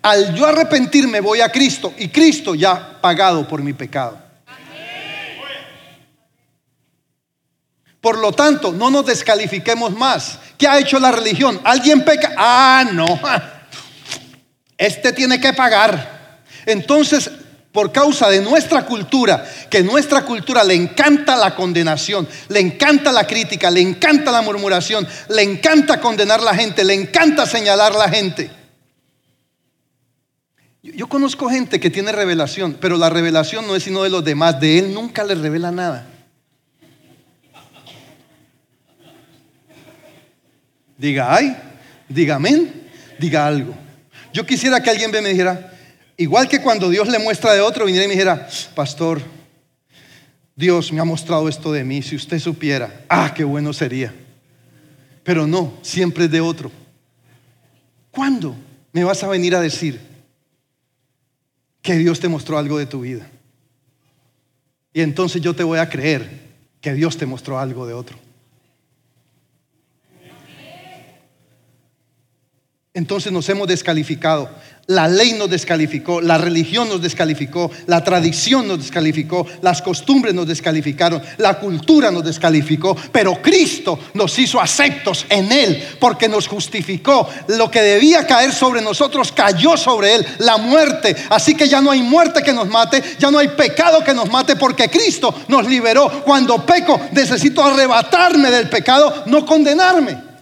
Al 0.02 0.34
yo 0.36 0.46
arrepentirme 0.46 1.22
voy 1.22 1.42
a 1.42 1.50
Cristo 1.50 1.94
y 1.98 2.10
Cristo 2.10 2.56
ya 2.56 3.00
pagado 3.00 3.48
por 3.48 3.62
mi 3.62 3.74
pecado. 3.74 4.23
Por 8.04 8.18
lo 8.18 8.34
tanto, 8.34 8.74
no 8.74 8.90
nos 8.92 9.06
descalifiquemos 9.06 9.94
más. 9.96 10.38
¿Qué 10.58 10.68
ha 10.68 10.78
hecho 10.78 11.00
la 11.00 11.10
religión? 11.10 11.62
¿Alguien 11.64 12.04
peca? 12.04 12.34
Ah, 12.36 12.84
no. 12.92 13.06
Este 14.78 15.14
tiene 15.14 15.40
que 15.40 15.54
pagar. 15.54 16.42
Entonces 16.66 17.32
por 17.72 17.94
causa 17.94 18.30
de 18.30 18.42
nuestra 18.42 18.86
cultura, 18.86 19.50
que 19.70 19.82
nuestra 19.84 20.26
cultura 20.26 20.66
le 20.66 20.74
encanta 20.74 21.38
la 21.38 21.56
condenación, 21.56 22.28
le 22.50 22.60
encanta 22.60 23.10
la 23.14 23.26
crítica, 23.26 23.72
le 23.72 23.80
encanta 23.80 24.34
la 24.34 24.42
murmuración, 24.42 25.08
le 25.30 25.42
encanta 25.42 26.02
condenar 26.02 26.42
a 26.42 26.44
la 26.44 26.56
gente, 26.56 26.84
le 26.84 26.94
encanta 26.94 27.46
señalar 27.46 27.94
a 27.94 27.98
la 28.00 28.10
gente. 28.10 28.52
Yo 30.84 31.08
conozco 31.08 31.50
gente 31.50 31.80
que 31.80 31.90
tiene 31.90 32.12
revelación, 32.12 32.78
pero 32.82 32.98
la 32.98 33.10
revelación 33.10 33.66
no 33.66 33.78
es 33.78 33.84
sino 33.84 34.04
de 34.04 34.10
los 34.10 34.26
demás, 34.26 34.60
de 34.60 34.80
él 34.80 34.94
nunca 34.94 35.24
le 35.24 35.36
revela 35.36 35.72
nada. 35.72 36.13
Diga 41.04 41.36
ay, 41.36 41.56
diga 42.08 42.36
amén, 42.36 42.90
diga 43.20 43.46
algo. 43.46 43.76
Yo 44.32 44.46
quisiera 44.46 44.82
que 44.82 44.90
alguien 44.90 45.12
me 45.12 45.30
dijera, 45.30 45.74
Igual 46.18 46.48
que 46.48 46.62
cuando 46.62 46.90
Dios 46.90 47.10
le 47.10 47.20
muestra 47.20 47.54
de 47.54 47.62
otro, 47.62 47.86
viniera 47.86 48.06
y 48.06 48.08
me 48.08 48.14
dijera, 48.14 48.48
pastor, 48.76 49.22
Dios 50.56 50.94
me 50.94 51.02
ha 51.02 51.04
mostrado 51.04 51.50
esto 51.50 51.72
de 51.72 51.84
mí, 51.84 52.02
si 52.02 52.16
usted 52.16 52.40
supiera, 52.40 53.04
ah, 53.10 53.34
qué 53.36 53.44
bueno 53.44 53.74
sería. 53.74 54.14
Pero 55.24 55.48
no, 55.48 55.74
siempre 55.82 56.26
es 56.26 56.32
de 56.32 56.42
otro. 56.42 56.72
¿Cuándo 58.12 58.56
me 58.92 59.04
vas 59.04 59.24
a 59.24 59.28
venir 59.28 59.56
a 59.56 59.62
decir 59.62 60.00
que 61.82 61.98
Dios 61.98 62.20
te 62.20 62.30
mostró 62.30 62.60
algo 62.60 62.78
de 62.78 62.86
tu 62.86 63.02
vida? 63.02 63.28
Y 64.94 65.02
entonces 65.02 65.42
yo 65.42 65.56
te 65.56 65.64
voy 65.64 65.80
a 65.80 65.90
creer 65.90 66.30
que 66.80 66.94
Dios 66.94 67.18
te 67.18 67.26
mostró 67.26 67.58
algo 67.58 67.88
de 67.88 67.94
otro. 67.94 68.18
Entonces 72.96 73.32
nos 73.32 73.50
hemos 73.50 73.68
descalificado. 73.68 74.52
La 74.86 75.08
ley 75.08 75.34
nos 75.34 75.50
descalificó, 75.50 76.22
la 76.22 76.38
religión 76.38 76.90
nos 76.90 77.02
descalificó, 77.02 77.72
la 77.88 78.04
tradición 78.04 78.68
nos 78.68 78.80
descalificó, 78.80 79.48
las 79.62 79.82
costumbres 79.82 80.36
nos 80.36 80.46
descalificaron, 80.46 81.20
la 81.38 81.58
cultura 81.58 82.12
nos 82.12 82.24
descalificó, 82.24 82.96
pero 83.12 83.42
Cristo 83.42 83.98
nos 84.14 84.38
hizo 84.38 84.62
aceptos 84.62 85.26
en 85.30 85.52
Él 85.52 85.82
porque 86.00 86.30
nos 86.30 86.48
justificó. 86.48 87.28
Lo 87.48 87.72
que 87.72 87.82
debía 87.82 88.28
caer 88.28 88.54
sobre 88.54 88.82
nosotros 88.82 89.32
cayó 89.32 89.76
sobre 89.76 90.14
Él, 90.14 90.28
la 90.40 90.58
muerte. 90.58 91.16
Así 91.30 91.56
que 91.56 91.68
ya 91.68 91.82
no 91.82 91.90
hay 91.90 92.04
muerte 92.04 92.44
que 92.44 92.54
nos 92.54 92.68
mate, 92.68 93.02
ya 93.18 93.32
no 93.32 93.40
hay 93.40 93.48
pecado 93.48 94.04
que 94.04 94.14
nos 94.14 94.30
mate 94.30 94.56
porque 94.56 94.90
Cristo 94.90 95.34
nos 95.48 95.66
liberó. 95.66 96.22
Cuando 96.24 96.64
peco 96.64 97.02
necesito 97.14 97.64
arrebatarme 97.64 98.52
del 98.52 98.70
pecado, 98.70 99.24
no 99.26 99.46
condenarme. 99.46 100.33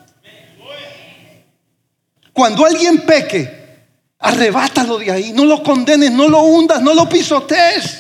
Cuando 2.34 2.66
alguien 2.66 3.00
peque, 3.06 3.62
Arrebátalo 4.24 5.00
de 5.00 5.12
ahí, 5.12 5.34
no 5.34 5.46
lo 5.46 5.64
condenes, 5.64 6.12
no 6.12 6.28
lo 6.28 6.44
hundas, 6.44 6.80
no 6.80 6.94
lo 6.94 7.10
pisotees. 7.10 7.98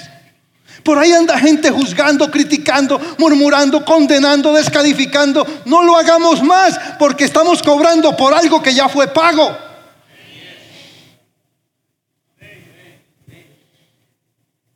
Por 0.83 0.99
ahí 0.99 1.11
anda 1.11 1.37
gente 1.39 1.71
juzgando, 1.71 2.29
criticando, 2.29 3.01
murmurando, 3.17 3.83
condenando, 3.83 4.53
descalificando. 4.53 5.45
No 5.65 5.81
lo 5.81 5.97
hagamos 5.97 6.43
más 6.43 6.79
porque 6.99 7.23
estamos 7.23 7.63
cobrando 7.63 8.15
por 8.15 8.35
algo 8.35 8.61
que 8.61 8.73
ya 8.73 8.87
fue 8.87 9.07
pago. 9.07 9.57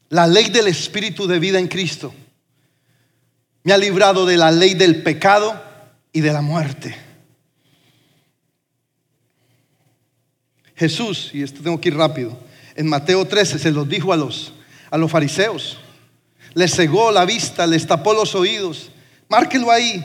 La 0.09 0.25
ley 0.25 0.49
del 0.49 0.67
Espíritu 0.67 1.27
de 1.27 1.37
vida 1.37 1.59
en 1.59 1.67
Cristo 1.67 2.11
me 3.63 3.71
ha 3.71 3.77
librado 3.77 4.25
de 4.25 4.37
la 4.37 4.49
ley 4.49 4.73
del 4.73 5.03
pecado 5.03 5.61
y 6.11 6.21
de 6.21 6.33
la 6.33 6.41
muerte. 6.41 7.04
Jesús, 10.75 11.31
y 11.33 11.41
esto 11.43 11.61
tengo 11.63 11.79
que 11.79 11.89
ir 11.89 11.97
rápido, 11.97 12.37
en 12.75 12.87
Mateo 12.87 13.25
13 13.25 13.59
se 13.59 13.71
los 13.71 13.87
dijo 13.87 14.11
a 14.11 14.17
los, 14.17 14.53
a 14.91 14.97
los 14.97 15.09
fariseos. 15.09 15.77
Les 16.53 16.73
cegó 16.73 17.11
la 17.11 17.25
vista, 17.25 17.65
les 17.67 17.85
tapó 17.85 18.13
los 18.13 18.35
oídos. 18.35 18.89
Márquelo 19.27 19.71
ahí. 19.71 20.03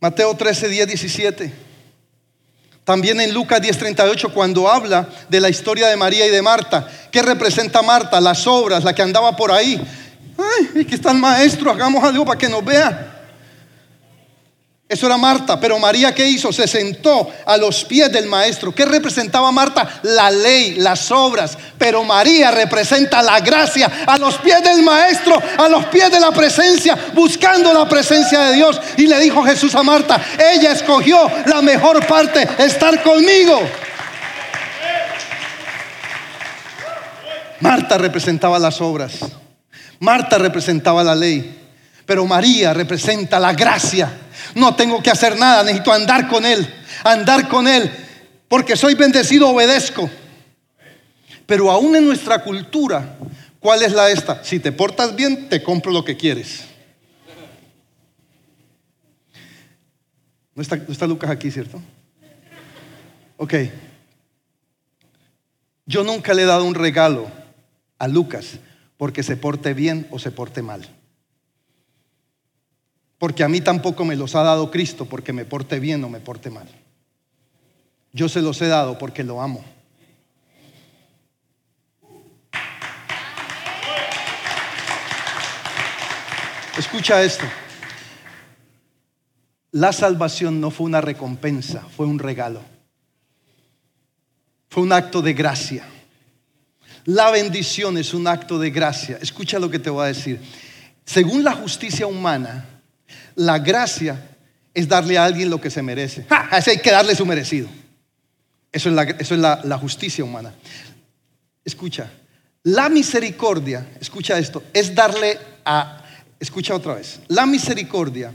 Mateo 0.00 0.34
13, 0.34 0.68
10, 0.68 0.86
17. 0.88 1.52
También 2.84 3.18
en 3.20 3.32
Lucas 3.32 3.62
10:38 3.62 4.32
cuando 4.32 4.68
habla 4.68 5.08
de 5.28 5.40
la 5.40 5.48
historia 5.48 5.88
de 5.88 5.96
María 5.96 6.26
y 6.26 6.30
de 6.30 6.42
Marta. 6.42 6.86
¿Qué 7.10 7.22
representa 7.22 7.80
Marta? 7.82 8.20
Las 8.20 8.46
obras, 8.46 8.84
la 8.84 8.94
que 8.94 9.02
andaba 9.02 9.34
por 9.34 9.50
ahí. 9.50 9.80
Ay, 10.36 10.82
aquí 10.82 10.94
está 10.94 11.12
el 11.12 11.18
maestro, 11.18 11.70
hagamos 11.70 12.04
algo 12.04 12.24
para 12.24 12.38
que 12.38 12.48
nos 12.48 12.64
vea. 12.64 13.13
Eso 14.94 15.06
era 15.06 15.16
Marta, 15.16 15.58
pero 15.58 15.76
María 15.80 16.14
¿qué 16.14 16.24
hizo? 16.24 16.52
Se 16.52 16.68
sentó 16.68 17.28
a 17.46 17.56
los 17.56 17.84
pies 17.84 18.12
del 18.12 18.26
maestro. 18.26 18.72
¿Qué 18.72 18.84
representaba 18.84 19.50
Marta? 19.50 19.88
La 20.04 20.30
ley, 20.30 20.76
las 20.76 21.10
obras. 21.10 21.58
Pero 21.76 22.04
María 22.04 22.52
representa 22.52 23.20
la 23.20 23.40
gracia 23.40 23.90
a 24.06 24.16
los 24.18 24.36
pies 24.38 24.62
del 24.62 24.84
maestro, 24.84 25.36
a 25.58 25.68
los 25.68 25.86
pies 25.86 26.12
de 26.12 26.20
la 26.20 26.30
presencia, 26.30 26.96
buscando 27.12 27.74
la 27.74 27.88
presencia 27.88 28.38
de 28.42 28.54
Dios. 28.54 28.80
Y 28.96 29.08
le 29.08 29.18
dijo 29.18 29.42
Jesús 29.42 29.74
a 29.74 29.82
Marta, 29.82 30.24
ella 30.54 30.70
escogió 30.70 31.28
la 31.46 31.60
mejor 31.60 32.06
parte, 32.06 32.46
estar 32.58 33.02
conmigo. 33.02 33.60
Marta 37.58 37.98
representaba 37.98 38.60
las 38.60 38.80
obras. 38.80 39.14
Marta 39.98 40.38
representaba 40.38 41.02
la 41.02 41.16
ley. 41.16 41.62
Pero 42.06 42.24
María 42.26 42.72
representa 42.72 43.40
la 43.40 43.54
gracia 43.54 44.20
no 44.54 44.74
tengo 44.74 45.02
que 45.02 45.10
hacer 45.10 45.36
nada, 45.36 45.62
necesito 45.62 45.92
andar 45.92 46.28
con 46.28 46.44
Él, 46.44 46.66
andar 47.04 47.48
con 47.48 47.66
Él, 47.66 47.90
porque 48.48 48.76
soy 48.76 48.94
bendecido, 48.94 49.48
obedezco. 49.48 50.08
Pero 51.46 51.70
aún 51.70 51.96
en 51.96 52.06
nuestra 52.06 52.42
cultura, 52.42 53.16
¿cuál 53.60 53.82
es 53.82 53.92
la 53.92 54.10
esta? 54.10 54.42
Si 54.44 54.60
te 54.60 54.72
portas 54.72 55.14
bien, 55.14 55.48
te 55.48 55.62
compro 55.62 55.92
lo 55.92 56.04
que 56.04 56.16
quieres. 56.16 56.64
¿No 60.54 60.62
está, 60.62 60.76
no 60.76 60.92
está 60.92 61.06
Lucas 61.06 61.30
aquí, 61.30 61.50
cierto? 61.50 61.82
Ok. 63.36 63.54
Yo 65.86 66.04
nunca 66.04 66.32
le 66.32 66.42
he 66.42 66.46
dado 66.46 66.64
un 66.64 66.74
regalo 66.74 67.30
a 67.98 68.08
Lucas 68.08 68.58
porque 68.96 69.22
se 69.22 69.36
porte 69.36 69.74
bien 69.74 70.06
o 70.10 70.18
se 70.18 70.30
porte 70.30 70.62
mal 70.62 70.88
porque 73.24 73.42
a 73.42 73.48
mí 73.48 73.62
tampoco 73.62 74.04
me 74.04 74.16
los 74.16 74.34
ha 74.34 74.42
dado 74.42 74.70
Cristo 74.70 75.06
porque 75.06 75.32
me 75.32 75.46
porte 75.46 75.80
bien 75.80 76.04
o 76.04 76.10
me 76.10 76.20
porte 76.20 76.50
mal. 76.50 76.68
Yo 78.12 78.28
se 78.28 78.42
los 78.42 78.60
he 78.60 78.66
dado 78.66 78.98
porque 78.98 79.24
lo 79.24 79.40
amo. 79.40 79.64
Escucha 86.76 87.22
esto. 87.22 87.46
La 89.70 89.94
salvación 89.94 90.60
no 90.60 90.70
fue 90.70 90.84
una 90.84 91.00
recompensa, 91.00 91.80
fue 91.96 92.04
un 92.04 92.18
regalo. 92.18 92.60
Fue 94.68 94.82
un 94.82 94.92
acto 94.92 95.22
de 95.22 95.32
gracia. 95.32 95.86
La 97.06 97.30
bendición 97.30 97.96
es 97.96 98.12
un 98.12 98.26
acto 98.26 98.58
de 98.58 98.70
gracia. 98.70 99.18
Escucha 99.22 99.58
lo 99.58 99.70
que 99.70 99.78
te 99.78 99.88
voy 99.88 100.04
a 100.04 100.08
decir. 100.08 100.42
Según 101.06 101.42
la 101.42 101.52
justicia 101.52 102.06
humana, 102.06 102.68
la 103.34 103.58
gracia 103.58 104.30
es 104.72 104.88
darle 104.88 105.16
a 105.16 105.24
alguien 105.24 105.50
lo 105.50 105.60
que 105.60 105.70
se 105.70 105.82
merece. 105.82 106.26
¡Ja! 106.28 106.48
hay 106.50 106.78
que 106.78 106.90
darle 106.90 107.14
su 107.14 107.24
merecido. 107.24 107.68
Eso 108.72 108.88
es, 108.88 108.94
la, 108.94 109.02
eso 109.04 109.34
es 109.34 109.40
la, 109.40 109.78
justicia 109.78 110.24
humana. 110.24 110.52
Escucha, 111.64 112.10
la 112.64 112.88
misericordia, 112.88 113.86
escucha 114.00 114.36
esto, 114.36 114.64
es 114.72 114.94
darle 114.94 115.38
a, 115.64 116.04
escucha 116.40 116.74
otra 116.74 116.94
vez, 116.96 117.20
la 117.28 117.46
misericordia 117.46 118.32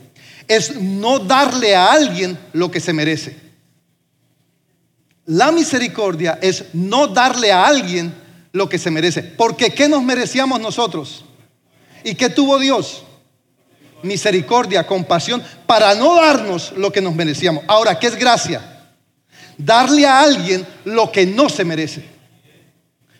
es 0.48 0.80
no 0.80 1.20
darle 1.20 1.76
a 1.76 1.92
alguien 1.92 2.40
lo 2.54 2.72
que 2.72 2.80
se 2.80 2.94
merece. 2.94 3.36
La 5.26 5.52
misericordia 5.52 6.40
es 6.42 6.66
no 6.74 7.08
darle 7.08 7.52
a 7.52 7.68
alguien 7.68 8.14
lo 8.52 8.68
que 8.68 8.80
se 8.80 8.90
merece. 8.90 9.22
Porque 9.22 9.72
¿qué 9.72 9.88
nos 9.88 10.02
merecíamos 10.02 10.60
nosotros? 10.60 11.26
¿Y 12.04 12.16
qué 12.16 12.30
tuvo 12.30 12.58
Dios? 12.58 13.04
Misericordia, 14.04 14.86
compasión, 14.86 15.44
para 15.66 15.96
no 15.96 16.16
darnos 16.16 16.74
lo 16.76 16.92
que 16.92 17.02
nos 17.02 17.16
merecíamos. 17.16 17.64
Ahora, 17.68 17.98
¿qué 18.00 18.08
es 18.08 18.16
gracia? 18.16 18.62
Darle 19.58 20.06
a 20.06 20.22
alguien 20.22 20.66
lo 20.86 21.12
que 21.12 21.26
no 21.26 21.50
se 21.50 21.66
merece. 21.66 22.04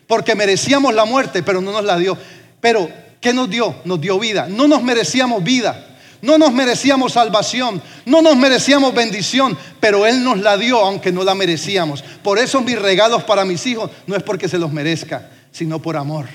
Porque 0.06 0.34
merecíamos 0.34 0.94
la 0.94 1.04
muerte, 1.04 1.42
pero 1.42 1.60
no 1.60 1.72
nos 1.72 1.84
la 1.84 1.96
dio. 1.96 2.16
Pero, 2.60 2.88
¿qué 3.20 3.32
nos 3.32 3.48
dio? 3.48 3.76
Nos 3.84 4.00
dio 4.00 4.18
vida. 4.18 4.46
No 4.48 4.66
nos 4.66 4.82
merecíamos 4.82 5.42
vida. 5.44 5.86
No 6.22 6.36
nos 6.36 6.52
merecíamos 6.52 7.14
salvación, 7.14 7.80
no 8.04 8.20
nos 8.20 8.36
merecíamos 8.36 8.94
bendición, 8.94 9.56
pero 9.80 10.06
Él 10.06 10.22
nos 10.22 10.38
la 10.38 10.58
dio 10.58 10.78
aunque 10.78 11.12
no 11.12 11.24
la 11.24 11.34
merecíamos. 11.34 12.02
Por 12.22 12.38
eso 12.38 12.60
mis 12.60 12.78
regalos 12.78 13.24
para 13.24 13.46
mis 13.46 13.66
hijos 13.66 13.90
no 14.06 14.14
es 14.14 14.22
porque 14.22 14.46
se 14.46 14.58
los 14.58 14.70
merezca, 14.70 15.30
sino 15.50 15.80
por 15.80 15.96
amor. 15.96 16.26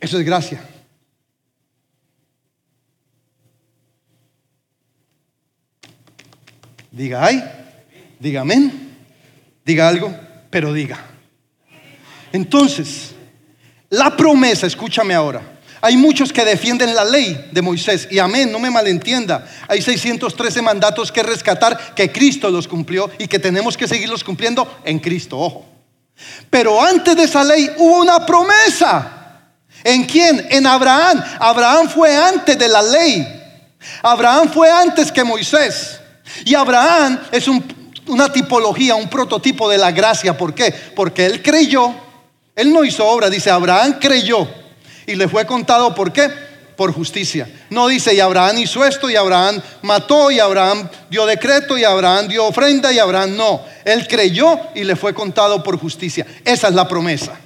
Eso 0.00 0.18
es 0.18 0.24
gracia. 0.24 0.62
Diga 6.90 7.24
ay, 7.24 7.44
diga 8.18 8.40
amén, 8.40 8.96
diga 9.64 9.88
algo, 9.88 10.14
pero 10.50 10.72
diga. 10.72 10.98
Entonces, 12.32 13.12
la 13.88 14.16
promesa, 14.16 14.66
escúchame 14.66 15.14
ahora. 15.14 15.42
Hay 15.82 15.96
muchos 15.96 16.32
que 16.32 16.44
defienden 16.44 16.94
la 16.94 17.04
ley 17.04 17.48
de 17.52 17.62
Moisés 17.62 18.06
y 18.10 18.18
amén, 18.18 18.52
no 18.52 18.58
me 18.58 18.70
malentienda. 18.70 19.46
Hay 19.66 19.80
613 19.80 20.60
mandatos 20.60 21.10
que 21.10 21.22
rescatar 21.22 21.94
que 21.94 22.12
Cristo 22.12 22.50
los 22.50 22.68
cumplió 22.68 23.10
y 23.18 23.26
que 23.26 23.38
tenemos 23.38 23.76
que 23.76 23.88
seguirlos 23.88 24.22
cumpliendo 24.22 24.80
en 24.84 24.98
Cristo, 24.98 25.38
ojo. 25.38 25.66
Pero 26.50 26.84
antes 26.84 27.16
de 27.16 27.24
esa 27.24 27.42
ley 27.42 27.70
hubo 27.78 28.00
una 28.00 28.26
promesa. 28.26 29.16
¿En 29.82 30.04
quién? 30.04 30.46
En 30.50 30.66
Abraham. 30.66 31.22
Abraham 31.38 31.88
fue 31.88 32.14
antes 32.14 32.58
de 32.58 32.68
la 32.68 32.82
ley. 32.82 33.26
Abraham 34.02 34.50
fue 34.52 34.70
antes 34.70 35.10
que 35.10 35.24
Moisés. 35.24 35.99
Y 36.44 36.54
Abraham 36.54 37.20
es 37.30 37.46
una 38.06 38.32
tipología, 38.32 38.94
un 38.94 39.08
prototipo 39.08 39.68
de 39.68 39.78
la 39.78 39.92
gracia. 39.92 40.36
¿Por 40.36 40.54
qué? 40.54 40.72
Porque 40.94 41.26
él 41.26 41.42
creyó, 41.42 41.94
él 42.56 42.72
no 42.72 42.84
hizo 42.84 43.06
obra, 43.06 43.30
dice 43.30 43.50
Abraham 43.50 43.98
creyó 44.00 44.48
y 45.06 45.14
le 45.14 45.28
fue 45.28 45.46
contado 45.46 45.94
por 45.94 46.12
qué? 46.12 46.30
Por 46.76 46.92
justicia. 46.92 47.48
No 47.68 47.88
dice 47.88 48.14
y 48.14 48.20
Abraham 48.20 48.58
hizo 48.58 48.84
esto 48.84 49.10
y 49.10 49.16
Abraham 49.16 49.60
mató 49.82 50.30
y 50.30 50.38
Abraham 50.40 50.88
dio 51.10 51.26
decreto 51.26 51.76
y 51.76 51.84
Abraham 51.84 52.28
dio 52.28 52.46
ofrenda 52.46 52.92
y 52.92 52.98
Abraham 52.98 53.36
no. 53.36 53.62
Él 53.84 54.06
creyó 54.08 54.58
y 54.74 54.84
le 54.84 54.96
fue 54.96 55.12
contado 55.12 55.62
por 55.62 55.78
justicia. 55.78 56.26
Esa 56.44 56.68
es 56.68 56.74
la 56.74 56.88
promesa. 56.88 57.38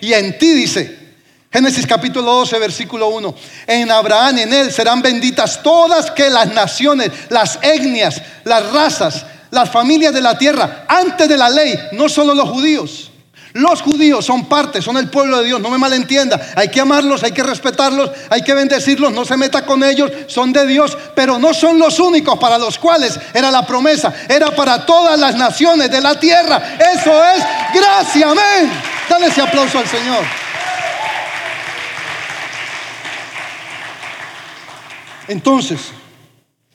Y 0.00 0.12
en 0.12 0.38
ti 0.38 0.52
dice, 0.52 1.07
Génesis 1.50 1.86
capítulo 1.86 2.30
12, 2.30 2.58
versículo 2.58 3.08
1. 3.08 3.34
En 3.66 3.90
Abraham, 3.90 4.38
en 4.38 4.52
él 4.52 4.70
serán 4.70 5.00
benditas 5.00 5.62
todas 5.62 6.10
que 6.10 6.28
las 6.28 6.52
naciones, 6.52 7.10
las 7.30 7.58
etnias, 7.62 8.20
las 8.44 8.70
razas, 8.70 9.24
las 9.50 9.70
familias 9.70 10.12
de 10.12 10.20
la 10.20 10.36
tierra, 10.36 10.84
antes 10.86 11.26
de 11.26 11.38
la 11.38 11.48
ley, 11.48 11.74
no 11.92 12.08
solo 12.10 12.34
los 12.34 12.50
judíos. 12.50 13.10
Los 13.54 13.80
judíos 13.80 14.26
son 14.26 14.44
parte, 14.44 14.82
son 14.82 14.98
el 14.98 15.08
pueblo 15.08 15.38
de 15.38 15.46
Dios, 15.46 15.58
no 15.58 15.70
me 15.70 15.78
malentienda. 15.78 16.38
Hay 16.54 16.68
que 16.68 16.82
amarlos, 16.82 17.22
hay 17.22 17.32
que 17.32 17.42
respetarlos, 17.42 18.10
hay 18.28 18.42
que 18.42 18.52
bendecirlos, 18.52 19.10
no 19.10 19.24
se 19.24 19.38
meta 19.38 19.64
con 19.64 19.82
ellos, 19.82 20.12
son 20.26 20.52
de 20.52 20.66
Dios, 20.66 20.96
pero 21.14 21.38
no 21.38 21.54
son 21.54 21.78
los 21.78 21.98
únicos 21.98 22.38
para 22.38 22.58
los 22.58 22.78
cuales 22.78 23.18
era 23.32 23.50
la 23.50 23.66
promesa, 23.66 24.12
era 24.28 24.54
para 24.54 24.84
todas 24.84 25.18
las 25.18 25.34
naciones 25.34 25.90
de 25.90 26.00
la 26.02 26.20
tierra. 26.20 26.76
Eso 26.94 27.24
es 27.24 27.42
gracia, 27.74 28.30
amén. 28.30 28.70
Dale 29.08 29.28
ese 29.28 29.40
aplauso 29.40 29.78
al 29.78 29.88
Señor. 29.88 30.47
Entonces, 35.28 35.78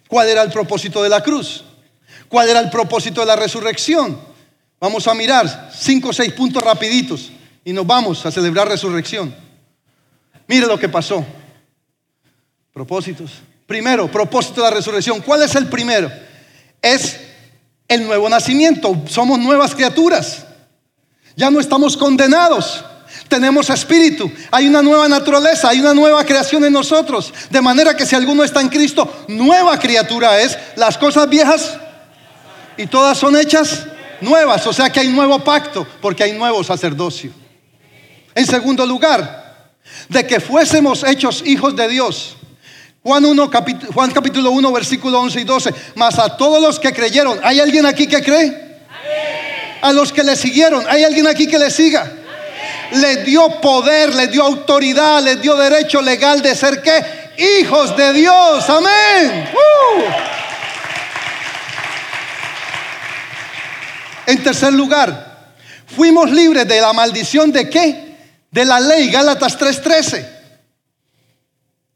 ¿cuál 0.08 0.30
era 0.30 0.44
el 0.44 0.52
propósito 0.52 1.04
de 1.04 1.10
la 1.10 1.22
cruz? 1.22 1.64
¿Cuál 2.30 2.50
era 2.50 2.60
el 2.60 2.70
propósito 2.70 3.22
de 3.22 3.28
la 3.28 3.36
resurrección? 3.36 4.20
Vamos 4.80 5.08
a 5.08 5.14
mirar 5.14 5.72
cinco 5.76 6.10
o 6.10 6.14
seis 6.14 6.32
puntos 6.34 6.64
rapiditos 6.64 7.32
y 7.66 7.74
nos 7.74 7.86
vamos 7.86 8.26
a 8.26 8.32
celebrar 8.32 8.68
resurrección. 8.68 9.36
Mire 10.48 10.68
lo 10.68 10.78
que 10.78 10.90
pasó. 10.90 11.26
Propósitos. 12.72 13.32
Primero, 13.66 14.12
propósito 14.12 14.62
de 14.62 14.70
la 14.70 14.76
resurrección. 14.76 15.22
¿Cuál 15.22 15.42
es 15.42 15.56
el 15.56 15.68
primero? 15.68 16.12
Es 16.82 17.20
el 17.88 18.06
nuevo 18.06 18.30
nacimiento. 18.30 19.04
Somos 19.08 19.40
nuevas 19.40 19.74
criaturas. 19.74 20.46
Ya 21.36 21.50
no 21.50 21.60
estamos 21.60 21.98
condenados 21.98 22.84
tenemos 23.28 23.70
espíritu, 23.70 24.32
hay 24.52 24.68
una 24.68 24.82
nueva 24.82 25.08
naturaleza, 25.08 25.70
hay 25.70 25.80
una 25.80 25.94
nueva 25.94 26.24
creación 26.24 26.64
en 26.66 26.74
nosotros. 26.74 27.34
De 27.50 27.62
manera 27.62 27.96
que 27.96 28.06
si 28.06 28.16
alguno 28.16 28.44
está 28.44 28.62
en 28.62 28.70
Cristo, 28.70 29.26
nueva 29.28 29.80
criatura 29.80 30.40
es. 30.40 30.58
Las 30.76 30.98
cosas 30.98 31.30
viejas 31.30 31.78
y 32.78 32.88
todas 32.88 33.18
son 33.18 33.38
hechas 33.38 33.86
nuevas, 34.22 34.66
o 34.68 34.74
sea 34.74 34.90
que 34.90 35.00
hay 35.00 35.10
nuevo 35.10 35.40
pacto, 35.40 35.86
porque 36.02 36.24
hay 36.24 36.34
nuevo 36.34 36.64
sacerdocio. 36.64 37.32
En 38.36 38.46
segundo 38.46 38.86
lugar, 38.86 39.44
de 40.10 40.26
que 40.26 40.40
fuésemos 40.40 41.04
hechos 41.04 41.44
hijos 41.46 41.76
de 41.76 41.88
Dios. 41.88 42.36
Juan, 43.04 43.26
1, 43.26 43.52
Juan 43.94 44.12
capítulo 44.12 44.52
1, 44.52 44.72
versículo 44.72 45.20
11 45.20 45.42
y 45.42 45.44
12. 45.44 45.74
Mas 45.96 46.18
a 46.20 46.38
todos 46.38 46.62
los 46.62 46.80
que 46.80 46.94
creyeron, 46.94 47.40
¿hay 47.44 47.60
alguien 47.60 47.86
aquí 47.86 48.08
que 48.08 48.24
cree? 48.24 48.74
A 49.82 49.92
los 49.92 50.14
que 50.14 50.24
le 50.24 50.36
siguieron, 50.36 50.86
¿hay 50.88 51.04
alguien 51.04 51.28
aquí 51.28 51.46
que 51.46 51.60
le 51.60 51.70
siga? 51.70 52.23
Le 52.94 53.24
dio 53.24 53.62
poder, 53.62 54.14
le 54.14 54.28
dio 54.28 54.44
autoridad, 54.44 55.22
le 55.24 55.38
dio 55.38 55.56
derecho 55.56 56.02
legal 56.02 56.42
de 56.42 56.56
ser 56.56 56.82
qué? 56.82 57.32
Hijos 57.38 57.96
de 57.98 58.14
Dios, 58.14 58.70
amén. 58.70 59.50
En 64.26 64.44
tercer 64.44 64.74
lugar, 64.74 65.52
fuimos 65.96 66.32
libres 66.32 66.68
de 66.68 66.80
la 66.80 66.94
maldición 66.94 67.52
de 67.52 67.70
qué? 67.70 68.16
De 68.52 68.66
la 68.66 68.80
ley, 68.80 69.10
Gálatas 69.10 69.58
3:13 69.58 70.33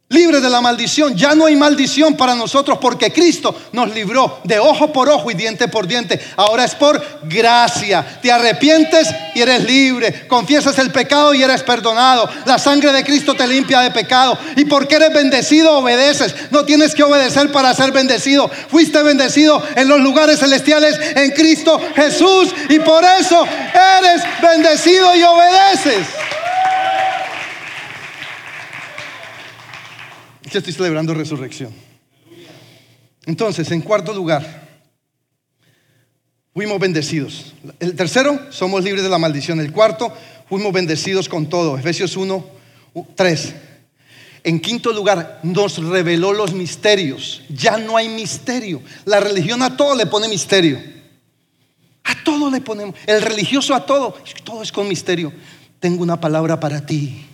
libre 0.09 0.39
de 0.39 0.49
la 0.49 0.61
maldición. 0.61 1.15
Ya 1.15 1.35
no 1.35 1.45
hay 1.45 1.55
maldición 1.55 2.15
para 2.15 2.33
nosotros 2.33 2.77
porque 2.79 3.11
Cristo 3.11 3.53
nos 3.73 3.93
libró 3.93 4.39
de 4.43 4.57
ojo 4.57 4.93
por 4.93 5.09
ojo 5.09 5.29
y 5.29 5.33
diente 5.33 5.67
por 5.67 5.85
diente. 5.85 6.19
Ahora 6.37 6.63
es 6.63 6.75
por 6.75 7.03
gracia. 7.23 8.19
Te 8.21 8.31
arrepientes 8.31 9.09
y 9.35 9.41
eres 9.41 9.65
libre. 9.65 10.27
Confiesas 10.27 10.77
el 10.79 10.91
pecado 10.91 11.33
y 11.33 11.43
eres 11.43 11.63
perdonado. 11.63 12.29
La 12.45 12.57
sangre 12.57 12.93
de 12.93 13.03
Cristo 13.03 13.33
te 13.33 13.47
limpia 13.47 13.81
de 13.81 13.91
pecado. 13.91 14.37
Y 14.55 14.65
porque 14.65 14.95
eres 14.95 15.13
bendecido, 15.13 15.77
obedeces. 15.77 16.33
No 16.51 16.63
tienes 16.63 16.95
que 16.95 17.03
obedecer 17.03 17.51
para 17.51 17.73
ser 17.73 17.91
bendecido. 17.91 18.49
Fuiste 18.69 19.01
bendecido 19.03 19.61
en 19.75 19.89
los 19.89 19.99
lugares 19.99 20.39
celestiales 20.39 20.97
en 21.15 21.31
Cristo 21.31 21.81
Jesús. 21.95 22.53
Y 22.69 22.79
por 22.79 23.03
eso 23.03 23.45
eres 23.45 24.21
bendecido 24.41 25.13
y 25.15 25.23
obedeces. 25.23 26.07
Que 30.49 30.57
estoy 30.59 30.73
celebrando 30.73 31.13
resurrección. 31.13 31.71
Entonces, 33.25 33.69
en 33.71 33.81
cuarto 33.81 34.13
lugar, 34.13 34.67
fuimos 36.53 36.79
bendecidos. 36.79 37.53
El 37.79 37.95
tercero, 37.95 38.39
somos 38.51 38.83
libres 38.83 39.03
de 39.03 39.09
la 39.09 39.17
maldición. 39.17 39.59
El 39.59 39.71
cuarto, 39.71 40.13
fuimos 40.47 40.71
bendecidos 40.71 41.27
con 41.27 41.47
todo. 41.47 41.77
Efesios 41.77 42.15
1, 42.15 42.45
3. 43.15 43.55
En 44.43 44.61
quinto 44.61 44.93
lugar, 44.93 45.41
nos 45.43 45.77
reveló 45.77 46.31
los 46.31 46.53
misterios. 46.53 47.43
Ya 47.49 47.77
no 47.77 47.97
hay 47.97 48.07
misterio. 48.07 48.81
La 49.03 49.19
religión 49.19 49.61
a 49.61 49.75
todo 49.75 49.93
le 49.95 50.05
pone 50.05 50.29
misterio. 50.29 50.79
A 52.05 52.23
todo 52.23 52.49
le 52.49 52.61
ponemos. 52.61 52.95
El 53.05 53.21
religioso 53.21 53.75
a 53.75 53.85
todo. 53.85 54.15
Todo 54.45 54.63
es 54.63 54.71
con 54.71 54.87
misterio. 54.87 55.33
Tengo 55.81 56.01
una 56.01 56.19
palabra 56.19 56.59
para 56.59 56.85
ti. 56.85 57.25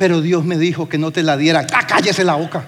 Pero 0.00 0.22
Dios 0.22 0.46
me 0.46 0.56
dijo 0.56 0.88
que 0.88 0.96
no 0.96 1.12
te 1.12 1.22
la 1.22 1.36
diera. 1.36 1.66
¡Ah, 1.74 1.86
cállese 1.86 2.24
la 2.24 2.34
boca! 2.34 2.64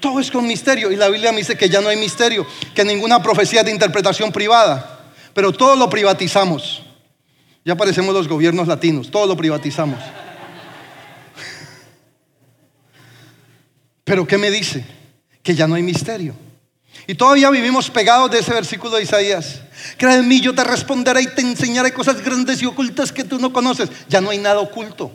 Todo 0.00 0.18
es 0.18 0.28
con 0.28 0.44
misterio. 0.44 0.90
Y 0.90 0.96
la 0.96 1.08
Biblia 1.08 1.30
me 1.30 1.38
dice 1.38 1.56
que 1.56 1.68
ya 1.68 1.80
no 1.80 1.88
hay 1.88 1.96
misterio, 1.96 2.44
que 2.74 2.84
ninguna 2.84 3.22
profecía 3.22 3.62
de 3.62 3.70
interpretación 3.70 4.32
privada. 4.32 5.12
Pero 5.32 5.52
todo 5.52 5.76
lo 5.76 5.88
privatizamos. 5.88 6.82
Ya 7.64 7.76
parecemos 7.76 8.12
los 8.12 8.26
gobiernos 8.26 8.66
latinos, 8.66 9.08
todo 9.08 9.24
lo 9.24 9.36
privatizamos. 9.36 10.00
Pero 14.02 14.26
¿qué 14.26 14.36
me 14.36 14.50
dice? 14.50 14.84
Que 15.44 15.54
ya 15.54 15.68
no 15.68 15.76
hay 15.76 15.84
misterio. 15.84 16.34
Y 17.06 17.14
todavía 17.14 17.50
vivimos 17.50 17.90
pegados 17.90 18.30
de 18.30 18.40
ese 18.40 18.52
versículo 18.52 18.96
de 18.96 19.02
Isaías. 19.02 19.60
Crea 19.96 20.16
en 20.16 20.28
mí, 20.28 20.40
yo 20.40 20.54
te 20.54 20.64
responderé 20.64 21.22
y 21.22 21.26
te 21.28 21.40
enseñaré 21.42 21.92
cosas 21.92 22.20
grandes 22.20 22.60
y 22.62 22.66
ocultas 22.66 23.12
que 23.12 23.24
tú 23.24 23.38
no 23.38 23.52
conoces. 23.52 23.88
Ya 24.08 24.20
no 24.20 24.30
hay 24.30 24.38
nada 24.38 24.60
oculto. 24.60 25.12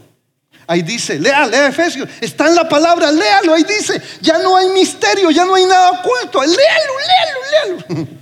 Ahí 0.68 0.82
dice, 0.84 1.20
lea, 1.20 1.48
lea 1.48 1.68
Efesios, 1.68 2.08
está 2.22 2.48
en 2.48 2.56
la 2.56 2.70
palabra, 2.70 3.12
léalo, 3.12 3.54
ahí 3.54 3.64
dice, 3.64 4.02
ya 4.22 4.38
no 4.38 4.56
hay 4.56 4.70
misterio, 4.70 5.30
ya 5.32 5.44
no 5.44 5.56
hay 5.56 5.66
nada 5.66 5.90
oculto, 5.90 6.42
léalo, 6.42 6.94
léalo, 7.08 7.88
léalo. 7.90 8.08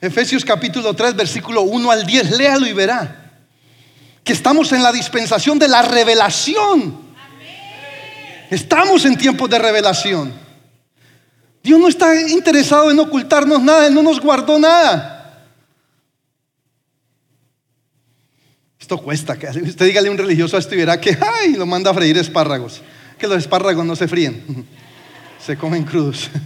Efesios 0.00 0.44
capítulo 0.44 0.94
3, 0.94 1.16
versículo 1.16 1.62
1 1.62 1.90
al 1.90 2.06
10, 2.06 2.30
léalo 2.32 2.66
y 2.66 2.72
verá 2.74 3.24
que 4.24 4.32
estamos 4.32 4.72
en 4.72 4.82
la 4.82 4.90
dispensación 4.90 5.58
de 5.58 5.68
la 5.68 5.82
revelación. 5.82 7.03
Estamos 8.50 9.04
en 9.04 9.16
tiempos 9.16 9.48
de 9.50 9.58
revelación. 9.58 10.32
Dios 11.62 11.80
no 11.80 11.88
está 11.88 12.28
interesado 12.28 12.90
en 12.90 12.98
ocultarnos 12.98 13.62
nada, 13.62 13.86
Él 13.86 13.94
no 13.94 14.02
nos 14.02 14.20
guardó 14.20 14.58
nada. 14.58 15.14
Esto 18.78 18.98
cuesta. 18.98 19.38
Que 19.38 19.46
usted 19.46 19.86
dígale 19.86 20.08
a 20.08 20.10
un 20.10 20.18
religioso 20.18 20.56
a 20.56 20.60
esto 20.60 20.74
y 20.74 20.78
verá 20.78 21.00
que, 21.00 21.16
ay, 21.18 21.54
lo 21.54 21.64
manda 21.64 21.90
a 21.90 21.94
freír 21.94 22.18
espárragos. 22.18 22.82
Que 23.18 23.26
los 23.26 23.38
espárragos 23.38 23.86
no 23.86 23.96
se 23.96 24.06
fríen, 24.06 24.66
se 25.44 25.56
comen 25.56 25.84
crudos. 25.84 26.30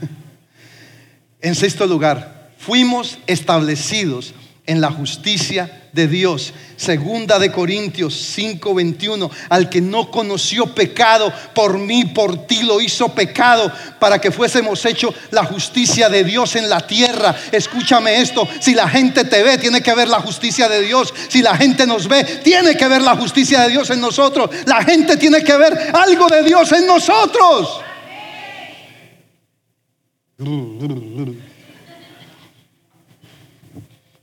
En 1.40 1.54
sexto 1.54 1.86
lugar, 1.86 2.50
fuimos 2.58 3.16
establecidos 3.28 4.34
en 4.68 4.82
la 4.82 4.90
justicia 4.90 5.88
de 5.92 6.06
Dios. 6.06 6.52
Segunda 6.76 7.38
de 7.38 7.50
Corintios 7.50 8.14
5:21, 8.14 9.30
al 9.48 9.68
que 9.68 9.80
no 9.80 10.10
conoció 10.10 10.66
pecado, 10.74 11.32
por 11.54 11.78
mí, 11.78 12.04
por 12.04 12.46
ti 12.46 12.62
lo 12.62 12.80
hizo 12.80 13.08
pecado, 13.08 13.72
para 13.98 14.20
que 14.20 14.30
fuésemos 14.30 14.84
hecho 14.84 15.12
la 15.30 15.44
justicia 15.44 16.10
de 16.10 16.22
Dios 16.22 16.54
en 16.54 16.68
la 16.68 16.86
tierra. 16.86 17.34
Escúchame 17.50 18.20
esto, 18.20 18.46
si 18.60 18.74
la 18.74 18.88
gente 18.88 19.24
te 19.24 19.42
ve, 19.42 19.56
tiene 19.56 19.80
que 19.80 19.94
ver 19.94 20.08
la 20.08 20.20
justicia 20.20 20.68
de 20.68 20.82
Dios. 20.82 21.12
Si 21.28 21.40
la 21.40 21.56
gente 21.56 21.86
nos 21.86 22.06
ve, 22.06 22.22
tiene 22.44 22.76
que 22.76 22.86
ver 22.86 23.00
la 23.00 23.16
justicia 23.16 23.62
de 23.62 23.70
Dios 23.70 23.88
en 23.88 24.02
nosotros. 24.02 24.50
La 24.66 24.84
gente 24.84 25.16
tiene 25.16 25.42
que 25.42 25.56
ver 25.56 25.92
algo 25.94 26.28
de 26.28 26.42
Dios 26.42 26.70
en 26.72 26.86
nosotros. 26.86 27.80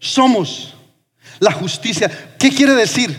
Somos 0.06 0.76
la 1.40 1.52
justicia. 1.52 2.36
¿Qué 2.38 2.52
quiere 2.52 2.76
decir? 2.76 3.18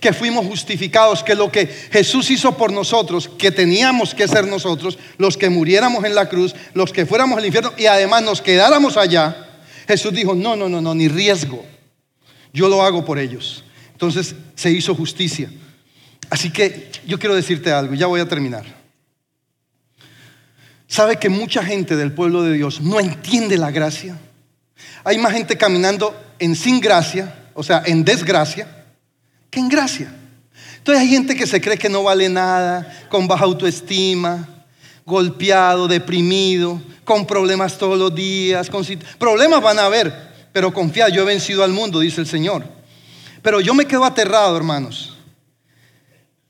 Que 0.00 0.12
fuimos 0.12 0.46
justificados, 0.46 1.24
que 1.24 1.34
lo 1.34 1.50
que 1.50 1.66
Jesús 1.66 2.30
hizo 2.30 2.56
por 2.58 2.72
nosotros, 2.72 3.28
que 3.38 3.50
teníamos 3.50 4.14
que 4.14 4.28
ser 4.28 4.46
nosotros, 4.46 4.98
los 5.16 5.38
que 5.38 5.48
muriéramos 5.48 6.04
en 6.04 6.14
la 6.14 6.28
cruz, 6.28 6.54
los 6.74 6.92
que 6.92 7.06
fuéramos 7.06 7.38
al 7.38 7.46
infierno 7.46 7.72
y 7.78 7.86
además 7.86 8.22
nos 8.22 8.42
quedáramos 8.42 8.98
allá, 8.98 9.48
Jesús 9.88 10.12
dijo, 10.12 10.34
no, 10.34 10.56
no, 10.56 10.68
no, 10.68 10.82
no, 10.82 10.94
ni 10.94 11.08
riesgo. 11.08 11.64
Yo 12.52 12.68
lo 12.68 12.82
hago 12.82 13.02
por 13.02 13.18
ellos. 13.18 13.64
Entonces 13.92 14.34
se 14.54 14.70
hizo 14.70 14.94
justicia. 14.94 15.50
Así 16.28 16.50
que 16.50 16.90
yo 17.06 17.18
quiero 17.18 17.34
decirte 17.34 17.72
algo, 17.72 17.94
ya 17.94 18.06
voy 18.06 18.20
a 18.20 18.28
terminar. 18.28 18.66
¿Sabe 20.86 21.18
que 21.18 21.30
mucha 21.30 21.64
gente 21.64 21.96
del 21.96 22.12
pueblo 22.12 22.42
de 22.42 22.52
Dios 22.52 22.82
no 22.82 23.00
entiende 23.00 23.56
la 23.56 23.70
gracia? 23.70 24.18
Hay 25.04 25.18
más 25.18 25.32
gente 25.32 25.56
caminando 25.56 26.14
en 26.38 26.54
sin 26.56 26.80
gracia, 26.80 27.50
o 27.54 27.62
sea, 27.62 27.82
en 27.86 28.04
desgracia, 28.04 28.84
que 29.50 29.60
en 29.60 29.68
gracia. 29.68 30.12
Entonces 30.78 31.02
hay 31.02 31.10
gente 31.10 31.36
que 31.36 31.46
se 31.46 31.60
cree 31.60 31.76
que 31.76 31.88
no 31.88 32.02
vale 32.02 32.28
nada, 32.28 33.06
con 33.10 33.28
baja 33.28 33.44
autoestima, 33.44 34.48
golpeado, 35.04 35.88
deprimido, 35.88 36.80
con 37.04 37.26
problemas 37.26 37.76
todos 37.76 37.98
los 37.98 38.14
días. 38.14 38.70
Con... 38.70 38.84
Problemas 39.18 39.62
van 39.62 39.78
a 39.78 39.86
haber, 39.86 40.48
pero 40.52 40.72
confía, 40.72 41.08
yo 41.08 41.22
he 41.22 41.26
vencido 41.26 41.64
al 41.64 41.72
mundo, 41.72 42.00
dice 42.00 42.20
el 42.20 42.26
Señor. 42.26 42.64
Pero 43.42 43.60
yo 43.60 43.74
me 43.74 43.86
quedo 43.86 44.04
aterrado, 44.04 44.56
hermanos, 44.56 45.16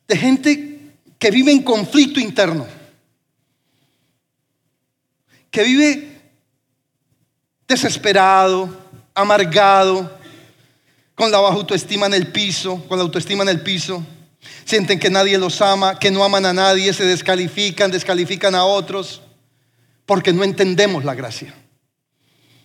de 0.07 0.17
gente 0.17 0.81
que 1.19 1.31
vive 1.31 1.53
en 1.53 1.63
conflicto 1.63 2.21
interno, 2.21 2.67
que 5.51 5.63
vive 5.65 6.20
desesperado, 7.71 8.69
amargado, 9.15 10.19
con 11.15 11.31
la 11.31 11.39
baja 11.39 11.55
autoestima 11.55 12.07
en 12.07 12.15
el 12.15 12.27
piso, 12.27 12.85
con 12.89 12.99
la 12.99 13.05
autoestima 13.05 13.45
en 13.45 13.49
el 13.49 13.63
piso. 13.63 14.05
Sienten 14.65 14.99
que 14.99 15.09
nadie 15.09 15.39
los 15.39 15.63
ama, 15.63 15.99
que 15.99 16.11
no 16.11 16.25
aman 16.25 16.47
a 16.47 16.53
nadie, 16.53 16.93
se 16.93 17.05
descalifican, 17.05 17.93
descalifican 17.93 18.57
a 18.57 18.65
otros, 18.65 19.23
porque 20.05 20.33
no 20.33 20.43
entendemos 20.43 21.05
la 21.05 21.15
gracia. 21.15 21.55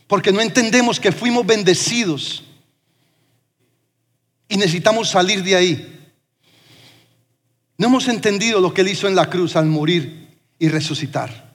Porque 0.07 0.31
no 0.31 0.41
entendemos 0.41 0.99
que 0.99 1.11
fuimos 1.11 1.45
bendecidos 1.45 2.43
y 4.47 4.57
necesitamos 4.57 5.09
salir 5.09 5.43
de 5.43 5.55
ahí. 5.55 6.09
No 7.77 7.87
hemos 7.87 8.07
entendido 8.07 8.59
lo 8.59 8.73
que 8.73 8.81
Él 8.81 8.87
hizo 8.87 9.07
en 9.07 9.15
la 9.15 9.29
cruz 9.29 9.55
al 9.55 9.67
morir 9.67 10.39
y 10.57 10.69
resucitar. 10.69 11.54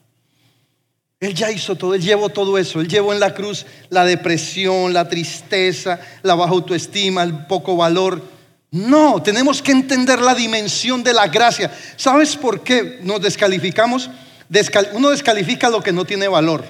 Él 1.20 1.34
ya 1.34 1.50
hizo 1.50 1.76
todo, 1.76 1.94
Él 1.94 2.00
llevó 2.02 2.30
todo 2.30 2.56
eso. 2.56 2.80
Él 2.80 2.88
llevó 2.88 3.12
en 3.12 3.20
la 3.20 3.34
cruz 3.34 3.66
la 3.90 4.04
depresión, 4.06 4.94
la 4.94 5.06
tristeza, 5.06 6.00
la 6.22 6.34
baja 6.34 6.52
autoestima, 6.52 7.22
el 7.22 7.46
poco 7.46 7.76
valor. 7.76 8.22
No, 8.70 9.22
tenemos 9.22 9.60
que 9.60 9.72
entender 9.72 10.20
la 10.20 10.34
dimensión 10.34 11.02
de 11.02 11.12
la 11.12 11.28
gracia. 11.28 11.70
¿Sabes 11.96 12.36
por 12.36 12.62
qué 12.62 13.00
nos 13.02 13.20
descalificamos? 13.20 14.08
Descal- 14.48 14.88
uno 14.94 15.10
descalifica 15.10 15.68
lo 15.68 15.82
que 15.82 15.92
no 15.92 16.04
tiene 16.06 16.26
valor, 16.26 16.64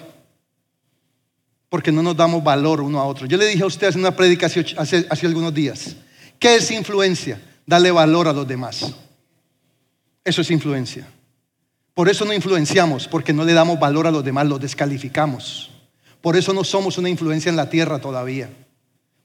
porque 1.68 1.92
no 1.92 2.02
nos 2.02 2.16
damos 2.16 2.42
valor 2.42 2.80
uno 2.80 2.98
a 3.00 3.04
otro. 3.04 3.26
Yo 3.26 3.36
le 3.36 3.46
dije 3.46 3.62
a 3.62 3.66
ustedes 3.66 3.94
en 3.94 4.00
una 4.00 4.16
prédica 4.16 4.46
hace, 4.46 5.06
algunos 5.22 5.54
días, 5.54 5.94
¿qué 6.40 6.56
es 6.56 6.70
influencia? 6.72 7.40
Darle 7.64 7.90
valor 7.92 8.26
a 8.26 8.32
los 8.32 8.48
demás. 8.48 8.84
Eso 10.24 10.40
es 10.40 10.50
influencia. 10.50 11.06
Por 12.00 12.08
eso 12.08 12.24
no 12.24 12.32
influenciamos, 12.32 13.06
porque 13.06 13.34
no 13.34 13.44
le 13.44 13.52
damos 13.52 13.78
valor 13.78 14.06
a 14.06 14.10
los 14.10 14.24
demás, 14.24 14.46
los 14.46 14.58
descalificamos. 14.58 15.68
Por 16.22 16.34
eso 16.34 16.54
no 16.54 16.64
somos 16.64 16.96
una 16.96 17.10
influencia 17.10 17.50
en 17.50 17.56
la 17.56 17.68
tierra 17.68 17.98
todavía, 17.98 18.48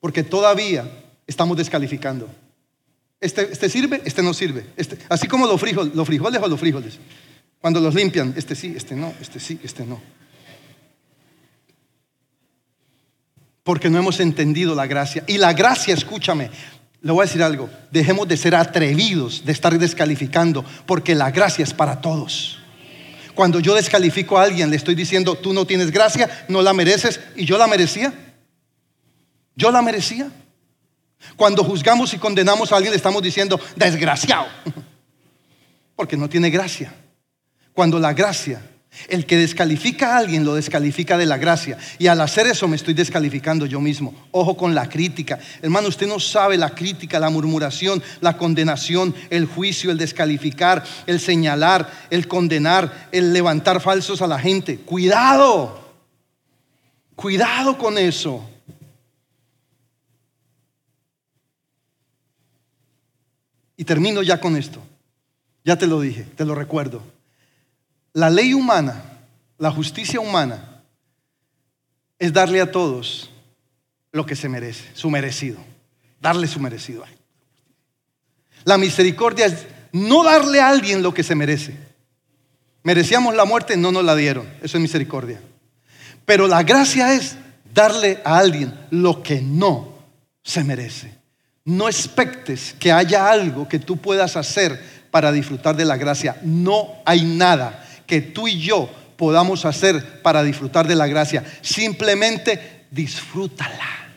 porque 0.01 0.23
todavía 0.23 0.85
estamos 1.25 1.55
descalificando. 1.55 2.27
Este, 3.21 3.49
este 3.49 3.69
sirve, 3.69 4.01
este 4.03 4.21
no 4.21 4.33
sirve. 4.33 4.65
Este- 4.75 4.97
así 5.07 5.25
como 5.25 5.47
los 5.47 5.57
frijoles, 5.57 5.95
los 5.95 6.05
frijoles 6.05 6.41
o 6.41 6.47
los 6.49 6.59
frijoles. 6.59 6.99
Cuando 7.61 7.79
los 7.79 7.95
limpian, 7.95 8.33
este 8.35 8.55
sí, 8.55 8.73
este 8.75 8.93
no, 8.93 9.13
este 9.21 9.39
sí, 9.39 9.57
este 9.63 9.85
no. 9.85 10.01
Porque 13.63 13.89
no 13.89 13.99
hemos 13.99 14.19
entendido 14.19 14.75
la 14.75 14.85
gracia. 14.85 15.23
Y 15.27 15.37
la 15.37 15.53
gracia, 15.53 15.93
escúchame, 15.93 16.51
le 17.01 17.11
voy 17.13 17.21
a 17.21 17.25
decir 17.25 17.41
algo. 17.41 17.69
Dejemos 17.89 18.27
de 18.27 18.35
ser 18.35 18.53
atrevidos, 18.53 19.45
de 19.45 19.53
estar 19.53 19.79
descalificando, 19.79 20.65
porque 20.85 21.15
la 21.15 21.31
gracia 21.31 21.63
es 21.63 21.73
para 21.73 22.01
todos. 22.01 22.59
Cuando 23.35 23.59
yo 23.59 23.75
descalifico 23.75 24.37
a 24.37 24.43
alguien, 24.43 24.69
le 24.69 24.77
estoy 24.77 24.95
diciendo, 24.95 25.35
tú 25.35 25.53
no 25.53 25.67
tienes 25.67 25.91
gracia, 25.91 26.45
no 26.47 26.61
la 26.61 26.73
mereces, 26.73 27.19
y 27.35 27.45
yo 27.45 27.57
la 27.57 27.67
merecía. 27.67 28.13
Yo 29.55 29.71
la 29.71 29.81
merecía. 29.81 30.31
Cuando 31.35 31.63
juzgamos 31.63 32.13
y 32.13 32.17
condenamos 32.17 32.71
a 32.71 32.77
alguien, 32.77 32.91
le 32.91 32.97
estamos 32.97 33.21
diciendo, 33.21 33.59
desgraciado, 33.75 34.47
porque 35.95 36.17
no 36.17 36.29
tiene 36.29 36.49
gracia. 36.49 36.93
Cuando 37.73 37.99
la 37.99 38.13
gracia, 38.13 38.61
el 39.07 39.25
que 39.25 39.37
descalifica 39.37 40.13
a 40.13 40.17
alguien, 40.17 40.45
lo 40.45 40.55
descalifica 40.55 41.17
de 41.17 41.25
la 41.25 41.37
gracia. 41.37 41.77
Y 41.99 42.07
al 42.07 42.21
hacer 42.21 42.47
eso 42.47 42.67
me 42.67 42.75
estoy 42.75 42.93
descalificando 42.93 43.65
yo 43.65 43.79
mismo. 43.79 44.13
Ojo 44.31 44.55
con 44.57 44.75
la 44.75 44.89
crítica. 44.89 45.39
Hermano, 45.61 45.87
usted 45.87 46.07
no 46.07 46.19
sabe 46.19 46.57
la 46.57 46.71
crítica, 46.71 47.19
la 47.19 47.29
murmuración, 47.29 48.01
la 48.21 48.37
condenación, 48.37 49.13
el 49.29 49.45
juicio, 49.45 49.91
el 49.91 49.97
descalificar, 49.97 50.83
el 51.07 51.19
señalar, 51.19 51.91
el 52.09 52.27
condenar, 52.27 53.09
el 53.11 53.33
levantar 53.33 53.81
falsos 53.81 54.21
a 54.21 54.27
la 54.27 54.39
gente. 54.39 54.77
Cuidado. 54.77 55.83
Cuidado 57.15 57.77
con 57.77 57.97
eso. 57.97 58.49
Y 63.77 63.83
termino 63.83 64.21
ya 64.23 64.39
con 64.39 64.55
esto. 64.55 64.81
Ya 65.63 65.77
te 65.77 65.87
lo 65.87 65.99
dije, 65.99 66.23
te 66.35 66.45
lo 66.45 66.55
recuerdo. 66.55 67.14
La 68.15 68.29
ley 68.29 68.53
humana, 68.53 69.03
la 69.57 69.69
justicia 69.71 70.21
humana, 70.21 70.81
es 72.17 72.31
darle 72.31 72.61
a 72.61 72.71
todos 72.71 73.29
lo 74.13 74.25
que 74.25 74.37
se 74.37 74.47
merece, 74.47 74.85
su 74.93 75.09
merecido. 75.09 75.57
Darle 76.21 76.47
su 76.47 76.61
merecido. 76.61 77.03
La 78.63 78.77
misericordia 78.77 79.47
es 79.47 79.67
no 79.91 80.23
darle 80.23 80.61
a 80.61 80.69
alguien 80.69 81.03
lo 81.03 81.13
que 81.13 81.23
se 81.23 81.35
merece. 81.35 81.75
Merecíamos 82.83 83.35
la 83.35 83.43
muerte, 83.43 83.75
no 83.75 83.91
nos 83.91 84.05
la 84.05 84.15
dieron. 84.15 84.47
Eso 84.61 84.77
es 84.77 84.81
misericordia. 84.81 85.41
Pero 86.25 86.47
la 86.47 86.63
gracia 86.63 87.13
es 87.15 87.35
darle 87.73 88.21
a 88.23 88.37
alguien 88.37 88.73
lo 88.91 89.23
que 89.23 89.41
no 89.41 89.93
se 90.41 90.63
merece. 90.63 91.13
No 91.65 91.89
expectes 91.89 92.73
que 92.79 92.93
haya 92.93 93.29
algo 93.29 93.67
que 93.67 93.79
tú 93.79 93.97
puedas 93.97 94.37
hacer 94.37 94.81
para 95.11 95.33
disfrutar 95.33 95.75
de 95.75 95.83
la 95.83 95.97
gracia. 95.97 96.37
No 96.43 96.87
hay 97.05 97.25
nada 97.25 97.84
que 98.05 98.21
tú 98.21 98.47
y 98.47 98.59
yo 98.59 98.89
podamos 99.17 99.65
hacer 99.65 100.21
para 100.21 100.43
disfrutar 100.43 100.87
de 100.87 100.95
la 100.95 101.07
gracia. 101.07 101.43
Simplemente 101.61 102.85
disfrútala. 102.91 104.09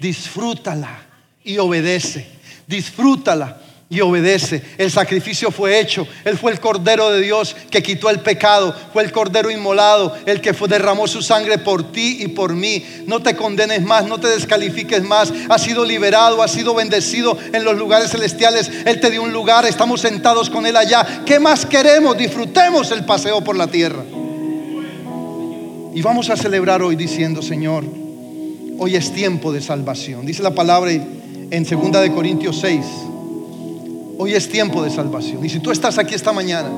Disfrútala 0.00 1.06
y 1.44 1.58
obedece. 1.58 2.28
Disfrútala 2.66 3.62
y 3.90 4.00
obedece. 4.00 4.62
El 4.76 4.90
sacrificio 4.90 5.50
fue 5.50 5.80
hecho. 5.80 6.06
Él 6.24 6.36
fue 6.36 6.52
el 6.52 6.60
Cordero 6.60 7.10
de 7.10 7.22
Dios 7.22 7.56
que 7.70 7.82
quitó 7.82 8.10
el 8.10 8.20
pecado. 8.20 8.74
Fue 8.92 9.02
el 9.02 9.12
Cordero 9.12 9.50
inmolado, 9.50 10.14
el 10.26 10.40
que 10.40 10.52
derramó 10.52 11.06
su 11.06 11.22
sangre 11.22 11.58
por 11.58 11.90
ti 11.90 12.18
y 12.20 12.28
por 12.28 12.54
mí. 12.54 12.84
No 13.06 13.22
te 13.22 13.34
condenes 13.34 13.82
más, 13.82 14.06
no 14.06 14.20
te 14.20 14.28
descalifiques 14.28 15.02
más. 15.02 15.32
Has 15.48 15.62
sido 15.62 15.84
liberado, 15.84 16.42
has 16.42 16.52
sido 16.52 16.74
bendecido 16.74 17.38
en 17.52 17.64
los 17.64 17.78
lugares 17.78 18.10
celestiales. 18.10 18.70
Él 18.84 19.00
te 19.00 19.10
dio 19.10 19.22
un 19.22 19.32
lugar, 19.32 19.64
estamos 19.64 20.02
sentados 20.02 20.50
con 20.50 20.66
Él 20.66 20.76
allá. 20.76 21.22
¿Qué 21.24 21.40
más 21.40 21.64
queremos? 21.64 22.16
Disfrutemos 22.18 22.90
el 22.90 23.06
paseo 23.06 23.42
por 23.42 23.56
la 23.56 23.68
tierra. 23.68 24.04
Y 25.94 26.02
vamos 26.02 26.28
a 26.28 26.36
celebrar 26.36 26.82
hoy 26.82 26.94
diciendo, 26.94 27.40
Señor, 27.40 27.84
hoy 28.78 28.96
es 28.96 29.12
tiempo 29.14 29.50
de 29.50 29.62
salvación. 29.62 30.26
Dice 30.26 30.42
la 30.42 30.54
palabra 30.54 30.92
en 30.92 31.64
2 31.64 32.02
de 32.02 32.12
Corintios 32.12 32.60
6. 32.60 32.84
Hoy 34.20 34.34
es 34.34 34.48
tiempo 34.48 34.82
de 34.82 34.90
salvación. 34.90 35.44
Y 35.44 35.48
si 35.48 35.60
tú 35.60 35.70
estás 35.70 35.96
aquí 35.96 36.12
esta 36.12 36.32
mañana 36.32 36.68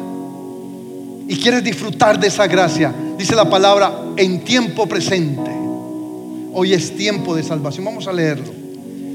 y 1.27 1.37
quieres 1.37 1.65
disfrutar 1.65 2.21
de 2.21 2.29
esa 2.29 2.47
gracia, 2.47 2.95
dice 3.17 3.35
la 3.35 3.49
palabra 3.49 3.99
en 4.19 4.45
tiempo 4.45 4.87
presente. 4.87 5.51
Hoy 6.53 6.75
es 6.75 6.95
tiempo 6.95 7.35
de 7.35 7.43
salvación. 7.43 7.87
Vamos 7.87 8.07
a 8.07 8.13
leerlo. 8.13 8.53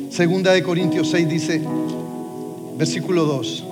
Segunda 0.10 0.54
de 0.54 0.64
Corintios 0.64 1.12
6 1.12 1.30
dice, 1.30 1.62
versículo 2.78 3.26
2. 3.26 3.64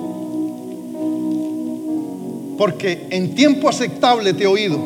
Porque 2.56 3.08
en 3.10 3.34
tiempo 3.34 3.68
aceptable 3.68 4.34
te 4.34 4.44
he 4.44 4.48
oído 4.48 4.78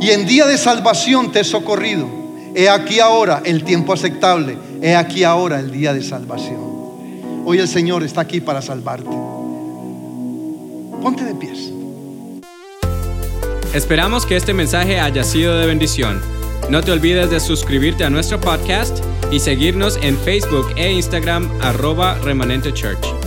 y 0.00 0.08
en 0.10 0.26
día 0.26 0.46
de 0.46 0.56
salvación 0.56 1.30
te 1.30 1.40
he 1.40 1.44
socorrido. 1.44 2.06
He 2.54 2.70
aquí 2.70 3.00
ahora 3.00 3.42
el 3.44 3.64
tiempo 3.64 3.92
aceptable. 3.92 4.56
He 4.80 4.96
aquí 4.96 5.24
ahora 5.24 5.60
el 5.60 5.70
día 5.70 5.92
de 5.92 6.02
salvación. 6.02 6.77
Hoy 7.50 7.60
el 7.60 7.66
Señor 7.66 8.02
está 8.02 8.20
aquí 8.20 8.42
para 8.42 8.60
salvarte. 8.60 9.08
Ponte 11.00 11.24
de 11.24 11.34
pies. 11.34 11.72
Esperamos 13.72 14.26
que 14.26 14.36
este 14.36 14.52
mensaje 14.52 15.00
haya 15.00 15.24
sido 15.24 15.58
de 15.58 15.66
bendición. 15.66 16.20
No 16.68 16.82
te 16.82 16.92
olvides 16.92 17.30
de 17.30 17.40
suscribirte 17.40 18.04
a 18.04 18.10
nuestro 18.10 18.38
podcast 18.38 19.02
y 19.32 19.40
seguirnos 19.40 19.98
en 20.02 20.18
Facebook 20.18 20.66
e 20.76 20.92
Instagram 20.92 21.48
arroba 21.62 22.18
remanente 22.18 22.70
church. 22.74 23.17